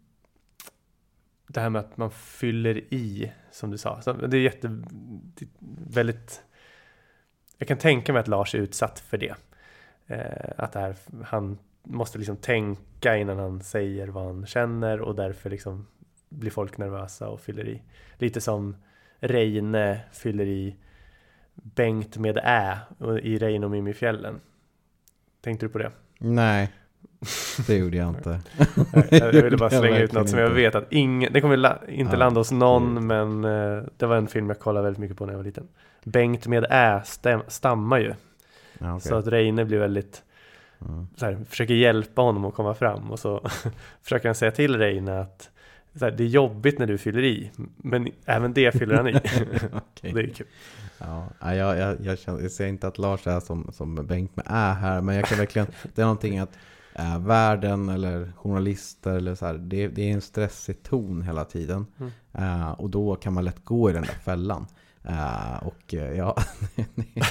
det 1.47 1.61
här 1.61 1.71
med 1.71 1.81
att 1.81 1.97
man 1.97 2.11
fyller 2.11 2.95
i, 2.95 3.33
som 3.51 3.71
du 3.71 3.79
sa. 3.79 4.03
Så 4.03 4.13
det 4.13 4.37
är 4.37 4.41
jätte, 4.41 4.69
det 5.35 5.45
är 5.45 5.49
väldigt... 5.91 6.43
Jag 7.59 7.69
kan 7.69 7.79
tänka 7.79 8.13
mig 8.13 8.21
att 8.21 8.29
Lars 8.29 8.55
är 8.55 8.59
utsatt 8.59 9.01
för 9.01 9.19
det. 9.19 9.35
Eh, 10.07 10.53
att 10.57 10.73
det 10.73 10.81
här, 10.81 10.97
han 11.25 11.59
måste 11.83 12.19
liksom 12.19 12.37
tänka 12.37 13.17
innan 13.17 13.39
han 13.39 13.63
säger 13.63 14.09
vad 14.09 14.25
han 14.25 14.47
känner 14.47 15.01
och 15.01 15.15
därför 15.15 15.51
liksom 15.51 15.87
blir 16.29 16.51
folk 16.51 16.79
nervösa 16.79 17.29
och 17.29 17.41
fyller 17.41 17.69
i. 17.69 17.83
Lite 18.19 18.41
som 18.41 18.77
Reine 19.19 20.01
fyller 20.13 20.47
i 20.47 20.77
Bengt 21.55 22.17
med 22.17 22.39
Ä 22.45 22.79
i 23.23 23.39
Reine 23.39 23.67
och 23.67 23.71
Mimifjällen. 23.71 24.41
Tänkte 25.41 25.67
du 25.67 25.71
på 25.71 25.79
det? 25.79 25.91
Nej, 26.19 26.71
det 27.67 27.77
gjorde 27.77 27.97
jag 27.97 28.09
inte. 28.17 28.41
Jag 29.11 29.33
ville 29.43 29.57
bara 29.57 29.71
slänga 29.71 29.99
ut 29.99 30.13
något 30.13 30.29
som 30.31 30.39
jag 30.39 30.51
vet 30.51 30.75
att 30.75 30.93
ingen, 30.93 31.33
det 31.33 31.41
kommer 31.41 31.57
la, 31.57 31.79
inte 31.89 32.13
Ja, 32.13 32.19
landa 32.19 32.41
hos 32.41 32.53
någon 32.53 32.95
det- 32.95 33.01
men 33.01 33.45
eh, 33.45 33.83
det 33.97 34.07
var 34.07 34.17
en 34.17 34.29
film 34.29 34.49
jag 34.49 34.59
kollade 34.59 34.85
väldigt 34.85 35.01
mycket 35.01 35.17
på 35.17 35.27
när 35.27 35.33
jag 35.33 35.39
var 35.39 35.45
liten. 35.45 35.69
Bengt 36.05 36.47
med 36.47 36.67
Ä 36.71 37.01
stäm, 37.05 37.41
stammar 37.49 37.99
ju. 37.99 38.15
Ja, 38.79 38.95
okej. 38.97 39.09
Så 39.09 39.15
att 39.17 39.27
Reine 39.27 39.65
blir 39.65 39.79
väldigt 39.79 40.23
Mm. 40.89 41.07
så 41.17 41.25
här, 41.27 41.39
försöker 41.49 41.75
hjälpa 41.75 42.23
honom 42.23 42.45
att 42.45 42.55
komma 42.55 42.75
fram 42.75 43.11
och 43.11 43.19
så 43.19 43.49
försöker 44.03 44.29
han 44.29 44.35
säga 44.35 44.51
till 44.51 44.79
Reine 44.79 45.21
att 45.21 45.51
här, 46.01 46.11
det 46.11 46.25
är 46.25 46.29
jobbigt 46.29 46.79
när 46.79 46.87
du 46.87 46.99
fyller 46.99 47.25
i 47.25 47.51
men 47.77 48.09
även 48.25 48.53
det 48.53 48.73
fyller 48.73 48.97
han 48.97 49.09
i. 49.09 49.17
Okej. 49.73 50.13
Det 50.15 50.21
är 50.21 50.35
kul. 50.35 50.47
Ja, 50.99 51.55
jag, 51.55 51.79
jag, 51.79 51.97
jag, 52.01 52.19
känner, 52.19 52.41
jag 52.41 52.51
säger 52.51 52.71
inte 52.71 52.89
att 52.89 52.99
Lars 52.99 53.27
är 53.27 53.41
som, 53.41 53.71
som 53.73 53.95
Bengt 53.95 54.37
med 54.37 54.47
är 54.49 54.75
här, 54.75 55.01
men 55.01 55.15
jag 55.17 55.25
kan 55.25 55.39
verkligen, 55.39 55.69
det 55.95 56.01
är 56.01 56.07
någonting 56.07 56.39
att 56.39 56.59
äh, 56.95 57.19
världen 57.19 57.89
eller 57.89 58.33
journalister 58.37 59.11
eller 59.11 59.35
så 59.35 59.47
här, 59.47 59.55
det, 59.55 59.89
det 59.89 60.11
är 60.11 60.15
en 60.15 60.21
stressig 60.21 60.83
ton 60.83 61.23
hela 61.23 61.45
tiden. 61.45 61.87
Mm. 61.99 62.13
Eh, 62.33 62.71
och 62.71 62.91
då 62.91 63.17
kan 63.17 63.33
man 63.33 63.45
lätt 63.45 63.65
gå 63.65 63.91
i 63.91 63.93
den 63.93 64.03
där 64.03 64.13
fällan. 64.13 64.67
Eh, 65.05 65.67
och 65.67 65.95
eh, 65.95 66.17
ja, 66.17 66.37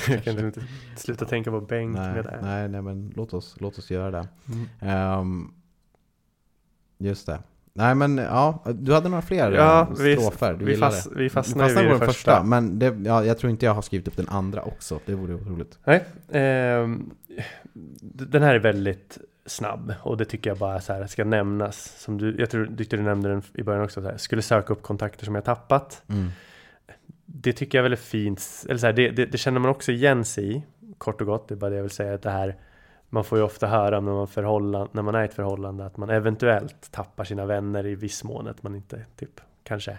Jag 0.08 0.24
kan 0.24 0.46
inte 0.46 0.62
sluta 0.96 1.26
tänka 1.26 1.52
på 1.52 1.62
Bengt 1.62 1.98
nej, 1.98 2.14
med 2.14 2.26
Ä. 2.26 2.40
nej, 2.42 2.70
nej, 2.70 2.82
men 2.82 3.14
låt 3.16 3.34
oss, 3.34 3.56
låt 3.60 3.78
oss 3.78 3.92
göra 3.92 4.12
det. 4.12 4.28
Mm. 4.48 4.68
Ehm, 4.80 5.54
just 6.98 7.26
det. 7.26 7.40
Nej 7.80 7.96
men 7.96 8.18
ja, 8.18 8.64
du 8.74 8.94
hade 8.94 9.10
några 9.10 9.22
fler 9.22 9.52
Ja, 9.52 9.82
eh, 9.82 10.04
vi- 10.04 10.16
strofer. 10.18 10.54
Du 10.54 10.66
vi 10.66 10.76
fast- 10.78 11.12
vi 11.16 11.30
fastnade 11.30 11.70
ju 11.70 11.76
vid 11.76 11.86
på 11.86 11.90
den 11.90 12.00
första. 12.00 12.32
första. 12.32 12.44
Men 12.44 12.80
det, 12.80 12.96
ja, 13.06 13.26
jag 13.26 13.38
tror 13.38 13.50
inte 13.52 13.66
jag 13.66 13.74
har 13.74 13.82
skrivit 13.82 14.08
upp 14.08 14.18
den 14.18 14.28
andra 14.30 14.62
också. 14.62 15.00
Det 15.06 15.16
vore 15.16 15.34
roligt. 15.34 15.78
Nej, 15.84 16.04
d- 18.02 18.26
den 18.28 18.44
här 18.44 18.56
är 18.56 18.60
väldigt 18.60 19.18
snabb 19.46 19.94
och 20.02 20.18
det 20.18 20.26
tycker 20.26 20.50
jag 20.50 20.58
bara 20.58 20.82
så 20.82 20.94
här 20.94 21.08
ska 21.08 21.24
nämnas. 21.26 21.96
Som 22.00 22.18
du, 22.18 22.36
jag 22.40 22.50
tror, 22.50 22.70
tyckte 22.78 22.98
du 22.98 23.04
nämnde 23.04 23.30
den 23.30 23.42
i 23.54 23.64
början 23.64 23.84
också. 23.84 24.02
Så 24.02 24.08
här, 24.10 24.18
skulle 24.18 24.42
söka 24.42 24.74
upp 24.74 24.82
kontakter 24.82 25.26
som 25.26 25.36
jag 25.36 25.44
tappat. 25.46 26.02
Mm. 26.08 26.30
Det 27.26 27.54
tycker 27.54 27.78
jag 27.84 27.92
är 27.92 27.96
fint. 27.96 28.42
Eller 28.70 28.78
så 28.78 28.86
här, 28.86 28.94
det, 28.94 29.10
det, 29.10 29.26
det 29.26 29.38
känner 29.38 29.60
man 29.60 29.72
också 29.72 29.92
igen 29.92 30.26
sig 30.26 30.56
i. 30.56 30.64
Kort 30.98 31.22
och 31.22 31.28
gott, 31.28 31.48
det 31.48 31.54
är 31.54 31.58
bara 31.58 31.70
det 31.70 31.76
jag 31.76 31.84
vill 31.84 31.92
säga. 31.92 32.14
Att 32.14 32.22
det 32.22 32.30
här, 32.30 32.56
man 33.10 33.24
får 33.24 33.38
ju 33.38 33.44
ofta 33.44 33.68
höra 33.68 34.00
när 34.00 34.12
man, 34.12 34.28
förhållan, 34.28 34.90
när 34.92 35.02
man 35.02 35.16
är 35.16 35.22
i 35.22 35.26
ett 35.26 35.34
förhållande 35.34 35.86
att 35.86 35.98
man 35.98 36.10
eventuellt 36.10 36.92
tappar 36.92 37.24
sina 37.24 37.46
vänner 37.46 37.86
i 37.86 37.96
viss 37.96 38.24
mån. 38.24 38.48
Att 38.48 38.64
man 38.64 38.76
inte 38.76 39.06
typ 39.16 39.42
kanske 39.64 39.98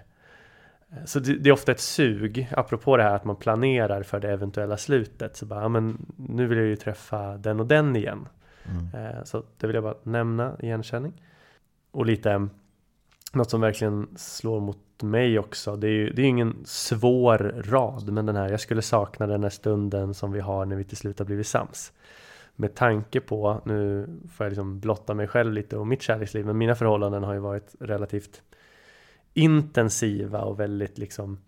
så 1.05 1.19
det, 1.19 1.35
det 1.35 1.51
är 1.51 1.53
ofta 1.53 1.73
ett 1.73 1.81
sug, 1.81 2.49
apropå 2.53 2.97
det 2.97 3.03
här 3.03 3.15
att 3.15 3.25
man 3.25 3.37
planerar 3.37 4.03
för 4.03 4.21
det 4.21 4.31
eventuella 4.31 4.77
slutet. 4.77 5.37
Så 5.37 5.47
bara, 5.47 5.63
ja, 5.63 5.69
men 5.69 6.07
nu 6.17 6.47
vill 6.47 6.59
jag 6.59 6.67
ju 6.67 6.77
träffa 6.77 7.37
den 7.37 7.61
och 7.61 7.67
den 7.67 7.97
igen. 7.97 8.29
Mm. 8.71 9.07
Eh, 9.07 9.25
Så 9.25 9.43
det 9.59 9.67
vill 9.67 9.75
jag 9.75 9.85
bara 9.85 9.95
nämna, 10.03 10.57
igenkänning. 10.59 11.13
Och 11.91 12.07
lite, 12.07 12.49
något 13.33 13.51
som 13.51 13.61
verkligen 13.61 14.09
slår 14.17 14.61
mot 14.61 15.03
mig 15.03 15.39
också. 15.39 15.77
Det 15.77 15.87
är 15.87 15.93
ju 15.93 16.11
det 16.11 16.23
är 16.23 16.27
ingen 16.27 16.57
svår 16.65 17.39
rad, 17.67 18.13
men 18.13 18.27
den 18.27 18.37
här, 18.37 18.49
jag 18.49 18.61
skulle 18.61 18.83
sakna 18.83 19.27
den 19.27 19.43
här 19.43 19.51
stunden 19.51 20.15
som 20.15 20.33
vi 20.33 20.41
har 20.41 20.67
när 20.67 20.77
vi 20.77 20.85
till 20.85 20.97
slut 20.97 21.19
har 21.19 21.27
blivit 21.27 21.47
sams. 21.47 21.93
Med 22.57 22.75
tanke 22.75 23.21
på, 23.21 23.61
nu 23.65 24.07
får 24.33 24.47
jag 24.47 24.51
liksom 24.51 24.81
blotta 24.81 25.15
mig 25.15 25.27
själv 25.29 25.53
lite 25.53 25.77
och 25.77 25.87
mitt 25.87 26.03
kärleksliv, 26.03 26.47
men 26.47 26.59
mina 26.59 26.75
förhållanden 26.75 27.25
har 27.25 27.35
ju 27.35 27.41
varit 27.41 27.75
relativt 27.81 28.43
intensiva 29.35 30.41
och 30.43 30.61
väldigt 30.61 30.99
liksom 30.99 31.39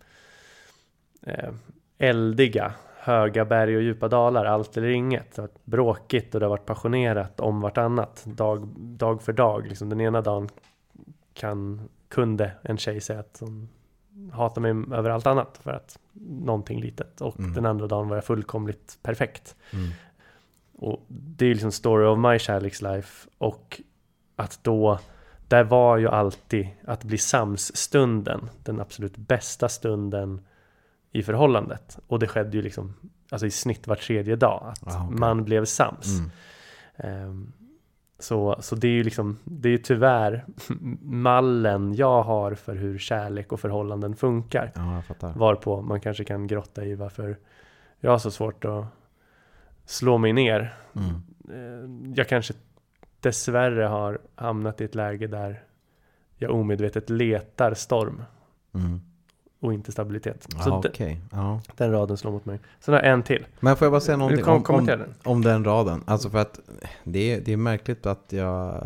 eh, 1.21 1.53
eldiga. 1.97 2.73
Höga 2.97 3.45
berg 3.45 3.75
och 3.75 3.81
djupa 3.81 4.07
dalar, 4.07 4.45
allt 4.45 4.77
eller 4.77 4.87
inget. 4.87 5.35
Det 5.35 5.41
har 5.41 5.47
varit 5.47 5.65
bråkigt 5.65 6.33
och 6.33 6.39
det 6.39 6.45
har 6.45 6.49
varit 6.49 6.65
passionerat 6.65 7.39
om 7.39 7.61
vartannat. 7.61 8.23
Dag, 8.25 8.67
dag 8.77 9.21
för 9.21 9.33
dag. 9.33 9.67
Liksom 9.67 9.89
den 9.89 10.01
ena 10.01 10.21
dagen 10.21 10.49
kan, 11.33 11.89
kunde 12.07 12.51
en 12.61 12.77
tjej 12.77 13.01
säga 13.01 13.19
att 13.19 13.37
hon 13.39 13.69
hatar 14.33 14.61
mig 14.61 14.97
över 14.97 15.09
allt 15.09 15.27
annat 15.27 15.59
för 15.63 15.71
att 15.71 15.99
någonting 16.29 16.81
litet. 16.81 17.21
Och 17.21 17.39
Mm. 17.39 17.53
den 17.53 17.65
andra 17.65 17.87
dagen 17.87 18.07
var 18.09 18.17
jag 18.17 18.25
fullkomligt 18.25 18.99
perfekt. 19.03 19.55
Mm. 19.73 19.89
Och 20.77 21.05
det 21.07 21.45
är 21.45 21.53
liksom 21.53 21.71
story 21.71 22.05
of 22.05 22.19
my 22.19 22.39
kärlekslife 22.39 23.29
och 23.37 23.81
att 24.35 24.59
då 24.63 24.99
där 25.47 25.63
var 25.63 25.97
ju 25.97 26.07
alltid 26.07 26.67
att 26.85 27.03
bli 27.03 27.17
sams 27.17 27.75
stunden 27.75 28.49
den 28.63 28.79
absolut 28.81 29.17
bästa 29.17 29.69
stunden 29.69 30.41
i 31.11 31.23
förhållandet 31.23 31.99
och 32.07 32.19
det 32.19 32.27
skedde 32.27 32.57
ju 32.57 32.63
liksom 32.63 32.93
alltså 33.29 33.47
i 33.47 33.51
snitt 33.51 33.87
var 33.87 33.95
tredje 33.95 34.35
dag 34.35 34.63
att 34.71 34.95
Ah, 34.95 35.03
okej. 35.05 35.19
man 35.19 35.43
blev 35.43 35.65
sams. 35.65 36.19
Mm. 36.19 36.29
Ehm, 36.95 37.53
så, 38.19 38.55
så 38.59 38.75
det 38.75 38.87
är 38.87 38.91
ju 38.91 39.03
liksom, 39.03 39.37
det 39.43 39.67
är 39.69 39.71
ju 39.71 39.77
tyvärr 39.77 40.45
mallen 41.01 41.95
jag 41.95 42.23
har 42.23 42.53
för 42.53 42.75
hur 42.75 42.97
kärlek 42.97 43.51
och 43.51 43.59
förhållanden 43.59 44.15
funkar. 44.15 44.71
Ja, 44.75 44.95
jag 44.95 45.05
fattar. 45.05 45.33
Varpå 45.33 45.81
man 45.81 46.01
kanske 46.01 46.23
kan 46.23 46.47
grotta 46.47 46.85
i 46.85 46.95
varför 46.95 47.37
jag 47.99 48.11
har 48.11 48.17
så 48.17 48.31
svårt 48.31 48.65
att 48.65 48.85
slå 49.85 50.17
mig 50.17 50.33
ner. 50.33 50.73
Mm. 50.95 51.09
Eh, 51.49 52.13
Jag 52.15 52.29
kanske 52.29 52.53
dessvärre 53.19 53.83
har 53.83 54.19
hamnat 54.35 54.81
i 54.81 54.83
ett 54.83 54.95
läge 54.95 55.27
där 55.27 55.63
jag 56.37 56.51
omedvetet 56.51 57.09
letar 57.09 57.73
storm 57.73 58.23
Mm. 58.75 59.01
och 59.59 59.73
inte 59.73 59.91
stabilitet. 59.91 60.47
Så 60.63 60.69
de- 60.69 60.79
okej. 60.89 61.21
Ja. 61.31 61.61
den 61.77 61.91
raden 61.91 62.17
slår 62.17 62.31
mot 62.31 62.45
mig. 62.45 62.59
Sen 62.79 62.93
har 62.93 63.01
jag 63.01 63.11
en 63.13 63.23
till. 63.23 63.45
Men 63.59 63.75
får 63.75 63.85
jag 63.85 63.91
bara 63.91 64.01
säga 64.01 64.17
någonting 64.17 64.45
om, 64.45 64.63
om, 64.67 64.85
den? 64.85 65.13
om 65.23 65.41
den 65.41 65.63
raden? 65.65 66.03
Alltså 66.05 66.29
för 66.29 66.37
att 66.37 66.59
det 67.03 67.33
är, 67.33 67.41
det 67.41 67.53
är 67.53 67.57
märkligt 67.57 68.05
att 68.05 68.25
jag... 68.29 68.85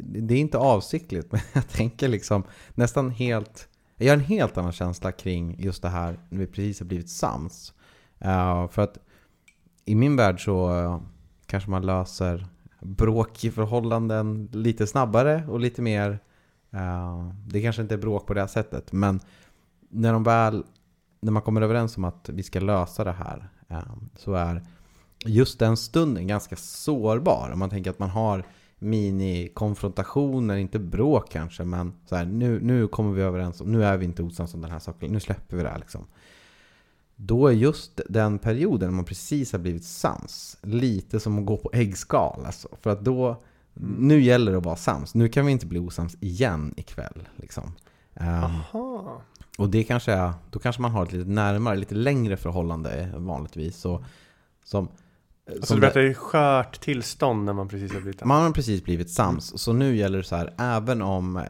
Det 0.00 0.34
är 0.34 0.38
inte 0.38 0.58
avsiktligt, 0.58 1.32
men 1.32 1.40
jag 1.52 1.68
tänker 1.68 2.08
liksom 2.08 2.42
nästan 2.74 3.10
helt... 3.10 3.68
Jag 3.96 4.06
har 4.06 4.14
en 4.14 4.20
helt 4.24 4.58
annan 4.58 4.72
känsla 4.72 5.12
kring 5.12 5.56
just 5.58 5.82
det 5.82 5.88
här 5.88 6.18
när 6.28 6.38
vi 6.38 6.46
precis 6.46 6.80
har 6.80 6.86
blivit 6.86 7.08
sams. 7.10 7.72
Eh, 8.18 8.68
för 8.68 8.82
att 8.82 8.98
i 9.84 9.94
min 9.94 10.16
värld 10.16 10.44
så 10.44 10.78
eh, 10.78 11.00
kanske 11.46 11.70
man 11.70 11.86
löser 11.86 12.46
bråk 12.80 13.44
i 13.44 13.50
förhållanden 13.50 14.48
lite 14.52 14.86
snabbare 14.86 15.44
och 15.48 15.60
lite 15.60 15.82
mer... 15.82 16.18
Eh, 16.70 17.28
det 17.46 17.62
kanske 17.62 17.82
inte 17.82 17.94
är 17.94 17.98
bråk 17.98 18.26
på 18.26 18.34
det 18.34 18.40
här 18.40 18.46
sättet, 18.46 18.92
men 18.92 19.20
när 19.88 20.12
de 20.12 20.22
väl 20.22 20.64
när 21.20 21.32
man 21.32 21.42
kommer 21.42 21.62
överens 21.62 21.96
om 21.96 22.04
att 22.04 22.28
vi 22.28 22.42
ska 22.42 22.60
lösa 22.60 23.04
det 23.04 23.12
här 23.12 23.48
eh, 23.68 23.92
så 24.16 24.34
är 24.34 24.62
just 25.26 25.58
den 25.58 25.76
stunden 25.76 26.26
ganska 26.26 26.56
sårbar. 26.56 27.50
Om 27.52 27.58
man 27.58 27.70
tänker 27.70 27.90
att 27.90 27.98
man 27.98 28.10
har 28.10 28.44
minikonfrontationer, 28.78 30.56
inte 30.56 30.78
bråk 30.78 31.30
kanske, 31.30 31.64
men 31.64 31.92
så 32.06 32.16
här, 32.16 32.24
nu, 32.24 32.60
nu 32.60 32.88
kommer 32.88 33.12
vi 33.12 33.22
överens 33.22 33.60
om, 33.60 33.72
nu 33.72 33.84
är 33.84 33.96
vi 33.96 34.04
inte 34.04 34.22
osams 34.22 34.54
om 34.54 34.60
den 34.60 34.70
här 34.70 34.78
saken, 34.78 35.12
nu 35.12 35.20
släpper 35.20 35.56
vi 35.56 35.62
det 35.62 35.68
här 35.68 35.78
liksom. 35.78 36.06
Då 37.16 37.46
är 37.46 37.52
just 37.52 38.00
den 38.08 38.38
perioden 38.38 38.88
när 38.88 38.96
man 38.96 39.04
precis 39.04 39.52
har 39.52 39.58
blivit 39.58 39.84
sams 39.84 40.56
lite 40.62 41.20
som 41.20 41.38
att 41.38 41.46
gå 41.46 41.56
på 41.56 41.70
äggskal. 41.72 42.46
Alltså. 42.46 42.68
För 42.80 42.90
att 42.90 43.04
då, 43.04 43.42
nu 43.98 44.20
gäller 44.22 44.52
det 44.52 44.58
att 44.58 44.64
vara 44.64 44.76
sams. 44.76 45.14
Nu 45.14 45.28
kan 45.28 45.46
vi 45.46 45.52
inte 45.52 45.66
bli 45.66 45.78
osams 45.78 46.16
igen 46.20 46.74
ikväll. 46.76 47.28
Liksom. 47.36 47.72
Aha. 48.20 49.22
och 49.58 49.68
det 49.68 49.84
kanske 49.84 50.12
är, 50.12 50.32
då 50.50 50.58
kanske 50.58 50.82
man 50.82 50.90
har 50.90 51.02
ett 51.02 51.12
lite 51.12 51.30
närmare, 51.30 51.76
lite 51.76 51.94
längre 51.94 52.36
förhållande 52.36 53.12
vanligtvis. 53.16 53.76
Så, 53.76 54.04
som, 54.64 54.88
Alltså 55.50 55.66
som 55.66 55.76
du 55.76 55.80
berättar 55.80 56.00
ju 56.00 56.14
skört 56.14 56.80
tillstånd 56.80 57.44
när 57.44 57.52
man 57.52 57.68
precis 57.68 57.92
har 57.92 58.00
blivit 58.00 58.24
man 58.24 58.42
har 58.42 58.50
precis 58.50 58.84
blivit 58.84 59.10
sams, 59.10 59.58
så 59.58 59.72
nu 59.72 59.96
gäller 59.96 60.18
det 60.18 60.24
så 60.24 60.36
här, 60.36 60.54
även 60.58 61.02
om 61.02 61.36
eh, 61.36 61.44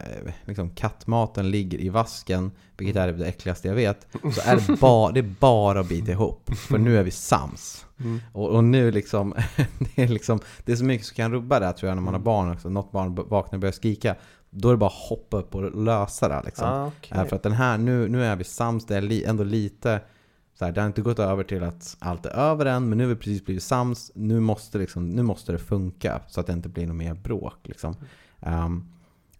liksom, 0.45 0.69
kattmaten 0.69 1.51
ligger 1.51 1.81
i 1.81 1.89
vasken, 1.89 2.51
vilket 2.77 2.95
är 2.95 3.13
det 3.13 3.25
äckligaste 3.25 3.67
jag 3.67 3.75
vet, 3.75 4.07
så 4.11 4.41
är 4.43 4.55
det, 4.55 4.75
ba, 4.79 5.11
det 5.11 5.19
är 5.19 5.35
bara 5.39 5.79
att 5.79 5.89
bita 5.89 6.11
ihop. 6.11 6.49
För 6.55 6.77
nu 6.77 6.97
är 6.97 7.03
vi 7.03 7.11
sams. 7.11 7.85
Mm. 7.99 8.19
Och, 8.33 8.49
och 8.49 8.63
nu 8.63 8.91
liksom, 8.91 9.33
det 9.95 10.03
är 10.03 10.07
liksom, 10.07 10.39
det 10.65 10.71
är 10.71 10.75
så 10.75 10.85
mycket 10.85 11.07
som 11.07 11.15
kan 11.15 11.31
rubba 11.31 11.59
det 11.59 11.65
här, 11.65 11.73
tror 11.73 11.89
jag 11.89 11.95
när 11.95 12.03
man 12.03 12.13
har 12.13 12.21
barn 12.21 12.51
också. 12.51 12.69
Något 12.69 12.91
barn 12.91 13.15
vaknar 13.15 13.57
och 13.57 13.61
börjar 13.61 13.73
skrika, 13.73 14.15
då 14.49 14.67
är 14.67 14.73
det 14.73 14.77
bara 14.77 14.89
att 14.89 15.09
hoppa 15.09 15.37
upp 15.37 15.55
och 15.55 15.83
lösa 15.83 16.27
det. 16.27 16.41
Liksom. 16.45 16.67
Ah, 16.67 16.87
okej. 16.87 17.17
Eh, 17.17 17.25
För 17.25 17.35
att 17.35 17.43
den 17.43 17.51
här, 17.53 17.77
nu, 17.77 18.07
nu 18.07 18.23
är 18.25 18.35
vi 18.35 18.43
sams, 18.43 18.85
det 18.85 18.97
är 18.97 19.01
li, 19.01 19.23
ändå 19.23 19.43
lite 19.43 20.01
så 20.59 20.65
här, 20.65 20.71
det 20.71 20.81
har 20.81 20.87
inte 20.87 21.01
gått 21.01 21.19
över 21.19 21.43
till 21.43 21.63
att 21.63 21.97
allt 21.99 22.25
är 22.25 22.29
över 22.29 22.65
än, 22.65 22.89
men 22.89 22.97
nu 22.97 23.03
har 23.03 23.09
vi 23.09 23.15
precis 23.15 23.45
blivit 23.45 23.63
sams. 23.63 24.11
Nu 24.15 24.39
måste, 24.39 24.77
liksom, 24.77 25.09
nu 25.09 25.23
måste 25.23 25.51
det 25.51 25.57
funka 25.57 26.21
så 26.27 26.39
att 26.39 26.47
det 26.47 26.53
inte 26.53 26.69
blir 26.69 26.87
något 26.87 26.95
mer 26.95 27.13
bråk. 27.13 27.57
Liksom. 27.63 27.95
Ehm, 28.41 28.83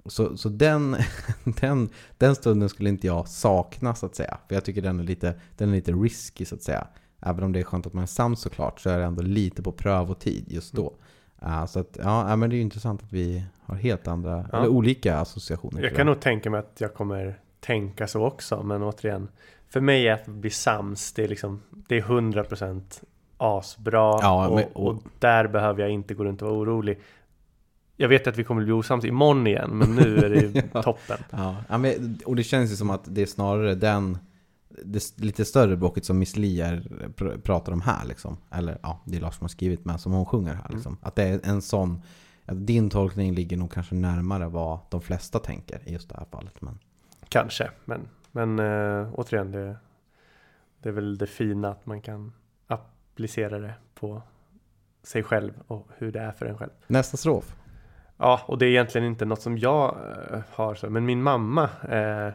så 0.06 0.38
så 0.38 0.50
den, 0.50 0.96
den, 1.44 1.90
den 2.18 2.36
stunden 2.36 2.70
skulle 2.70 2.90
inte 2.90 3.08
jag 3.08 3.28
sakna 3.28 3.96
så 3.96 4.06
att 4.06 4.16
säga. 4.16 4.38
För 4.48 4.56
jag 4.56 4.66
tycker 4.66 4.82
den 4.82 5.00
är 5.00 5.04
lite, 5.04 5.34
den 5.58 5.70
är 5.70 5.74
lite 5.74 5.92
risky 5.92 6.46
så 6.46 6.56
att 6.56 6.62
säga. 6.64 6.88
Även 7.22 7.44
om 7.44 7.52
det 7.52 7.60
är 7.60 7.64
skönt 7.64 7.88
att 7.88 7.94
man 7.94 8.04
är 8.04 8.08
sams 8.08 8.40
såklart 8.40 8.80
så 8.80 8.90
är 8.90 8.98
det 8.98 9.06
ändå 9.06 9.22
lite 9.22 9.64
på 9.64 9.72
prövotid 9.72 10.46
just 10.48 10.74
då. 10.74 10.94
Eh, 11.42 11.66
så 11.66 11.80
att, 11.80 11.98
ja, 12.04 12.36
men 12.36 12.50
det 12.50 12.54
är 12.54 12.58
ju 12.58 12.64
intressant 12.64 13.04
att 13.04 13.14
vi 13.14 13.46
har 13.66 13.76
helt 13.76 14.08
andra, 14.08 14.46
Ja. 14.52 14.58
eller 14.58 14.68
olika 14.68 15.18
associationer. 15.18 15.82
Jag 15.82 15.96
kan 15.96 16.06
nog 16.08 16.20
tänka 16.20 16.50
mig 16.50 16.60
att 16.60 16.82
jag 16.82 16.94
kommer 16.94 17.40
tänka 17.60 18.08
så 18.08 18.26
också, 18.26 18.64
men 18.64 18.84
återigen. 18.84 19.28
För 19.70 19.82
mig 19.82 20.08
är 20.08 20.14
att 20.14 20.26
bli 20.28 20.50
sams, 20.50 21.14
det 21.14 21.24
är 21.24 21.28
liksom, 21.28 21.62
det 21.88 21.98
är 21.98 22.02
100% 22.02 22.82
asbra 23.38 24.20
Ja, 24.22 24.48
och, 24.48 24.56
men- 24.56 24.66
och 24.74 25.04
där 25.20 25.48
behöver 25.48 25.82
jag 25.82 25.92
inte 25.92 26.14
gå 26.14 26.24
runt 26.24 26.42
och 26.42 26.48
vara 26.50 26.60
orolig. 26.60 27.00
Jag 27.98 28.10
vet 28.10 28.28
att 28.28 28.38
vi 28.38 28.44
kommer 28.44 28.64
bli 28.64 28.72
osams 28.72 29.06
imorgon 29.06 29.48
igen, 29.48 29.70
men 29.78 29.96
nu 29.96 30.18
är 30.18 30.30
det 30.30 30.36
ju 30.42 30.62
Ja. 30.74 30.84
toppen. 30.84 31.18
Ja, 31.30 31.56
ja, 31.70 31.78
men, 31.78 32.20
och 32.26 32.36
det 32.36 32.44
känns 32.44 32.72
ju 32.72 32.76
som 32.76 32.90
att 32.90 33.02
det 33.06 33.22
är 33.22 33.26
snarare 33.26 33.76
den 33.76 34.18
det 34.86 35.18
lite 35.20 35.46
större 35.46 35.78
bråket 35.78 36.06
som 36.06 36.20
Miss 36.20 36.36
Li 36.38 36.62
är, 36.62 36.82
pr- 37.16 37.42
pratar 37.42 37.72
om 37.74 37.82
här 37.82 38.06
liksom. 38.06 38.38
Eller 38.52 38.78
ja, 38.84 39.02
det 39.06 39.18
är 39.18 39.22
Lars 39.22 39.36
som 39.38 39.44
har 39.44 39.50
skrivit 39.50 39.86
med 39.86 40.00
som 40.00 40.12
hon 40.12 40.26
sjunger 40.26 40.54
här 40.54 40.70
liksom. 40.70 40.98
Att 41.02 41.16
det 41.16 41.24
är 41.24 41.40
en 41.44 41.62
sån, 41.62 42.02
att 42.46 42.68
din 42.68 42.90
tolkning 42.90 43.34
ligger 43.36 43.58
nog 43.58 43.72
kanske 43.72 43.96
närmare 43.96 44.48
vad 44.48 44.80
de 44.90 45.02
flesta 45.02 45.40
tänker 45.40 45.80
i 45.86 45.94
just 45.94 46.10
det 46.10 46.16
här 46.18 46.26
fallet. 46.32 46.62
Men 46.62 46.80
Kanske, 47.30 47.70
men, 47.86 48.02
men 48.36 48.60
äh, 48.60 49.14
återigen, 49.14 49.52
det, 49.52 49.76
det 50.80 50.90
är 50.90 50.94
väl 50.94 51.18
det 51.18 51.28
fina 51.28 51.70
att 51.70 51.86
man 51.86 52.02
kan 52.02 52.34
applicera 52.68 53.60
det 53.60 53.74
på 53.94 54.22
sig 55.04 55.24
själv 55.24 55.54
och 55.68 55.88
hur 55.98 56.12
det 56.12 56.20
är 56.20 56.32
för 56.32 56.46
en 56.46 56.58
själv. 56.58 56.72
nästa 56.88 57.18
strof. 57.18 57.56
Ja, 58.18 58.42
och 58.46 58.58
det 58.58 58.66
är 58.66 58.70
egentligen 58.70 59.08
inte 59.08 59.26
något 59.26 59.42
som 59.42 59.58
jag 59.58 59.98
eh, 60.32 60.40
har 60.52 60.76
så, 60.76 60.90
men 60.90 61.06
min 61.06 61.24
mamma 61.24 61.70
eh, 61.90 62.34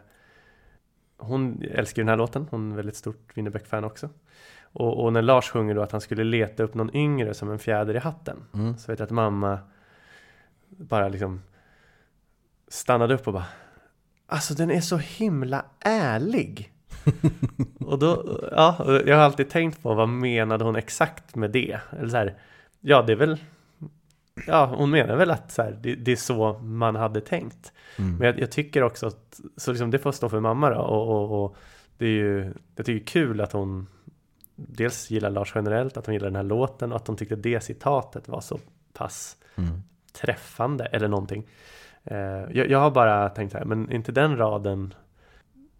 Hon 1.16 1.62
älskar 1.70 2.02
ju 2.02 2.04
den 2.04 2.08
här 2.08 2.16
låten, 2.16 2.46
hon 2.50 2.72
är 2.72 2.76
väldigt 2.76 2.96
stort 2.96 3.36
Winnerbäck-fan 3.36 3.84
också 3.84 4.08
och, 4.62 5.04
och 5.04 5.12
när 5.12 5.22
Lars 5.22 5.50
sjunger 5.50 5.74
då 5.74 5.82
att 5.82 5.92
han 5.92 6.00
skulle 6.00 6.24
leta 6.24 6.62
upp 6.62 6.74
någon 6.74 6.96
yngre 6.96 7.34
som 7.34 7.50
en 7.50 7.58
fjäder 7.58 7.94
i 7.94 7.98
hatten 7.98 8.44
Mm. 8.54 8.76
Så 8.76 8.92
vet 8.92 8.98
jag 8.98 9.06
att 9.06 9.10
mamma 9.10 9.58
bara 10.68 11.08
liksom 11.08 11.42
stannade 12.68 13.14
upp 13.14 13.26
och 13.26 13.32
bara 13.32 13.46
Alltså 14.30 14.54
den 14.54 14.70
är 14.70 14.80
så 14.80 14.96
himla 14.96 15.64
ärlig 15.80 16.72
Och 17.80 17.98
då, 17.98 18.40
ja, 18.52 19.00
jag 19.06 19.16
har 19.16 19.24
alltid 19.24 19.50
tänkt 19.50 19.82
på 19.82 19.94
vad 19.94 20.08
menade 20.08 20.64
hon 20.64 20.76
exakt 20.76 21.36
med 21.36 21.50
det? 21.50 21.80
Eller 21.98 22.08
så 22.08 22.16
här, 22.16 22.38
ja 22.80 23.02
det 23.02 23.12
är 23.12 23.16
väl 23.16 23.38
Ja, 24.46 24.74
hon 24.76 24.90
menar 24.90 25.16
väl 25.16 25.30
att 25.30 25.52
så 25.52 25.62
här, 25.62 25.78
det, 25.82 25.94
det 25.94 26.12
är 26.12 26.16
så 26.16 26.58
man 26.58 26.96
hade 26.96 27.20
tänkt. 27.20 27.72
Mm. 27.98 28.16
Men 28.16 28.26
jag, 28.26 28.40
jag 28.40 28.50
tycker 28.50 28.82
också 28.82 29.06
att, 29.06 29.40
så 29.56 29.70
liksom 29.70 29.90
det 29.90 29.98
får 29.98 30.12
stå 30.12 30.28
för 30.28 30.40
mamma 30.40 30.70
då. 30.70 30.80
Och, 30.80 31.08
och, 31.08 31.44
och 31.44 31.56
det 31.98 32.06
är 32.06 32.10
ju, 32.10 32.54
jag 32.76 32.86
tycker 32.86 32.92
det 32.92 33.02
är 33.02 33.06
kul 33.06 33.40
att 33.40 33.52
hon 33.52 33.86
dels 34.56 35.10
gillar 35.10 35.30
Lars 35.30 35.52
generellt, 35.54 35.96
att 35.96 36.06
hon 36.06 36.14
gillar 36.14 36.28
den 36.28 36.36
här 36.36 36.42
låten 36.42 36.92
och 36.92 36.96
att 36.96 37.06
hon 37.06 37.16
tyckte 37.16 37.36
det 37.36 37.60
citatet 37.60 38.28
var 38.28 38.40
så 38.40 38.60
pass 38.92 39.36
Mm. 39.54 39.82
träffande 40.12 40.84
eller 40.84 41.08
någonting. 41.08 41.46
Eh, 42.10 42.46
jag, 42.50 42.70
jag 42.70 42.78
har 42.78 42.90
bara 42.90 43.28
tänkt 43.28 43.52
så 43.52 43.58
här, 43.58 43.64
men 43.64 43.92
inte 43.92 44.12
den 44.12 44.36
raden 44.36 44.94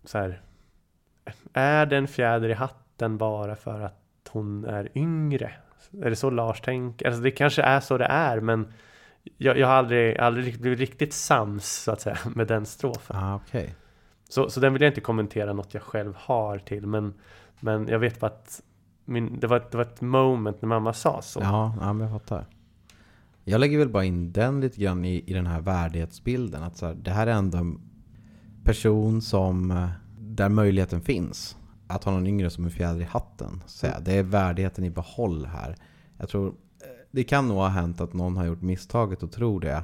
så 0.05 0.19
här. 0.19 0.41
Är 1.53 1.87
det 1.87 1.97
en 1.97 2.09
fjäder 2.09 2.49
i 2.49 2.53
hatten 2.53 3.19
bara 3.19 3.57
för 3.57 3.81
att 3.81 4.31
hon 4.31 4.65
är 4.65 4.99
yngre? 4.99 5.53
Är 6.03 6.11
det 6.11 6.17
så 6.17 6.31
Lars 6.31 6.61
tänker? 6.61 7.07
Alltså 7.07 7.23
det 7.23 7.31
kanske 7.31 7.63
är 7.63 7.81
så 7.81 7.99
det 7.99 8.05
är, 8.05 8.41
men 8.41 8.73
jag, 9.37 9.59
jag 9.59 9.67
har 9.67 9.75
aldrig, 9.75 10.19
aldrig 10.19 10.61
blivit 10.61 10.79
riktigt 10.79 11.13
sams 11.13 11.67
så 11.67 11.93
att 11.93 12.01
säga 12.01 12.19
med 12.35 12.47
den 12.47 12.67
strofen. 12.67 13.17
Ah, 13.17 13.35
okej. 13.35 13.75
Så, 14.29 14.51
så 14.51 14.61
den 14.61 14.73
vill 14.73 14.83
jag 14.83 14.91
inte 14.91 15.01
kommentera 15.01 15.53
något 15.53 15.75
jag 15.75 15.83
själv 15.83 16.15
har 16.17 16.59
till, 16.59 16.87
men, 16.87 17.15
men 17.61 17.89
jag 17.89 17.99
vet 17.99 18.21
bara 18.21 18.27
att 18.27 18.63
min, 19.05 19.41
det, 19.41 19.47
var, 19.47 19.65
det 19.71 19.77
var 19.77 19.85
ett 19.85 20.01
moment 20.01 20.63
när 20.63 20.69
mamma 20.69 20.93
sa 20.93 21.23
så. 21.23 21.41
Ja, 21.41 21.75
ja, 21.81 21.93
men 21.93 22.09
jag 22.11 22.21
fattar. 22.21 22.45
Jag 23.45 23.61
lägger 23.61 23.79
väl 23.79 23.89
bara 23.89 24.05
in 24.05 24.33
den 24.33 24.61
lite 24.61 24.81
grann 24.81 25.05
i, 25.05 25.25
i 25.27 25.33
den 25.33 25.47
här 25.47 25.61
värdighetsbilden. 25.61 26.63
Att 26.63 26.77
så 26.77 26.87
här, 26.87 26.95
det 26.95 27.11
här 27.11 27.27
är 27.27 27.33
ändå 27.33 27.59
en 27.59 27.81
person 28.65 29.23
som, 29.23 29.71
eh, 29.71 29.89
där 30.19 30.49
möjligheten 30.49 31.01
finns. 31.01 31.57
Att 31.87 32.05
ha 32.05 32.13
någon 32.13 32.27
yngre 32.27 32.51
som 32.51 32.65
en 32.65 32.71
fjäder 32.71 33.01
i 33.01 33.05
hatten. 33.05 33.63
Så 33.67 33.87
Mm. 33.87 34.05
det 34.05 34.13
är 34.13 34.23
värdigheten 34.23 34.85
i 34.85 34.91
behåll 34.91 35.47
här. 35.47 35.77
Jag 36.19 36.29
tror, 36.29 36.49
eh, 36.49 36.53
det 37.11 37.25
kan 37.25 37.49
nog 37.49 37.57
ha 37.57 37.69
hänt 37.69 38.01
att 38.01 38.13
någon 38.13 38.37
har 38.37 38.45
gjort 38.45 38.63
misstaget 38.63 39.23
och 39.23 39.33
tror 39.33 39.61
det. 39.61 39.83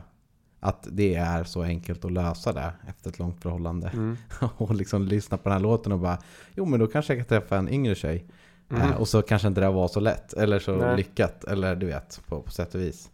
Att 0.61 0.89
det 0.93 1.15
är 1.15 1.45
så 1.45 1.63
enkelt 1.63 2.05
att 2.05 2.13
lösa 2.13 2.53
det 2.53 2.73
efter 2.89 3.11
ett 3.11 3.19
långt 3.19 3.43
förhållande. 3.43 3.89
Mm. 3.89 4.17
och 4.57 4.75
liksom 4.75 5.03
lyssna 5.03 5.37
på 5.37 5.49
den 5.49 5.53
här 5.53 5.63
låten 5.63 5.93
och 5.93 5.99
bara 5.99 6.19
Jo 6.55 6.65
men 6.65 6.81
då 6.81 6.87
kanske 6.87 7.15
jag 7.15 7.29
kan 7.29 7.41
träffa 7.41 7.57
en 7.57 7.69
yngre 7.69 7.95
tjej. 7.95 8.27
Mm. 8.71 8.83
Eh, 8.83 8.97
och 8.97 9.09
så 9.09 9.23
kanske 9.23 9.49
inte 9.49 9.61
det 9.61 9.71
var 9.71 9.89
så 9.89 10.01
lätt 10.01 10.33
eller 10.33 10.59
så 10.59 10.77
Nej. 10.77 10.97
lyckat. 10.97 11.45
Eller 11.45 11.77
du 11.77 11.87
vet, 11.87 12.21
på, 12.27 12.43
på 12.43 12.51
sätt 12.51 12.75
och 12.75 12.81
vis. 12.81 13.11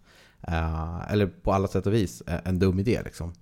Eh, 0.48 1.12
eller 1.12 1.26
på 1.26 1.52
alla 1.52 1.68
sätt 1.68 1.86
och 1.86 1.92
vis 1.94 2.20
eh, 2.26 2.40
en 2.44 2.58
dum 2.58 2.78
idé 2.78 3.00
liksom. 3.04 3.32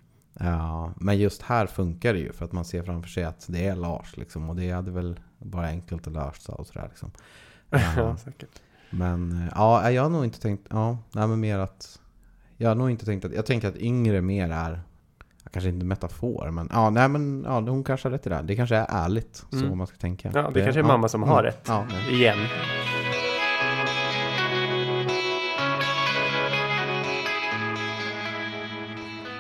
Eh, 0.40 0.88
men 0.96 1.18
just 1.18 1.42
här 1.42 1.66
funkar 1.66 2.12
det 2.12 2.18
ju 2.18 2.32
för 2.32 2.44
att 2.44 2.52
man 2.52 2.64
ser 2.64 2.82
framför 2.82 3.08
sig 3.10 3.24
att 3.24 3.46
det 3.48 3.66
är 3.66 3.76
Lars 3.76 4.16
liksom. 4.16 4.50
Och 4.50 4.56
det 4.56 4.70
hade 4.70 4.90
väl 4.90 5.20
bara 5.38 5.66
enkelt 5.66 6.06
att 6.06 6.12
lösa 6.12 6.52
och 6.52 6.66
sådär 6.66 6.86
liksom. 6.88 7.10
Ja, 7.96 8.16
säkert. 8.16 8.60
men 8.90 9.50
ja, 9.54 9.90
jag 9.90 10.02
har 10.02 10.10
nog 10.10 10.24
inte 10.24 10.40
tänkt, 10.40 10.66
ja, 10.70 10.98
nej 11.12 11.28
men 11.28 11.40
mer 11.40 11.58
att 11.58 12.00
Jag 12.56 12.68
har 12.70 12.74
nog 12.74 12.90
inte 12.90 13.04
tänkt 13.04 13.24
att, 13.24 13.32
jag 13.34 13.46
tänker 13.46 13.68
att 13.68 13.76
yngre 13.76 14.20
mer 14.20 14.50
är 14.50 14.80
Kanske 15.52 15.68
inte 15.68 15.86
metafor, 15.86 16.50
men 16.50 16.68
ja, 16.72 16.90
nej 16.90 17.08
men 17.08 17.42
ja, 17.46 17.60
hon 17.60 17.84
kanske 17.84 18.08
har 18.08 18.12
rätt 18.12 18.26
i 18.26 18.28
det. 18.28 18.34
här. 18.34 18.42
Det 18.42 18.56
kanske 18.56 18.76
är 18.76 18.86
ärligt, 18.88 19.44
så 19.50 19.56
Mm. 19.56 19.78
man 19.78 19.86
ska 19.86 19.96
tänka. 19.96 20.30
Ja, 20.34 20.50
det 20.54 20.62
kanske 20.64 20.80
är 20.80 20.84
mamma 20.84 21.08
som 21.08 21.22
har 21.22 21.42
rätt. 21.42 21.64
Ja. 21.68 21.86
Igen. 22.10 22.38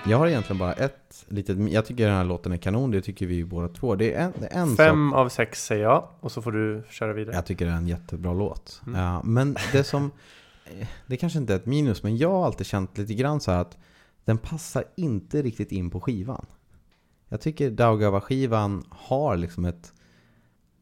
Jag 0.06 0.18
har 0.18 0.26
egentligen 0.26 0.58
bara 0.58 0.72
ett 0.72 1.24
litet, 1.28 1.72
jag 1.72 1.86
tycker 1.86 2.06
den 2.06 2.16
här 2.16 2.24
låten 2.24 2.52
är 2.52 2.56
kanon, 2.56 2.90
det 2.90 3.02
tycker 3.02 3.26
vi 3.26 3.34
ju 3.34 3.44
båda 3.44 3.68
två. 3.68 3.94
Det 3.94 4.14
är 4.14 4.24
en, 4.24 4.32
det 4.38 4.46
är 4.46 4.60
en 4.60 4.68
sak 4.68 4.76
Fem 4.76 5.12
av 5.12 5.28
sex 5.28 5.64
säger 5.64 5.82
jag. 5.82 6.08
Och 6.20 6.32
så 6.32 6.42
får 6.42 6.52
du 6.52 6.82
köra 6.90 7.12
vidare. 7.12 7.34
Jag 7.34 7.46
tycker 7.46 7.66
det 7.66 7.72
är 7.72 7.76
en 7.76 7.88
jättebra 7.88 8.32
låt. 8.32 8.82
Mm. 8.86 9.00
Ja, 9.00 9.22
men 9.24 9.56
det 9.72 9.84
som, 9.84 10.10
eh, 10.64 10.86
det 11.06 11.16
kanske 11.16 11.38
inte 11.38 11.52
är 11.52 11.56
ett 11.56 11.66
minus, 11.66 12.02
men 12.02 12.16
jag 12.16 12.30
har 12.30 12.46
alltid 12.46 12.66
känt 12.66 12.98
lite 12.98 13.14
grann 13.14 13.40
så 13.40 13.50
här 13.50 13.60
att 13.60 13.78
den 14.24 14.38
passar 14.38 14.84
inte 14.96 15.42
riktigt 15.42 15.72
in 15.72 15.90
på 15.90 16.00
skivan. 16.00 16.46
Jag 17.28 17.40
tycker 17.40 17.70
Daugava-skivan 17.70 18.84
har 18.90 19.36
liksom 19.36 19.64
ett 19.64 19.92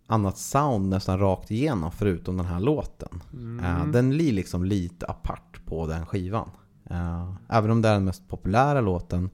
annat 0.06 0.38
sound 0.38 0.88
nästan 0.88 1.18
rakt 1.18 1.50
igenom 1.50 1.92
förutom 1.92 2.36
den 2.36 2.46
här 2.46 2.60
låten. 2.60 3.22
Mm. 3.32 3.92
Den 3.92 4.10
blir 4.10 4.32
liksom 4.32 4.64
lite 4.64 5.06
apart 5.06 5.60
på 5.64 5.86
den 5.86 6.06
skivan. 6.06 6.50
Eh, 6.90 7.32
Även 7.48 7.70
om 7.70 7.82
det 7.82 7.88
är 7.88 7.92
den 7.94 8.04
mest 8.04 8.28
populära 8.28 8.80
låten. 8.80 9.30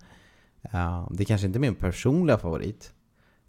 eh, 0.62 1.08
Det 1.10 1.24
kanske 1.24 1.46
inte 1.46 1.58
är 1.58 1.60
min 1.60 1.74
personliga 1.74 2.38
favorit. 2.38 2.92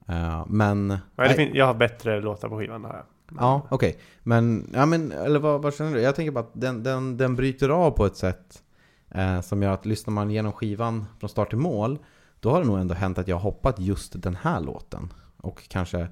Eh, 0.07 0.45
Men... 0.47 0.97
Nej, 1.15 1.51
jag 1.53 1.65
har 1.65 1.73
bättre 1.73 2.21
låtar 2.21 2.49
på 2.49 2.57
skivan. 2.57 2.83
Har 2.83 2.93
jag. 2.93 3.03
Ja, 3.39 3.61
okej. 3.69 3.97
Men, 4.23 4.69
ja, 4.73 4.85
men, 4.85 5.11
eller 5.11 5.39
vad, 5.39 5.61
vad 5.61 5.73
känner 5.75 5.93
du? 5.93 6.01
Jag 6.01 6.15
tänker 6.15 6.31
bara 6.31 6.39
att 6.43 6.51
den, 6.53 6.83
den, 6.83 7.17
den 7.17 7.35
bryter 7.35 7.69
av 7.69 7.91
på 7.91 8.05
ett 8.05 8.15
sätt 8.17 8.63
eh, 9.09 9.41
som 9.41 9.63
gör 9.63 9.71
att 9.71 9.85
lyssnar 9.85 10.11
man 10.13 10.29
igenom 10.31 10.51
skivan 10.51 11.05
från 11.19 11.29
start 11.29 11.49
till 11.49 11.57
mål, 11.57 11.99
då 12.39 12.49
har 12.51 12.61
det 12.61 12.67
nog 12.67 12.79
ändå 12.79 12.93
hänt 12.93 13.17
att 13.17 13.27
jag 13.27 13.37
hoppat 13.39 13.79
just 13.79 14.21
den 14.21 14.35
här 14.35 14.61
låten. 14.61 15.13
Och 15.37 15.69
kanske, 15.69 16.07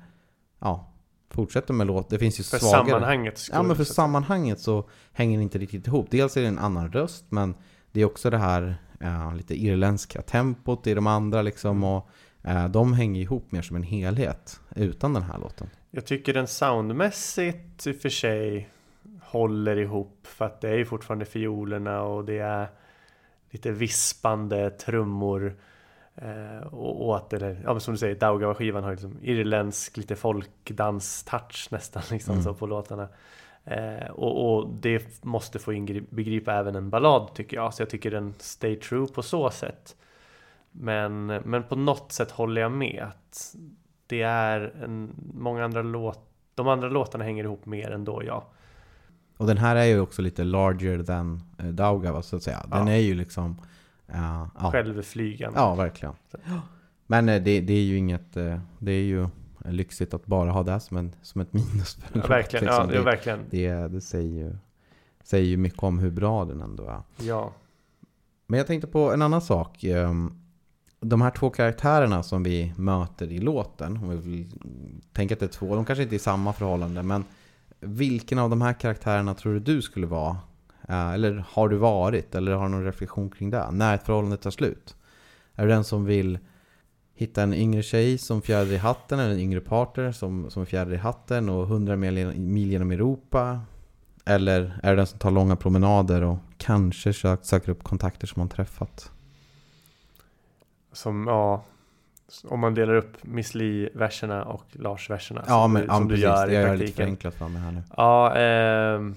ja, 0.59 0.91
fortsätter 1.29 1.73
med 1.73 1.87
låt. 1.87 2.09
Det 2.09 2.19
finns 2.19 2.39
ju 2.39 2.43
För 2.43 2.57
svagare. 2.57 2.85
sammanhangets 2.85 3.41
skull. 3.41 3.55
Ja, 3.55 3.63
men 3.63 3.75
för 3.75 3.83
sammanhanget 3.83 4.59
så 4.59 4.89
hänger 5.11 5.37
det 5.37 5.43
inte 5.43 5.57
riktigt 5.57 5.87
ihop. 5.87 6.07
Dels 6.11 6.37
är 6.37 6.41
det 6.41 6.47
en 6.47 6.59
annan 6.59 6.91
röst, 6.91 7.25
men 7.29 7.55
det 7.93 8.01
är 8.01 8.05
också 8.05 8.29
det 8.29 8.37
här 8.37 8.75
eh, 8.99 9.35
lite 9.35 9.55
irländska 9.55 10.21
tempot 10.21 10.87
i 10.87 10.93
de 10.93 11.07
andra 11.07 11.41
liksom. 11.41 11.83
Och 11.83 12.09
eh, 12.43 12.67
de 12.67 12.93
hänger 12.93 13.21
ihop 13.21 13.51
mer 13.51 13.61
som 13.61 13.75
en 13.75 13.83
helhet 13.83 14.59
utan 14.75 15.13
den 15.13 15.23
här 15.23 15.37
låten. 15.39 15.69
Jag 15.91 16.05
tycker 16.05 16.33
den 16.33 16.47
soundmässigt 16.47 17.87
i 17.87 17.91
och 17.91 17.95
för 17.95 18.09
sig 18.09 18.69
håller 19.21 19.77
ihop 19.77 20.19
för 20.23 20.45
att 20.45 20.61
det 20.61 20.69
är 20.69 20.77
ju 20.77 20.85
fortfarande 20.85 21.25
fiolerna 21.25 22.01
och 22.01 22.25
det 22.25 22.39
är 22.39 22.67
lite 23.49 23.71
vispande 23.71 24.69
trummor 24.69 25.55
eh, 26.15 26.67
och, 26.67 27.07
och 27.07 27.17
att 27.17 27.29
det 27.29 27.45
är, 27.45 27.61
ja 27.63 27.79
som 27.79 27.93
du 27.93 27.97
säger, 27.97 28.15
Daugava-skivan 28.15 28.83
har 28.83 28.91
liksom 28.91 29.17
irländsk 29.21 29.97
lite 29.97 30.15
folkdans-touch 30.15 31.67
nästan 31.71 32.03
liksom 32.11 32.33
Mm. 32.33 32.43
så 32.43 32.53
på 32.53 32.67
låtarna. 32.67 33.07
Eh, 33.65 34.09
och, 34.11 34.55
och 34.57 34.69
det 34.81 35.23
måste 35.23 35.59
få 35.59 35.73
inbegripa 35.73 36.53
även 36.53 36.75
en 36.75 36.89
ballad 36.89 37.33
tycker 37.33 37.57
jag, 37.57 37.73
så 37.73 37.81
jag 37.81 37.89
tycker 37.89 38.11
den 38.11 38.33
stay 38.37 38.75
true 38.75 39.07
på 39.07 39.21
så 39.21 39.49
sätt. 39.49 39.95
Men, 40.71 41.25
men 41.25 41.63
på 41.63 41.75
något 41.75 42.11
sätt 42.11 42.31
håller 42.31 42.61
jag 42.61 42.71
med 42.71 43.03
att 43.09 43.55
det 44.07 44.21
är 44.21 44.73
en, 44.83 45.13
många 45.33 45.63
andra 45.65 45.81
låt, 45.81 46.19
de 46.55 46.67
andra 46.67 46.89
låtarna 46.89 47.23
hänger 47.23 47.43
ihop 47.43 47.65
mer 47.65 47.91
ändå 47.91 48.21
ja. 48.25 48.47
Och 49.37 49.47
den 49.47 49.57
här 49.57 49.75
är 49.75 49.83
ju 49.85 49.99
också 49.99 50.21
lite 50.21 50.43
larger 50.43 51.03
than 51.03 51.41
eh, 51.59 51.65
Daugava 51.65 52.21
så 52.21 52.35
att 52.35 52.43
säga. 52.43 52.65
Den 52.71 52.87
Ja. 52.87 52.93
är 52.93 52.97
ju 52.99 53.15
liksom... 53.15 53.61
eh, 54.07 54.45
ja. 54.59 54.71
Självflygande. 54.71 55.59
Ja, 55.59 55.75
verkligen. 55.75 56.13
Men 57.07 57.29
eh, 57.29 57.43
det, 57.43 57.61
det 57.61 57.73
är 57.73 57.81
ju 57.83 57.97
inget... 57.97 58.37
eh, 58.37 58.59
Det 58.79 58.91
är 58.91 59.03
ju 59.03 59.27
lyxigt 59.63 60.13
att 60.13 60.25
bara 60.25 60.51
ha 60.51 60.63
det 60.63 60.79
som, 60.79 60.97
en, 60.97 61.15
som 61.21 61.41
ett 61.41 61.53
minus. 61.53 61.93
för 61.95 62.19
Ja, 62.19 62.27
verkligen. 62.27 62.65
liksom. 62.65 62.89
Ja, 62.89 62.95
det, 62.97 63.01
verkligen. 63.03 63.39
Det, 63.49 63.69
det 63.73 64.01
säger, 64.01 64.29
ju, 64.45 64.55
säger 65.23 65.45
ju 65.45 65.57
mycket 65.57 65.83
om 65.83 65.99
hur 65.99 66.11
bra 66.11 66.45
den 66.45 66.61
ändå 66.61 66.83
är. 66.83 67.01
Ja. 67.27 67.51
Men 68.47 68.57
jag 68.57 68.67
tänkte 68.67 68.87
på 68.87 69.13
en 69.13 69.21
annan 69.21 69.41
sak. 69.41 69.83
ehm, 69.83 70.39
De 70.99 71.21
här 71.21 71.31
två 71.31 71.49
karaktärerna 71.49 72.23
som 72.23 72.43
vi 72.43 72.73
möter 72.77 73.31
i 73.31 73.39
låten, 73.39 73.97
om 73.97 74.09
vi 74.09 74.15
vill 74.15 74.51
tänka 75.13 75.33
att 75.33 75.39
det 75.39 75.45
är 75.45 75.47
två, 75.47 75.75
de 75.75 75.85
kanske 75.85 76.03
inte 76.03 76.15
är 76.15 76.17
i 76.17 76.19
samma 76.19 76.53
förhållande, 76.53 77.03
men 77.03 77.23
vilken 77.79 78.39
av 78.39 78.49
de 78.49 78.61
här 78.61 78.73
karaktärerna 78.73 79.33
tror 79.33 79.53
du 79.53 79.59
du 79.59 79.81
skulle 79.81 80.07
vara? 80.07 80.37
Eh, 80.89 81.09
Eller 81.13 81.45
har 81.49 81.69
du 81.69 81.77
varit? 81.77 82.35
Eller 82.35 82.51
har 82.51 82.63
du 82.65 82.71
någon 82.71 82.83
reflektion 82.85 83.29
kring 83.29 83.49
det? 83.49 83.71
När 83.71 83.95
ett 83.95 84.03
förhållande 84.03 84.37
tar 84.37 84.51
slut? 84.51 84.95
Är 85.55 85.63
du 85.65 85.69
den 85.71 85.83
som 85.83 86.05
vill 86.05 86.39
hitta 87.15 87.43
en 87.43 87.53
yngre 87.53 87.83
tjej 87.83 88.17
som 88.17 88.41
fjäder 88.41 88.73
i 88.73 88.77
hatten, 88.77 89.19
eller 89.19 89.31
en 89.31 89.39
yngre 89.39 89.61
partner 89.61 90.11
som, 90.11 90.49
som 90.49 90.65
fjäder 90.65 90.93
i 90.93 90.97
hatten 90.97 91.49
och 91.49 91.63
100 91.63 91.95
mil, 91.95 92.37
mil 92.37 92.71
genom 92.71 92.91
Europa? 92.91 93.59
Eller 94.25 94.79
är 94.83 94.89
det 94.89 94.95
den 94.95 95.07
som 95.07 95.19
tar 95.19 95.31
långa 95.31 95.55
promenader 95.55 96.21
och 96.21 96.37
kanske 96.57 97.13
sök, 97.13 97.39
söker 97.45 97.71
upp 97.71 97.83
kontakter 97.83 98.27
som 98.27 98.39
man 98.39 98.49
träffat? 98.49 99.11
Som, 100.91 101.27
ja, 101.27 101.63
om 102.43 102.59
man 102.59 102.73
delar 102.73 102.93
upp 102.93 103.23
Miss 103.23 103.55
Li-verserna 103.55 104.43
och 104.43 104.65
Lars-verserna. 104.71 105.43
Ja, 105.47 105.63
som 105.63 105.73
men 105.73 105.81
du, 105.81 105.87
ja, 105.87 105.93
som 105.95 106.07
du 106.07 106.15
precis. 106.15 106.23
gör 106.23 106.49
i 106.49 106.53
jag 106.53 106.63
gör 106.63 106.71
lite 106.71 106.77
praktiken. 106.77 107.05
förenklat 107.05 107.33
för 107.33 107.47
mig 107.47 107.61
här 107.61 107.71
nu. 107.71 107.81
Ja, 107.97 108.35
ehm, 108.35 109.15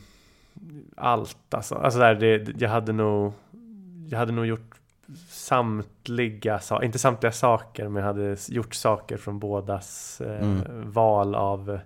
allt 0.97 1.55
alltså. 1.55 1.75
Alltså 1.75 1.99
där, 1.99 2.15
det, 2.15 2.55
jag 2.59 2.71
hade 2.71 2.93
nog, 2.93 3.33
jag 4.09 4.19
hade 4.19 4.33
nog 4.33 4.47
gjort 4.47 4.76
samtliga 5.29 6.61
inte 6.83 6.99
samtliga 6.99 7.33
saker, 7.33 7.89
men 7.89 8.01
jag 8.03 8.07
hade 8.07 8.37
gjort 8.49 8.75
saker 8.75 9.17
från 9.17 9.39
bådas 9.39 10.21
eh, 10.21 10.41
Mm. 10.43 10.91
val 10.93 11.35
av 11.35 11.79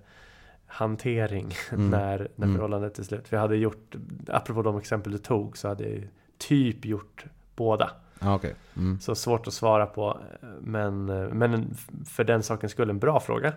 hantering 0.66 1.52
Mm. 1.72 1.90
när, 1.90 2.28
när 2.36 2.46
Mm. 2.46 2.56
förhållandet 2.56 2.98
är 2.98 3.02
slut. 3.02 3.28
För 3.28 3.36
jag 3.36 3.40
hade 3.42 3.56
gjort, 3.56 3.94
apropå 4.28 4.62
de 4.62 4.78
exempel 4.78 5.12
du 5.12 5.18
tog, 5.18 5.56
så 5.56 5.68
hade 5.68 5.88
jag 5.88 6.02
typ 6.38 6.84
gjort 6.84 7.24
båda. 7.56 7.90
Okej. 8.22 8.54
Mm. 8.76 9.00
Så 9.00 9.14
svårt 9.14 9.46
att 9.46 9.52
svara 9.54 9.86
på. 9.86 10.18
Men, 10.60 11.04
men 11.28 11.74
för 12.06 12.24
den 12.24 12.42
sakens 12.42 12.72
skull 12.72 12.90
en 12.90 12.98
bra 12.98 13.20
fråga. 13.20 13.52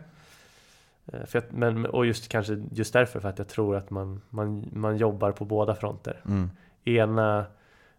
Eh, 1.06 1.26
För 1.26 1.40
att, 1.40 1.52
men, 1.52 1.86
och 1.86 2.06
just 2.06 2.28
kanske 2.30 2.64
just 2.72 2.94
därför 2.94 3.20
för 3.20 3.30
att 3.30 3.38
jag 3.38 3.48
tror 3.48 3.76
att 3.76 3.90
man, 3.90 4.22
man, 4.30 4.70
man 4.74 4.98
jobbar 4.98 5.32
på 5.32 5.46
båda 5.46 5.76
fronter. 5.76 6.22
Mm. 6.26 6.50
Ena 6.84 7.46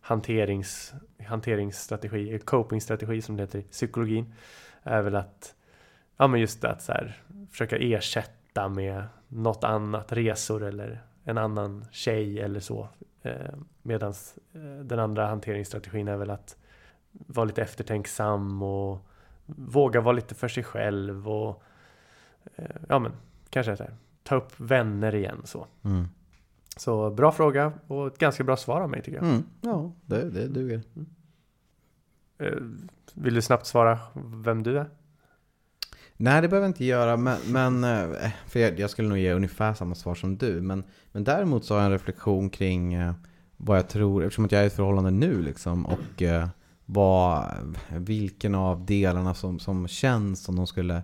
hanterings, 0.05 0.95
hanteringsstrategi, 1.27 2.39
copingstrategi 2.39 3.23
som 3.23 3.37
det 3.37 3.43
heter 3.43 3.59
i 3.59 3.63
psykologin, 3.63 4.35
är 4.83 5.03
väl 5.03 5.15
att 5.17 5.55
ja 6.17 6.27
men 6.27 6.41
just 6.41 6.61
det 6.63 6.71
att 6.71 6.83
så 6.83 6.93
här, 6.93 7.23
försöka 7.51 7.77
ersätta 7.77 8.69
med 8.69 9.05
något 9.29 9.65
annat, 9.65 10.13
resor 10.13 10.65
eller 10.65 11.03
en 11.25 11.39
annan 11.39 11.85
tjej 11.91 12.41
eller 12.41 12.61
så. 12.61 12.89
Eh, 13.23 13.55
Medan 13.83 14.15
eh, 14.55 14.85
den 14.85 14.99
andra 14.99 15.27
hanteringsstrategin 15.27 16.09
är 16.09 16.17
väl 16.17 16.31
att 16.31 16.57
vara 17.13 17.45
lite 17.45 17.63
eftertänksam 17.63 18.63
och 18.63 18.99
våga 19.47 20.01
vara 20.01 20.17
lite 20.17 20.35
för 20.35 20.49
sig 20.49 20.65
själv 20.65 21.29
och 21.29 21.63
eh, 22.57 22.77
ja 22.89 22.99
men 22.99 23.13
kanske 23.51 23.77
så 23.77 23.83
här, 23.83 23.95
ta 24.23 24.35
upp 24.35 24.61
vänner 24.61 25.15
igen 25.15 25.43
så. 25.45 25.67
Mm. 25.83 26.09
Så 26.77 27.11
bra 27.11 27.33
fråga 27.33 27.73
och 27.87 28.07
ett 28.07 28.19
ganska 28.19 28.45
bra 28.45 28.57
svar 28.57 28.81
av 28.81 28.91
mig 28.91 29.03
tycker 29.03 29.19
jag. 29.19 29.27
Mm. 29.27 29.45
Ja, 29.61 29.93
det, 30.07 30.31
det 30.31 30.49
duger. 30.49 30.83
Eh, 32.39 32.53
Vill 33.15 33.35
du 33.35 33.43
snabbt 33.43 33.67
svara 33.67 33.99
vem 34.45 34.63
du 34.63 34.79
är? 34.79 34.91
Nej, 36.17 36.43
det 36.43 36.49
behöver 36.49 36.67
jag 36.67 36.71
inte 36.71 36.85
göra, 36.85 37.17
men, 37.17 37.39
men 37.47 37.85
eh, 37.85 38.31
för 38.47 38.61
jag, 38.61 38.81
jag 38.81 38.91
skulle 38.91 39.09
nog 39.09 39.19
ge 39.19 39.33
ungefär 39.33 39.75
samma 39.75 39.95
svar 39.95 40.15
som 40.15 40.37
du. 40.37 40.61
Men, 40.61 40.85
men 41.13 41.25
däremot 41.25 41.65
så 41.65 41.75
har 41.75 41.81
jag 41.81 41.87
en 41.87 41.93
reflektion 41.93 42.51
kring 42.51 42.95
eh, 42.95 43.15
vad 43.57 43.79
jag 43.79 43.89
tror, 43.89 44.25
eftersom 44.25 44.45
att 44.45 44.53
jag 44.53 44.61
är 44.61 44.65
i 44.65 44.67
ett 44.67 44.77
förhållande 44.77 45.11
nu 45.11 45.43
liksom, 45.43 45.87
och 45.87 46.23
vad, 46.85 47.55
vilken 47.91 48.55
av 48.55 48.87
delarna 48.87 49.35
som, 49.35 49.59
som 49.59 49.89
känns 49.89 50.43
som 50.43 50.57
de 50.57 50.67
skulle 50.67 51.03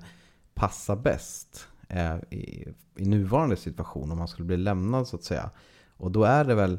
passa 0.55 0.97
bäst 0.97 1.69
eh, 1.91 2.17
i, 2.31 2.69
i 2.97 3.05
nuvarande 3.05 3.57
situation 3.57 4.11
om 4.11 4.19
man 4.19 4.29
skulle 4.29 4.47
bli 4.47 4.57
lämnad 4.57 5.09
så 5.09 5.17
att 5.17 5.25
säga. 5.25 5.51
Och 5.97 6.11
då 6.11 6.25
är 6.25 6.45
det 6.45 6.55
väl, 6.55 6.79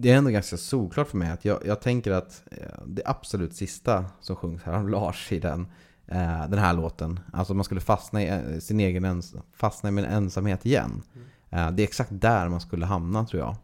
det 0.00 0.10
är 0.10 0.16
ändå 0.16 0.30
ganska 0.30 0.56
solklart 0.56 1.08
för 1.08 1.16
mig 1.16 1.30
att 1.30 1.44
jag, 1.44 1.66
jag 1.66 1.80
tänker 1.80 2.10
att 2.10 2.42
eh, 2.50 2.82
det 2.86 3.02
absolut 3.04 3.56
sista 3.56 4.04
som 4.20 4.36
sjungs 4.36 4.62
här 4.62 4.72
av 4.72 4.88
Lars 4.88 5.32
i 5.32 5.38
den 5.38 5.66
eh, 6.06 6.48
den 6.48 6.58
här 6.58 6.72
låten. 6.72 7.20
Alltså 7.32 7.54
man 7.54 7.64
skulle 7.64 7.80
fastna 7.80 8.22
i 8.22 8.60
sin 8.60 8.80
egen 8.80 9.04
ens, 9.04 9.34
fastna 9.52 9.88
i 9.88 9.92
min 9.92 10.04
ensamhet 10.04 10.66
igen. 10.66 11.02
Eh, 11.50 11.70
det 11.70 11.82
är 11.82 11.84
exakt 11.84 12.10
där 12.12 12.48
man 12.48 12.60
skulle 12.60 12.86
hamna 12.86 13.26
tror 13.26 13.42
jag. 13.42 13.56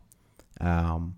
Ehm, 0.61 1.15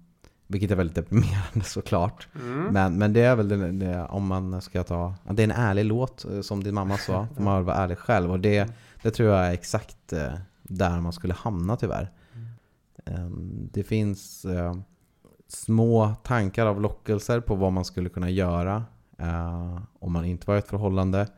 vilket 0.50 0.70
är 0.70 0.76
väldigt 0.76 0.96
deprimerande 0.96 1.64
såklart. 1.64 2.28
Mm. 2.34 2.64
Men, 2.64 2.98
men 2.98 3.12
det 3.12 3.20
är 3.20 3.36
väl 3.36 3.48
det, 3.48 3.72
det, 3.72 4.06
om 4.06 4.26
man 4.26 4.62
ska 4.62 4.82
ta, 4.82 5.14
det 5.30 5.42
är 5.42 5.44
en 5.44 5.50
ärlig 5.50 5.84
låt 5.84 6.24
eh, 6.24 6.40
som 6.40 6.64
din 6.64 6.74
mamma 6.74 6.98
sa. 6.98 7.26
Får 7.36 7.42
man 7.42 7.64
vara 7.64 7.76
ärlig 7.76 7.98
själv. 7.98 8.30
Och 8.30 8.40
det, 8.40 8.72
det 9.02 9.10
tror 9.10 9.28
jag 9.28 9.46
är 9.46 9.52
exakt 9.52 10.12
eh, 10.12 10.34
där 10.62 11.00
man 11.00 11.12
skulle 11.12 11.34
hamna 11.34 11.76
tyvärr. 11.76 12.10
Ehm, 13.04 13.68
Det 13.72 13.82
finns 13.82 14.44
eh, 14.44 14.74
små 15.48 16.14
tankar 16.22 16.66
av 16.66 16.80
lockelser 16.80 17.40
på 17.40 17.54
vad 17.54 17.72
man 17.72 17.84
skulle 17.84 18.08
kunna 18.08 18.30
göra 18.30 18.84
om 19.98 20.12
man 20.12 20.24
inte 20.24 20.46
var 20.46 20.56
i 20.56 20.58
ett 20.58 20.68
förhållande. 20.68 21.28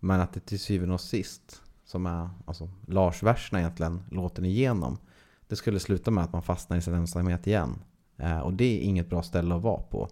Men 0.00 0.20
att 0.20 0.32
det 0.32 0.40
till 0.40 0.60
syvende 0.60 0.94
och 0.94 1.00
sist, 1.00 1.62
som 1.84 2.06
är 2.06 2.30
alltså, 2.46 2.70
Lars-verserna 2.86 3.60
egentligen, 3.60 4.02
låten 4.10 4.44
igenom. 4.44 4.98
Det 5.48 5.56
skulle 5.56 5.80
sluta 5.80 6.10
med 6.10 6.24
att 6.24 6.32
man 6.32 6.42
fastnar 6.42 6.76
i 6.76 6.82
sin 6.82 6.94
ensamhet 6.94 7.46
igen. 7.46 7.78
Eh, 8.16 8.38
och 8.38 8.52
det 8.52 8.64
är 8.64 8.80
inget 8.80 9.10
bra 9.10 9.22
ställe 9.22 9.54
att 9.54 9.62
vara 9.62 9.82
på. 9.82 10.08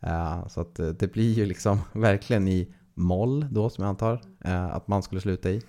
Eh, 0.00 0.46
så 0.48 0.60
att 0.60 0.78
eh, 0.78 0.88
det 0.88 1.12
blir 1.12 1.32
ju 1.32 1.46
liksom 1.46 1.80
verkligen 1.92 2.48
i 2.48 2.74
moll 2.94 3.46
då 3.50 3.70
som 3.70 3.84
jag 3.84 3.88
antar 3.88 4.20
att 4.70 4.88
man 4.88 5.02
skulle 5.02 5.20
sluta 5.20 5.50
i. 5.50 5.62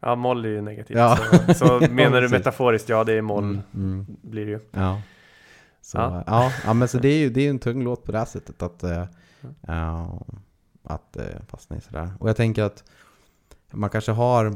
Ja, 0.00 0.14
moll 0.14 0.44
är 0.44 0.48
ju 0.48 0.60
negativt. 0.60 0.96
Ja. 0.96 1.18
Så, 1.46 1.54
så 1.54 1.80
menar 1.90 2.20
du 2.20 2.28
metaforiskt, 2.28 2.88
ja 2.88 3.04
det 3.04 3.12
är 3.12 3.22
moll 3.22 3.44
Mm, 3.44 3.62
mm. 3.74 4.06
blir 4.22 4.44
det 4.46 4.50
ju. 4.50 4.60
Ja. 4.70 5.02
Så, 5.82 5.98
Ja. 5.98 6.24
ja. 6.26 6.52
Ja, 6.64 6.74
men 6.74 6.88
så 6.88 6.98
det 6.98 7.08
är 7.08 7.18
ju 7.18 7.30
det 7.30 7.46
är 7.46 7.50
en 7.50 7.58
tung 7.58 7.82
låt 7.84 8.04
på 8.04 8.12
det 8.12 8.18
här 8.18 8.24
sättet. 8.24 8.62
Att, 8.62 8.84
ja, 9.60 10.20
att 10.82 11.16
eh, 11.16 11.24
fastna 11.48 11.76
i 11.76 11.80
sådär. 11.80 12.10
Och 12.18 12.28
jag 12.28 12.36
tänker 12.36 12.62
att 12.62 12.84
man 13.72 13.90
kanske 13.90 14.12
har, 14.12 14.54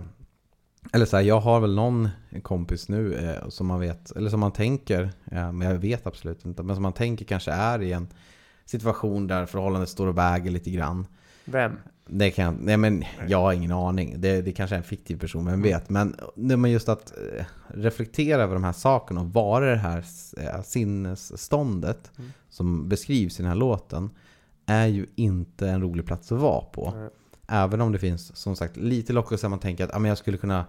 eller 0.92 1.06
så 1.06 1.16
här, 1.16 1.24
jag 1.24 1.40
har 1.40 1.60
väl 1.60 1.74
någon 1.74 2.08
kompis 2.42 2.88
nu 2.88 3.14
eh, 3.14 3.48
som 3.48 3.66
man 3.66 3.80
vet, 3.80 4.10
eller 4.10 4.30
som 4.30 4.40
man 4.40 4.52
tänker, 4.52 5.02
eh, 5.24 5.52
men 5.52 5.60
jag 5.60 5.74
vet 5.74 6.06
absolut 6.06 6.44
inte, 6.44 6.62
men 6.62 6.76
som 6.76 6.82
man 6.82 6.92
tänker 6.92 7.24
kanske 7.24 7.50
är 7.50 7.82
i 7.82 7.92
en 7.92 8.08
situation 8.64 9.26
där 9.26 9.46
förhållandet 9.46 9.88
står 9.88 10.06
och 10.06 10.18
väger 10.18 10.50
lite 10.50 10.70
grann. 10.70 11.06
Vem? 11.44 11.72
Det 12.06 12.30
kan, 12.30 12.54
nej 12.54 12.76
men 12.76 13.04
jag 13.28 13.38
har 13.38 13.52
ingen 13.52 13.72
aning. 13.72 14.20
Det, 14.20 14.42
det 14.42 14.52
kanske 14.52 14.76
är 14.76 14.78
en 14.78 14.84
fiktiv 14.84 15.18
person, 15.18 15.46
vem 15.46 15.62
vet. 15.62 15.90
Men, 15.90 16.16
men 16.34 16.70
just 16.70 16.88
att 16.88 17.12
eh, 17.18 17.44
reflektera 17.68 18.42
över 18.42 18.54
de 18.54 18.64
här 18.64 18.72
sakerna 18.72 19.20
och 19.20 19.32
vara 19.32 19.70
det 19.70 19.76
här 19.76 20.04
eh, 20.36 20.62
sinnesståndet 20.62 22.10
som 22.48 22.88
beskrivs 22.88 23.38
i 23.38 23.42
den 23.42 23.48
här 23.48 23.56
låten 23.56 24.10
är 24.66 24.86
ju 24.86 25.06
inte 25.14 25.68
en 25.68 25.82
rolig 25.82 26.06
plats 26.06 26.32
att 26.32 26.38
vara 26.40 26.64
på. 26.64 26.94
Nej. 26.96 27.10
Även 27.48 27.80
om 27.80 27.92
det 27.92 27.98
finns 27.98 28.36
som 28.36 28.56
sagt 28.56 28.76
lite 28.76 29.12
lockelse 29.12 29.48
man 29.48 29.58
tänker 29.58 29.84
att 29.84 29.94
ah, 29.94 29.98
men 29.98 30.08
jag 30.08 30.18
skulle 30.18 30.36
kunna 30.36 30.64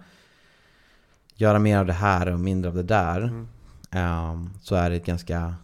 göra 1.36 1.59
mer 1.59 1.78
av 1.78 1.86
det 1.86 1.93
här 1.93 2.34
och 2.34 2.39
mindre 2.39 2.69
av 2.69 2.76
det 2.76 2.84
där. 2.84 3.21
Mm. 3.21 3.47
Ehm, 3.91 4.49
så 4.61 4.76
är 4.76 4.89
det 4.89 4.95
ett 4.95 5.05
ganska 5.05 5.55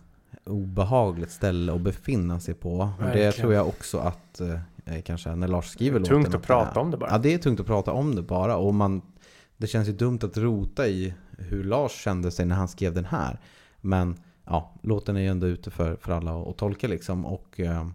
obehagligt 0.45 1.31
ställe 1.31 1.73
att 1.73 1.81
befinna 1.81 2.39
sig 2.39 2.53
på. 2.53 2.89
Och 2.99 3.05
det 3.13 3.31
tror 3.31 3.53
jag 3.53 3.67
också 3.67 3.97
att 3.97 4.41
eh, 4.85 5.01
kanske 5.01 5.35
när 5.35 5.47
Lars 5.47 5.65
skriver 5.65 5.99
Det 5.99 6.05
är 6.05 6.09
tungt 6.09 6.25
låten, 6.25 6.39
att 6.39 6.47
prata 6.47 6.79
om 6.79 6.91
det 6.91 6.97
bara. 6.97 7.11
Ja, 7.11 7.17
det 7.17 7.33
är 7.33 7.37
tungt 7.37 7.59
att 7.59 7.65
prata 7.65 7.91
om 7.91 8.15
det 8.15 8.21
bara. 8.21 8.57
Och 8.57 8.73
man, 8.73 9.01
det 9.57 9.67
känns 9.67 9.87
ju 9.87 9.93
dumt 9.93 10.19
att 10.23 10.37
rota 10.37 10.87
i 10.87 11.13
hur 11.37 11.63
Lars 11.63 11.91
kände 11.91 12.31
sig 12.31 12.45
när 12.45 12.55
han 12.55 12.67
skrev 12.67 12.93
den 12.93 13.05
här. 13.05 13.39
Men 13.81 14.17
ja, 14.45 14.73
låten 14.81 15.15
är 15.15 15.21
ju 15.21 15.27
ändå 15.27 15.47
ute 15.47 15.71
för, 15.71 15.95
för 15.95 16.11
alla 16.11 16.41
att, 16.41 16.47
att 16.47 16.57
tolka 16.57 16.87
liksom. 16.87 17.25
Och 17.25 17.59
eh, 17.59 17.87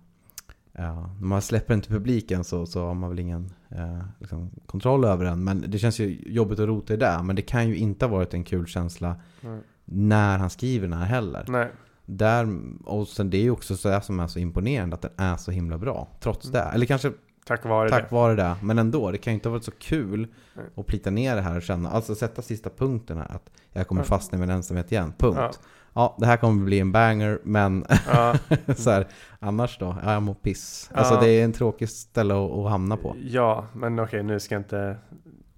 ja, 0.79 1.11
när 1.21 1.27
man 1.27 1.43
släpper 1.43 1.75
den 1.75 1.81
till 1.81 1.93
publiken 1.93 2.45
så, 2.45 2.67
så 2.67 2.87
har 2.87 2.95
man 2.95 3.11
väl 3.11 3.19
ingen 3.19 3.53
eh, 3.69 4.01
liksom, 4.19 4.51
kontroll 4.67 5.05
över 5.05 5.25
den. 5.25 5.45
Men 5.45 5.65
det 5.69 5.79
känns 5.79 5.99
ju 5.99 6.23
jobbigt 6.27 6.59
att 6.59 6.67
rota 6.67 6.95
i 6.95 6.97
det. 6.97 7.21
Men 7.25 7.37
det 7.37 7.43
kan 7.43 7.69
ju 7.69 7.77
inte 7.77 8.07
ha 8.07 8.13
varit 8.13 8.35
en 8.35 8.45
kul 8.45 8.67
känsla 8.67 9.17
Nej. 9.41 9.61
när 9.85 10.39
han 10.39 10.51
skriver 10.51 10.89
den 10.89 10.99
här 10.99 11.07
heller. 11.07 11.45
Nej. 11.49 11.71
Där, 12.07 12.49
och 12.85 13.09
sen 13.09 13.31
det 13.31 13.37
är 13.37 13.43
ju 13.43 13.51
också 13.51 13.77
så 13.77 14.01
som 14.01 14.21
är 14.21 14.27
så 14.27 14.39
imponerande 14.39 14.95
att 14.95 15.03
den 15.03 15.13
är 15.17 15.37
så 15.37 15.51
himla 15.51 15.79
bra. 15.79 16.09
Trots 16.21 16.51
det. 16.51 16.63
Eller 16.63 16.87
kanske 16.87 17.13
Tack 17.47 17.65
vare 17.65 17.89
tack 17.89 18.11
det. 18.11 18.15
vare 18.15 18.35
det. 18.35 18.57
Men 18.63 18.79
ändå, 18.79 19.11
det 19.11 19.19
kan 19.19 19.33
ju 19.33 19.35
inte 19.35 19.49
ha 19.49 19.53
varit 19.53 19.65
så 19.65 19.71
kul 19.71 20.29
Nej. 20.55 20.65
att 20.77 20.87
plita 20.87 21.11
ner 21.11 21.37
det 21.37 21.43
här 21.43 21.57
och 21.57 21.63
känna, 21.63 21.91
alltså 21.91 22.15
sätta 22.15 22.43
sista 22.43 22.71
punkten 22.71 23.17
här. 23.17 23.31
Att 23.35 23.51
jag 23.73 23.89
kommer 23.89 24.03
fastna 24.03 24.39
i 24.39 24.41
min 24.41 24.51
ensamhet 24.51 24.93
igen. 24.93 25.13
Punkt. 25.19 25.39
Ja. 25.41 25.53
Ja. 25.95 26.17
det 26.19 26.27
här 26.27 26.37
kommer 26.37 26.65
bli 26.65 26.81
en 26.81 26.93
banger, 26.93 27.39
men 27.45 27.85
Ja. 28.13 28.35
så 28.77 28.91
här, 28.91 29.07
annars 29.39 29.79
då? 29.79 29.97
Ja, 30.05 30.13
jag 30.13 30.23
mår 30.23 30.35
piss. 30.35 30.91
Alltså 30.95 31.15
Ja. 31.15 31.21
det 31.21 31.29
är 31.29 31.45
en 31.45 31.53
tråkig 31.53 31.89
ställe 31.89 32.35
att, 32.35 32.51
att 32.51 32.71
hamna 32.71 32.97
på. 32.97 33.17
Ja, 33.25 33.67
men 33.73 33.99
okej, 33.99 34.23
nu 34.23 34.41
ska 34.41 34.55
jag 34.55 34.61
inte 34.61 34.97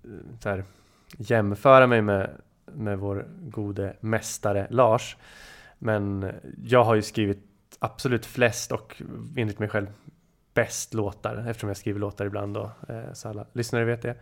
eh, 0.04 0.10
så 0.40 0.48
här, 0.48 0.64
jämföra 1.16 1.86
mig 1.86 2.02
med, 2.02 2.30
med 2.72 2.98
vår 2.98 3.26
gode 3.40 3.96
mästare 4.00 4.66
Lars. 4.70 5.16
Men 5.78 6.32
jag 6.64 6.84
har 6.84 6.94
ju 6.94 7.02
skrivit 7.02 7.42
absolut 7.78 8.26
flest 8.26 8.72
och 8.72 9.02
enligt 9.36 9.58
mig 9.58 9.68
själv 9.68 9.86
bäst 10.54 10.94
låtar 10.94 11.46
eftersom 11.48 11.68
jag 11.68 11.76
skriver 11.76 12.00
låtar 12.00 12.26
ibland 12.26 12.54
då, 12.54 12.70
eh, 12.88 13.12
så 13.12 13.28
alla 13.28 13.46
lyssnare 13.52 13.84
vet 13.84 14.02
det. 14.02 14.14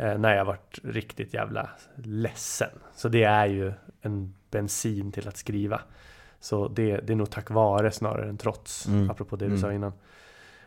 Eh, 0.00 0.18
när 0.18 0.36
jag 0.36 0.44
varit 0.44 0.78
riktigt 0.84 1.34
jävla 1.34 1.68
ledsen. 1.94 2.70
Så 2.94 3.08
det 3.08 3.24
är 3.24 3.46
ju 3.46 3.72
en 4.00 4.34
bensin 4.50 5.12
till 5.12 5.28
att 5.28 5.36
skriva. 5.36 5.80
Så 6.40 6.68
det, 6.68 6.96
det 6.96 7.12
är 7.12 7.16
nog 7.16 7.30
tack 7.30 7.50
vare 7.50 7.90
snarare 7.90 8.28
än 8.28 8.36
trots, 8.38 8.86
Mm. 8.88 9.10
apropå 9.10 9.36
det 9.36 9.44
du 9.44 9.48
Mm. 9.50 9.60
sa 9.60 9.72
innan. 9.72 9.92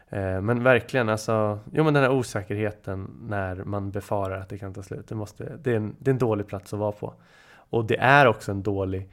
Eh, 0.09 0.41
Men 0.41 0.63
verkligen 0.63 1.09
alltså, 1.09 1.59
jo 1.73 1.83
men 1.83 1.93
den 1.93 2.03
här 2.03 2.11
osäkerheten 2.11 3.17
när 3.21 3.55
man 3.63 3.91
befarar 3.91 4.39
att 4.39 4.49
det 4.49 4.57
kan 4.57 4.73
ta 4.73 4.83
slut. 4.83 5.07
Det, 5.07 5.15
måste, 5.15 5.57
det, 5.63 5.71
är 5.71 5.75
en, 5.75 5.95
det 5.99 6.09
är 6.11 6.13
en 6.13 6.19
dålig 6.19 6.47
plats 6.47 6.73
att 6.73 6.79
vara 6.79 6.91
på. 6.91 7.13
Och 7.53 7.85
det 7.85 7.97
är 7.97 8.27
också 8.27 8.51
en 8.51 8.63
dålig 8.63 9.09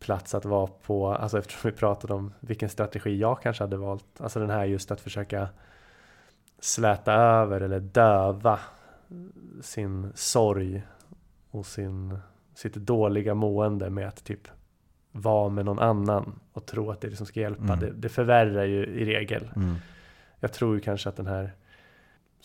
plats 0.00 0.34
att 0.34 0.44
vara 0.44 0.66
på, 0.66 1.08
alltså 1.14 1.38
eftersom 1.38 1.70
vi 1.70 1.76
pratade 1.76 2.14
om 2.14 2.32
vilken 2.40 2.68
strategi 2.68 3.18
jag 3.18 3.42
kanske 3.42 3.62
hade 3.64 3.76
valt. 3.76 4.20
Alltså 4.20 4.40
den 4.40 4.50
här 4.50 4.64
just 4.64 4.90
att 4.90 5.00
försöka 5.00 5.48
släta 6.60 7.12
över 7.12 7.60
eller 7.60 7.80
döva 7.80 8.58
sin 9.62 10.12
sorg 10.14 10.82
och 11.50 11.66
sin, 11.66 12.18
sitt 12.54 12.74
dåliga 12.74 13.34
mående 13.34 13.90
med 13.90 14.08
att 14.08 14.24
typ 14.24 14.48
vara 15.12 15.48
med 15.48 15.64
någon 15.64 15.78
annan 15.78 16.40
och 16.52 16.66
tro 16.66 16.90
att 16.90 17.00
det 17.00 17.08
är 17.08 17.10
det 17.10 17.16
som 17.16 17.26
ska 17.26 17.40
hjälpa. 17.40 17.62
Mm. 17.62 17.78
Det, 17.80 17.90
det 17.92 18.08
förvärrar 18.08 18.64
ju 18.64 18.86
i 18.86 19.04
regel. 19.04 19.50
Mm. 19.56 19.74
Jag 20.40 20.52
tror 20.52 20.74
ju 20.74 20.80
kanske 20.80 21.08
att 21.08 21.16
den 21.16 21.26
här, 21.26 21.52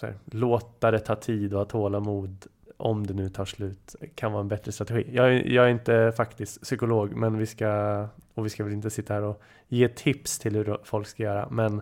här 0.02 0.14
låta 0.26 0.92
det 0.92 1.00
ta 1.00 1.16
tid 1.16 1.54
och 1.54 1.60
ha 1.60 1.66
tålamod 1.66 2.46
om 2.78 3.08
det 3.08 3.14
nu 3.14 3.30
tar 3.30 3.46
slut 3.46 3.96
kan 4.16 4.32
vara 4.32 4.42
en 4.42 4.48
bättre 4.48 4.72
strategi. 4.72 5.10
Jag, 5.16 5.28
är- 5.36 5.50
jag 5.52 5.66
är 5.66 5.70
inte 5.70 6.14
faktiskt 6.18 6.62
psykolog 6.62 7.16
men 7.16 7.38
vi 7.38 7.46
ska 7.46 8.08
och 8.34 8.46
vi 8.46 8.50
ska 8.50 8.64
väl 8.64 8.74
inte 8.74 8.90
sitta 8.90 9.14
här 9.14 9.22
och 9.22 9.42
ge 9.68 9.88
tips 9.88 10.40
till 10.40 10.56
hur 10.56 10.78
folk 10.84 11.08
ska 11.08 11.24
göra 11.24 11.48
men 11.52 11.82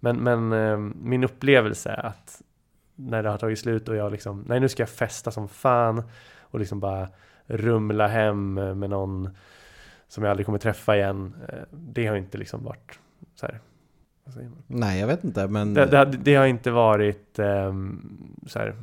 men, 0.00 0.16
men 0.16 0.52
eh, 0.52 0.78
min 0.78 1.24
upplevelse 1.24 1.90
är 1.90 2.06
att 2.06 2.42
när 3.08 3.22
det 3.22 3.28
har 3.30 3.38
tagit 3.38 3.58
slut 3.58 3.88
och 3.88 3.96
jag 3.96 4.12
liksom 4.12 4.44
nej 4.48 4.60
nu 4.60 4.68
ska 4.68 4.82
jag 4.82 4.90
festa 4.90 5.30
som 5.30 5.48
fan 5.48 6.02
och 6.40 6.58
liksom 6.58 6.80
bara 6.80 7.08
rumla 7.46 8.06
hem 8.08 8.54
med 8.54 8.90
någon 8.90 9.30
som 10.08 10.24
jag 10.24 10.30
aldrig 10.30 10.46
kommer 10.46 10.58
träffa 10.58 10.96
igen. 10.96 11.34
eh, 11.48 11.58
Det 11.72 12.06
har 12.06 12.16
inte 12.16 12.38
liksom 12.38 12.64
varit 12.64 12.98
så 13.34 13.46
här? 13.46 13.60
Nej, 14.66 15.00
jag 15.00 15.06
vet 15.06 15.24
inte. 15.24 15.48
Men 15.48 15.74
Det, 15.74 15.86
det, 15.86 15.96
har- 15.96 16.06
det 16.06 16.34
har 16.34 16.46
inte 16.46 16.70
varit 16.70 17.38
ehm, 17.38 18.36
så 18.46 18.58
här, 18.58 18.74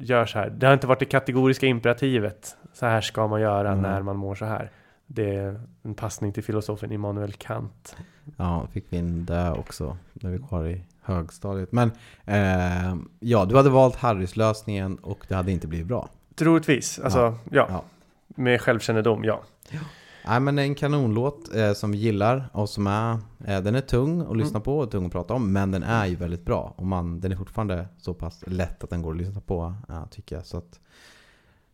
gör 0.00 0.26
så 0.26 0.38
här. 0.38 0.50
Det 0.50 0.66
har 0.66 0.74
inte 0.74 0.86
varit 0.86 0.98
det 0.98 1.04
kategoriska 1.04 1.66
imperativet. 1.66 2.56
Så 2.72 2.86
här 2.86 3.00
ska 3.00 3.26
man 3.28 3.40
göra 3.40 3.68
Mm. 3.70 3.82
när 3.82 4.02
man 4.02 4.16
mår 4.16 4.34
så 4.34 4.44
här. 4.44 4.70
Det 5.06 5.34
är 5.36 5.60
en 5.82 5.94
passning 5.94 6.32
till 6.32 6.44
filosofen 6.44 6.92
Immanuel 6.92 7.32
Kant. 7.32 7.96
Ja, 8.36 8.66
fick 8.72 8.84
vi 8.88 8.96
in 8.96 9.24
det 9.24 9.50
också 9.52 9.96
när 10.12 10.30
vi 10.30 10.38
var 10.50 10.66
i 10.66 10.82
högstadiet. 11.08 11.72
Men 11.72 11.92
eh, 12.24 12.96
ja, 13.20 13.44
du 13.44 13.56
hade 13.56 13.70
valt 13.70 13.96
Harrys 13.96 14.36
lösningen 14.36 14.96
och 14.98 15.24
det 15.28 15.34
hade 15.34 15.52
inte 15.52 15.66
blivit 15.66 15.86
bra. 15.86 16.08
Troligtvis, 16.34 16.98
alltså 16.98 17.34
ja. 17.50 17.66
Ja. 17.70 17.82
Med 18.28 18.60
självkännedom, 18.60 19.24
ja. 19.24 19.42
Nej 20.26 20.40
men 20.40 20.58
en 20.58 20.74
kanonlåt 20.74 21.54
eh, 21.54 21.72
som 21.72 21.92
vi 21.92 21.98
gillar 21.98 22.48
och 22.52 22.68
som 22.68 22.86
är, 22.86 23.12
eh, 23.46 23.60
den 23.60 23.74
är 23.74 23.80
tung 23.80 24.20
att 24.20 24.36
lyssna 24.36 24.56
Mm. 24.56 24.62
på 24.62 24.78
och 24.78 24.90
tung 24.90 25.06
att 25.06 25.12
prata 25.12 25.34
om. 25.34 25.52
Men 25.52 25.70
den 25.70 25.82
är 25.82 26.06
ju 26.06 26.16
väldigt 26.16 26.44
bra. 26.44 26.74
Och 26.76 26.86
man, 26.86 27.20
den 27.20 27.32
är 27.32 27.36
fortfarande 27.36 27.86
så 27.98 28.14
pass 28.14 28.44
lätt 28.46 28.84
att 28.84 28.90
den 28.90 29.02
går 29.02 29.10
att 29.10 29.16
lyssna 29.16 29.40
på, 29.40 29.74
ja, 29.88 30.06
tycker 30.10 30.36
jag. 30.36 30.46
Så 30.46 30.56
att, 30.58 30.80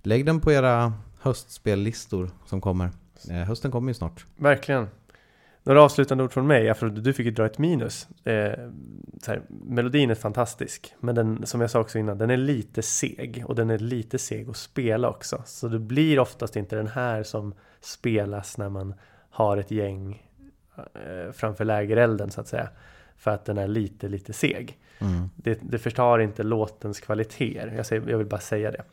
lägg 0.02 0.26
den 0.26 0.40
på 0.40 0.52
era 0.52 0.92
höstspellistor 1.20 2.30
som 2.46 2.60
kommer. 2.60 2.90
Eh, 3.30 3.36
hösten 3.36 3.70
kommer 3.70 3.90
ju 3.90 3.94
snart. 3.94 4.26
Verkligen. 4.36 4.88
Några 5.66 5.82
avslutande 5.82 6.24
ord 6.24 6.32
från 6.32 6.46
mig, 6.46 6.70
Afro, 6.70 6.88
du 6.88 7.12
fick 7.12 7.26
ju 7.26 7.32
dra 7.32 7.46
ett 7.46 7.58
minus. 7.58 8.08
Eh, 8.24 8.52
här, 9.26 9.42
melodin 9.48 10.10
är 10.10 10.14
fantastisk, 10.14 10.94
men 11.00 11.14
den, 11.14 11.46
som 11.46 11.60
jag 11.60 11.70
sa 11.70 11.80
också 11.80 11.98
innan, 11.98 12.18
den 12.18 12.30
är 12.30 12.36
lite 12.36 12.82
seg. 12.82 13.44
Och 13.46 13.54
den 13.54 13.70
är 13.70 13.78
lite 13.78 14.18
seg 14.18 14.50
att 14.50 14.56
spela 14.56 15.08
också. 15.08 15.42
Så 15.46 15.68
det 15.68 15.78
blir 15.78 16.18
oftast 16.18 16.56
inte 16.56 16.76
den 16.76 16.86
här 16.86 17.22
som 17.22 17.54
spelas 17.80 18.58
när 18.58 18.68
man 18.68 18.94
har 19.30 19.56
ett 19.56 19.70
gäng 19.70 20.22
eh, 20.76 21.32
framför 21.32 21.64
lägerelden 21.64 22.30
så 22.30 22.40
att 22.40 22.48
säga. 22.48 22.68
för 23.16 23.30
att 23.30 23.44
den 23.44 23.58
är 23.58 23.68
lite, 23.68 24.08
lite 24.08 24.32
seg. 24.32 24.78
Mm. 24.98 25.30
Det, 25.36 25.58
det 25.62 25.78
förtar 25.78 26.18
inte 26.18 26.42
låtens 26.42 27.00
kvaliteter. 27.00 27.72
Jag, 27.76 27.86
säger, 27.86 28.10
jag 28.10 28.18
vill 28.18 28.26
bara 28.26 28.40
säga 28.40 28.70
det. 28.70 28.84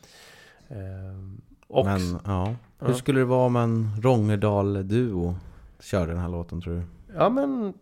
Ehm, 0.68 1.40
och, 1.66 1.84
Men 1.84 2.18
ja. 2.24 2.54
Hur 2.78 2.94
skulle 2.94 3.20
det 3.20 3.24
vara 3.24 3.46
om 3.46 3.56
en 3.56 3.90
Rångedal-duo 4.02 5.36
körde 5.82 6.12
den 6.12 6.20
här 6.20 6.28
låten 6.28 6.60
tror 6.60 6.74
du? 6.74 6.82
ja 7.16 7.28
men 7.28 7.74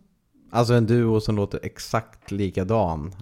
Alltså 0.53 0.73
en 0.73 0.85
duo 0.85 1.19
som 1.19 1.35
låter 1.35 1.59
exakt 1.63 2.31
likadan. 2.31 3.15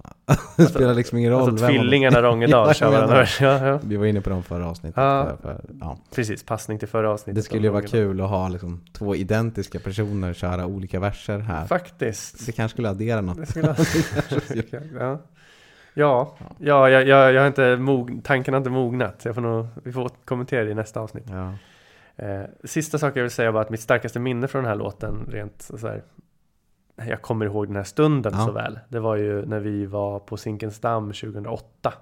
det 0.57 0.65
spelar 0.65 0.93
liksom 0.93 1.17
ingen 1.17 1.32
roll. 1.32 1.49
alltså, 1.49 1.67
tvillingarna 1.67 2.21
Rångedal 2.21 2.67
Ja, 2.67 2.73
kör 2.73 2.91
varandra. 2.91 3.25
Ja, 3.39 3.67
ja. 3.67 3.80
Vi 3.84 3.95
var 3.97 4.05
inne 4.05 4.21
på 4.21 4.30
dem 4.30 4.43
förra 4.43 4.67
avsnittet. 4.69 4.97
Ja. 4.97 5.25
För, 5.25 5.38
för, 5.38 5.61
ja. 5.80 5.97
Precis, 6.15 6.43
passning 6.43 6.80
till 6.80 6.88
förra 6.88 7.11
avsnittet. 7.11 7.36
Det 7.36 7.41
skulle 7.41 7.61
ju 7.61 7.69
vara 7.69 7.82
kul 7.84 8.21
att 8.21 8.30
ha 8.30 8.47
liksom 8.49 8.82
två 8.93 9.15
identiska 9.15 9.80
personer 9.80 10.34
köra 10.34 10.65
olika 10.65 10.99
verser 10.99 11.39
här. 11.39 11.65
Faktiskt. 11.65 12.45
Det 12.45 12.51
kanske 12.51 12.75
skulle 12.75 12.89
addera 12.89 13.21
något. 13.21 13.38
Det 13.38 13.45
skulle 13.45 13.75
ja. 14.99 15.19
Ja, 15.93 16.36
ja 16.59 16.89
jag, 16.89 17.07
jag, 17.07 17.34
jag 17.34 17.41
har 17.41 17.47
inte 17.47 17.75
mog, 17.77 18.21
tanken 18.23 18.53
har 18.53 18.57
inte 18.57 18.69
mognat. 18.69 19.21
Jag 19.25 19.36
får 19.36 19.41
nog, 19.41 19.67
vi 19.84 19.91
får 19.91 20.09
kommentera 20.25 20.63
det 20.63 20.71
i 20.71 20.75
nästa 20.75 20.99
avsnitt. 20.99 21.25
Ja. 21.30 21.53
Eh, 22.20 22.41
sista 22.63 22.97
saken 22.97 23.20
jag 23.20 23.24
vill 23.24 23.32
säga 23.32 23.51
var 23.51 23.61
att 23.61 23.70
mitt 23.70 23.82
starkaste 23.82 24.20
minne 24.20 24.47
från 24.47 24.63
den 24.63 24.70
här 24.70 24.76
låten, 24.78 25.26
rent 25.32 25.61
så 25.61 25.88
här, 25.88 26.03
jag 26.95 27.22
kommer 27.22 27.45
ihåg 27.45 27.67
den 27.67 27.76
här 27.76 27.84
stunden 27.84 28.34
Ja. 28.36 28.45
så 28.45 28.51
väl. 28.51 28.80
Det 28.89 28.99
var 28.99 29.15
ju 29.15 29.45
när 29.45 29.59
vi 29.59 29.86
var 29.86 30.20
på 30.20 30.38
Zinkensdamm 30.38 31.05
2008. 31.13 31.93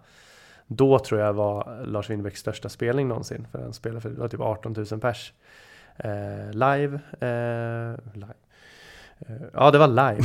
Då 0.68 1.00
tror 1.00 1.22
jag 1.22 1.34
var 1.34 1.86
Lars 1.86 2.10
Winnerbäcks 2.10 2.40
största 2.40 2.70
spelning 2.70 3.08
någonsin. 3.08 3.48
För 3.52 3.60
han 3.62 3.74
spelade 3.74 4.02
för 4.02 4.10
det 4.10 4.20
var 4.20 4.28
typ 4.28 4.40
18 4.40 4.76
000 4.92 5.00
pers. 5.00 5.34
Eh, 5.98 6.52
live. 6.52 7.00
Eh, 7.20 8.14
live. 8.14 8.34
Ja, 9.54 9.72
det 9.72 9.78
var 9.78 9.88
live. 9.88 10.24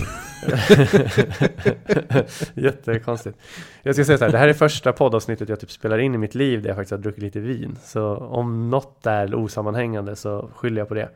Jättekonstigt. 2.55 3.39
Jag 3.83 3.95
ska 3.95 4.05
säga 4.05 4.19
så 4.19 4.25
här, 4.25 4.33
det 4.33 4.39
här 4.39 4.49
är 4.49 4.53
första 4.53 4.93
poddavsnittet 4.93 5.49
jag 5.49 5.61
typ 5.61 5.71
spelar 5.71 5.99
in 5.99 6.15
i 6.15 6.19
mitt 6.19 6.35
liv 6.35 6.63
där 6.63 6.69
jag 6.69 6.77
faktiskt 6.77 6.91
har 6.91 6.99
druckit 6.99 7.23
lite 7.23 7.41
vin. 7.41 7.79
Så 7.83 8.17
om 8.17 8.71
något 8.71 9.07
är 9.07 9.35
osammanhängande 9.35 10.17
så 10.17 10.51
skyller 10.55 10.81
jag 10.81 10.89
på 10.89 10.95
det. 10.95 11.09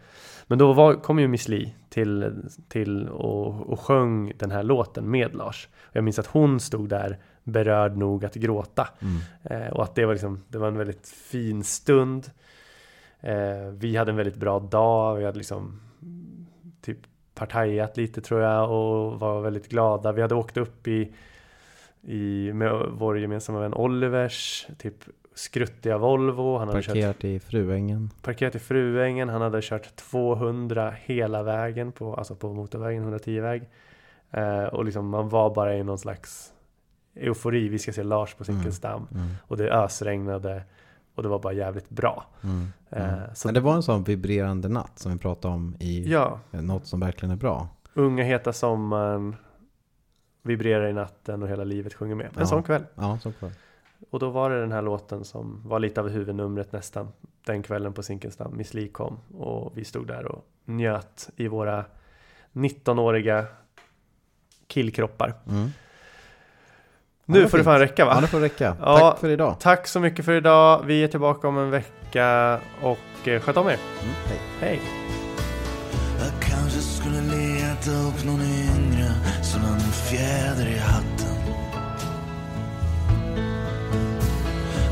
Men 0.47 0.59
då 0.59 0.73
var, 0.73 0.95
kom 0.95 1.19
ju 1.19 1.29
Miss 1.29 1.49
Li 1.49 1.75
till, 1.89 2.33
till 2.69 3.09
och, 3.09 3.73
och 3.73 3.81
sjöng 3.81 4.33
den 4.37 4.51
här 4.51 4.63
låten 4.63 5.11
med 5.11 5.35
Lars. 5.35 5.69
Jag 5.93 6.05
minns 6.05 6.19
att 6.19 6.27
hon 6.27 6.61
stod 6.61 6.89
där 6.89 7.19
berörd 7.45 7.97
nog 7.97 8.25
att 8.25 8.35
gråta. 8.35 8.89
Mm. 9.01 9.63
Eh, 9.63 9.73
och 9.73 9.83
att 9.83 9.95
det 9.95 10.07
var, 10.07 10.13
liksom, 10.13 10.43
det 10.49 10.59
var 10.59 10.69
en 10.69 10.79
väldigt 10.79 11.09
fin 11.09 11.65
stund. 11.65 12.31
Eh, 13.21 13.71
vi 13.73 13.97
hade 13.97 14.11
en 14.11 14.17
väldigt 14.17 14.37
bra 14.37 14.59
dag. 14.59 15.17
Vi 15.17 15.25
hade 15.25 15.39
liksom 15.39 15.81
partajat 17.37 17.97
lite 17.97 18.21
tror 18.21 18.41
jag 18.41 18.71
och 18.71 19.21
var 19.21 19.41
väldigt 19.41 19.69
glada. 19.69 20.13
Vi 20.13 20.23
hade 20.23 20.35
åkt 20.35 20.57
upp 20.57 20.89
i, 20.89 21.13
i 22.03 22.53
med 22.53 22.87
vår 22.91 23.19
gemensamma 23.19 23.61
vän 23.61 23.75
Olivers 23.75 24.67
typ 24.79 24.95
skruttiga 25.35 25.99
Volvo. 25.99 26.59
Han 26.59 26.69
hade 26.69 26.83
kört 26.83 26.95
Parkerat 26.95 27.25
i 27.25 27.41
Fruängen. 27.41 28.11
parkerat 28.23 28.55
i 28.55 28.59
Fruängen. 28.59 29.29
Han 29.29 29.43
hade 29.43 29.63
kört 29.63 29.97
200 29.97 30.95
hela 31.05 31.43
vägen 31.43 31.93
på, 31.93 32.15
alltså 32.15 32.35
på 32.35 32.53
motorvägen, 32.53 33.15
110-väg. 33.15 33.69
Eh, 34.31 34.65
och 34.65 34.85
liksom 34.85 35.09
man 35.09 35.29
var 35.29 35.55
bara 35.55 35.77
i 35.77 35.83
någon 35.83 35.99
slags 35.99 36.53
eufori. 37.15 37.69
Vi 37.69 37.79
ska 37.79 37.93
se 37.93 38.03
Lars 38.03 38.35
på 38.35 38.45
Zinkensdamm. 38.45 39.07
Mm. 39.15 39.27
Och 39.43 39.57
det 39.57 39.71
ösregnade. 39.71 40.63
Och 41.17 41.23
det 41.23 41.29
var 41.29 41.39
bara 41.39 41.53
jävligt 41.53 41.89
bra. 41.91 42.25
Mm. 42.43 42.67
Eh, 42.91 43.09
Mm. 43.13 43.21
Men 43.45 43.55
det 43.55 43.61
var 43.61 43.75
en 43.75 43.83
sån 43.83 44.05
vibrerande 44.05 44.69
natt 44.69 44.99
som 44.99 45.13
vi 45.13 45.19
pratade 45.19 45.55
om 45.55 45.77
i 45.81 46.11
Ja, 46.13 46.41
något 46.51 46.87
som 46.87 47.01
verkligen 47.01 47.31
är 47.33 47.37
bra. 47.37 47.69
unga 47.95 48.25
heta 48.25 48.53
sommaren. 48.53 49.37
Vibrerar 50.43 50.89
i 50.89 50.93
natten 50.93 51.43
och 51.43 51.49
hela 51.49 51.65
livet 51.65 51.95
sjunger 51.95 52.15
med. 52.15 52.27
En 52.27 52.33
Ja. 52.37 52.47
sån 52.47 52.63
kväll. 52.63 52.85
Ja, 52.95 53.19
så 53.23 53.33
kväll. 53.33 53.51
Och 54.11 54.19
då 54.19 54.31
var 54.31 54.51
det 54.51 54.61
den 54.61 54.73
här 54.73 54.83
låten 54.83 55.25
som 55.25 55.61
var 55.65 55.79
lite 55.81 56.01
av 56.01 56.09
huvudnumret 56.09 56.73
nästan 56.73 57.09
den 57.47 57.63
kvällen 57.63 57.93
på 57.93 58.03
Zinkensdamm. 58.03 58.57
Miss 58.57 58.75
Li 58.75 58.89
kom 58.89 59.19
och 59.39 59.73
vi 59.79 59.85
stod 59.85 60.07
där 60.07 60.25
och 60.27 60.45
njöt 60.65 61.31
i 61.37 61.49
våra 61.49 61.85
19-åriga 62.53 63.47
killkroppar. 64.67 65.35
Mm. 65.49 65.69
Nu 67.29 67.49
får 67.49 67.59
det 67.59 67.65
fan 67.65 67.79
räcka 67.79 68.05
va? 68.05 68.13
Ja, 68.15 68.21
det 68.21 68.27
får 68.27 68.41
räcka. 68.41 68.77
Ja. 68.81 68.99
Tack 68.99 69.21
för 69.21 69.29
idag. 69.29 69.57
Tack 69.61 69.87
så 69.87 70.01
mycket 70.01 70.25
för 70.25 70.33
idag. 70.33 70.83
Vi 70.87 71.05
är 71.05 71.09
tillbaka 71.09 71.49
om 71.49 71.59
en 71.59 71.71
vecka 71.71 72.59
och 72.83 73.29
eh, 73.29 73.41
sköt 73.41 73.57
om 73.57 73.69
er. 73.69 73.71
Mm. 73.73 74.15
Hej. 74.29 74.39
Hej! 74.61 74.81
Jag 76.19 76.51
kanske 76.51 76.81
skulle 76.81 77.21
leta 77.21 77.91
upp 77.91 78.25
någon 78.25 78.41
yngre 78.43 79.11
som 79.43 79.61
en 79.65 79.81
fjäder 79.81 80.67
i 80.67 80.79
hatten. 80.79 81.37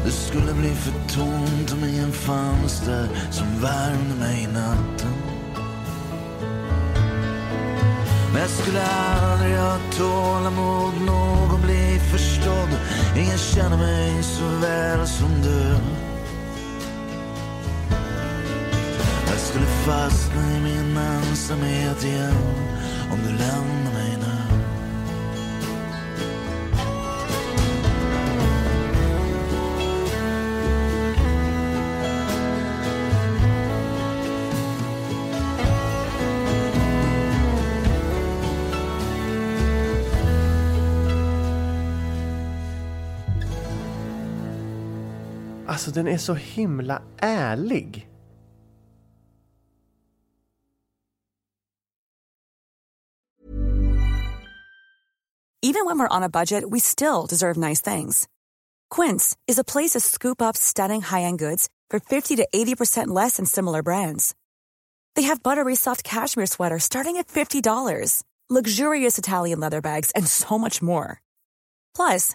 Det 0.04 0.10
skulle 0.10 0.52
bli 0.54 0.68
för 0.68 1.14
tomt 1.14 1.72
om 1.72 1.88
ingen 1.88 2.12
fanns 2.12 2.80
där 2.86 3.08
som 3.30 3.46
värmde 3.46 4.14
mig 4.18 4.42
i 4.42 4.46
natten. 4.46 5.23
Men 8.34 8.42
jag 8.42 8.50
skulle 8.50 8.82
aldrig 8.82 9.56
ha 9.56 9.78
tålamod 9.96 10.94
Någon 11.06 11.62
blir 11.62 11.88
bli 11.88 11.98
förstådd. 11.98 12.68
Ingen 13.16 13.38
känner 13.38 13.76
mig 13.76 14.22
så 14.22 14.44
väl 14.44 15.06
som 15.06 15.42
du. 15.42 15.76
Jag 19.26 19.38
skulle 19.38 19.66
fastna 19.66 20.56
i 20.56 20.60
min 20.60 20.96
ensamhet 20.96 22.04
igen 22.04 22.36
om 23.12 23.18
du 23.22 23.30
lämnar 23.30 23.92
mig 23.92 24.23
Alltså 45.84 46.02
den 46.02 46.08
är 46.08 46.18
så 46.18 46.34
himla 46.34 47.02
ärlig. 47.16 48.08
Even 55.62 55.86
when 55.86 55.98
we're 55.98 56.16
on 56.16 56.22
a 56.22 56.28
budget, 56.28 56.64
we 56.70 56.80
still 56.80 57.26
deserve 57.28 57.56
nice 57.56 57.94
things. 57.94 58.28
Quince 58.96 59.36
is 59.46 59.58
a 59.58 59.64
place 59.64 59.90
to 59.90 60.00
scoop 60.00 60.42
up 60.42 60.56
stunning 60.56 61.02
high-end 61.02 61.38
goods 61.38 61.68
for 61.90 62.00
50 62.00 62.36
to 62.36 62.46
80% 62.54 63.14
less 63.14 63.36
than 63.36 63.46
similar 63.46 63.82
brands. 63.82 64.34
They 65.16 65.28
have 65.28 65.42
buttery 65.42 65.76
soft 65.76 66.04
cashmere 66.04 66.46
sweaters 66.46 66.84
starting 66.84 67.16
at 67.18 67.28
$50, 67.28 68.22
luxurious 68.50 69.18
Italian 69.18 69.60
leather 69.60 69.80
bags, 69.80 70.10
and 70.14 70.26
so 70.26 70.58
much 70.58 70.82
more. 70.82 71.20
Plus, 71.96 72.34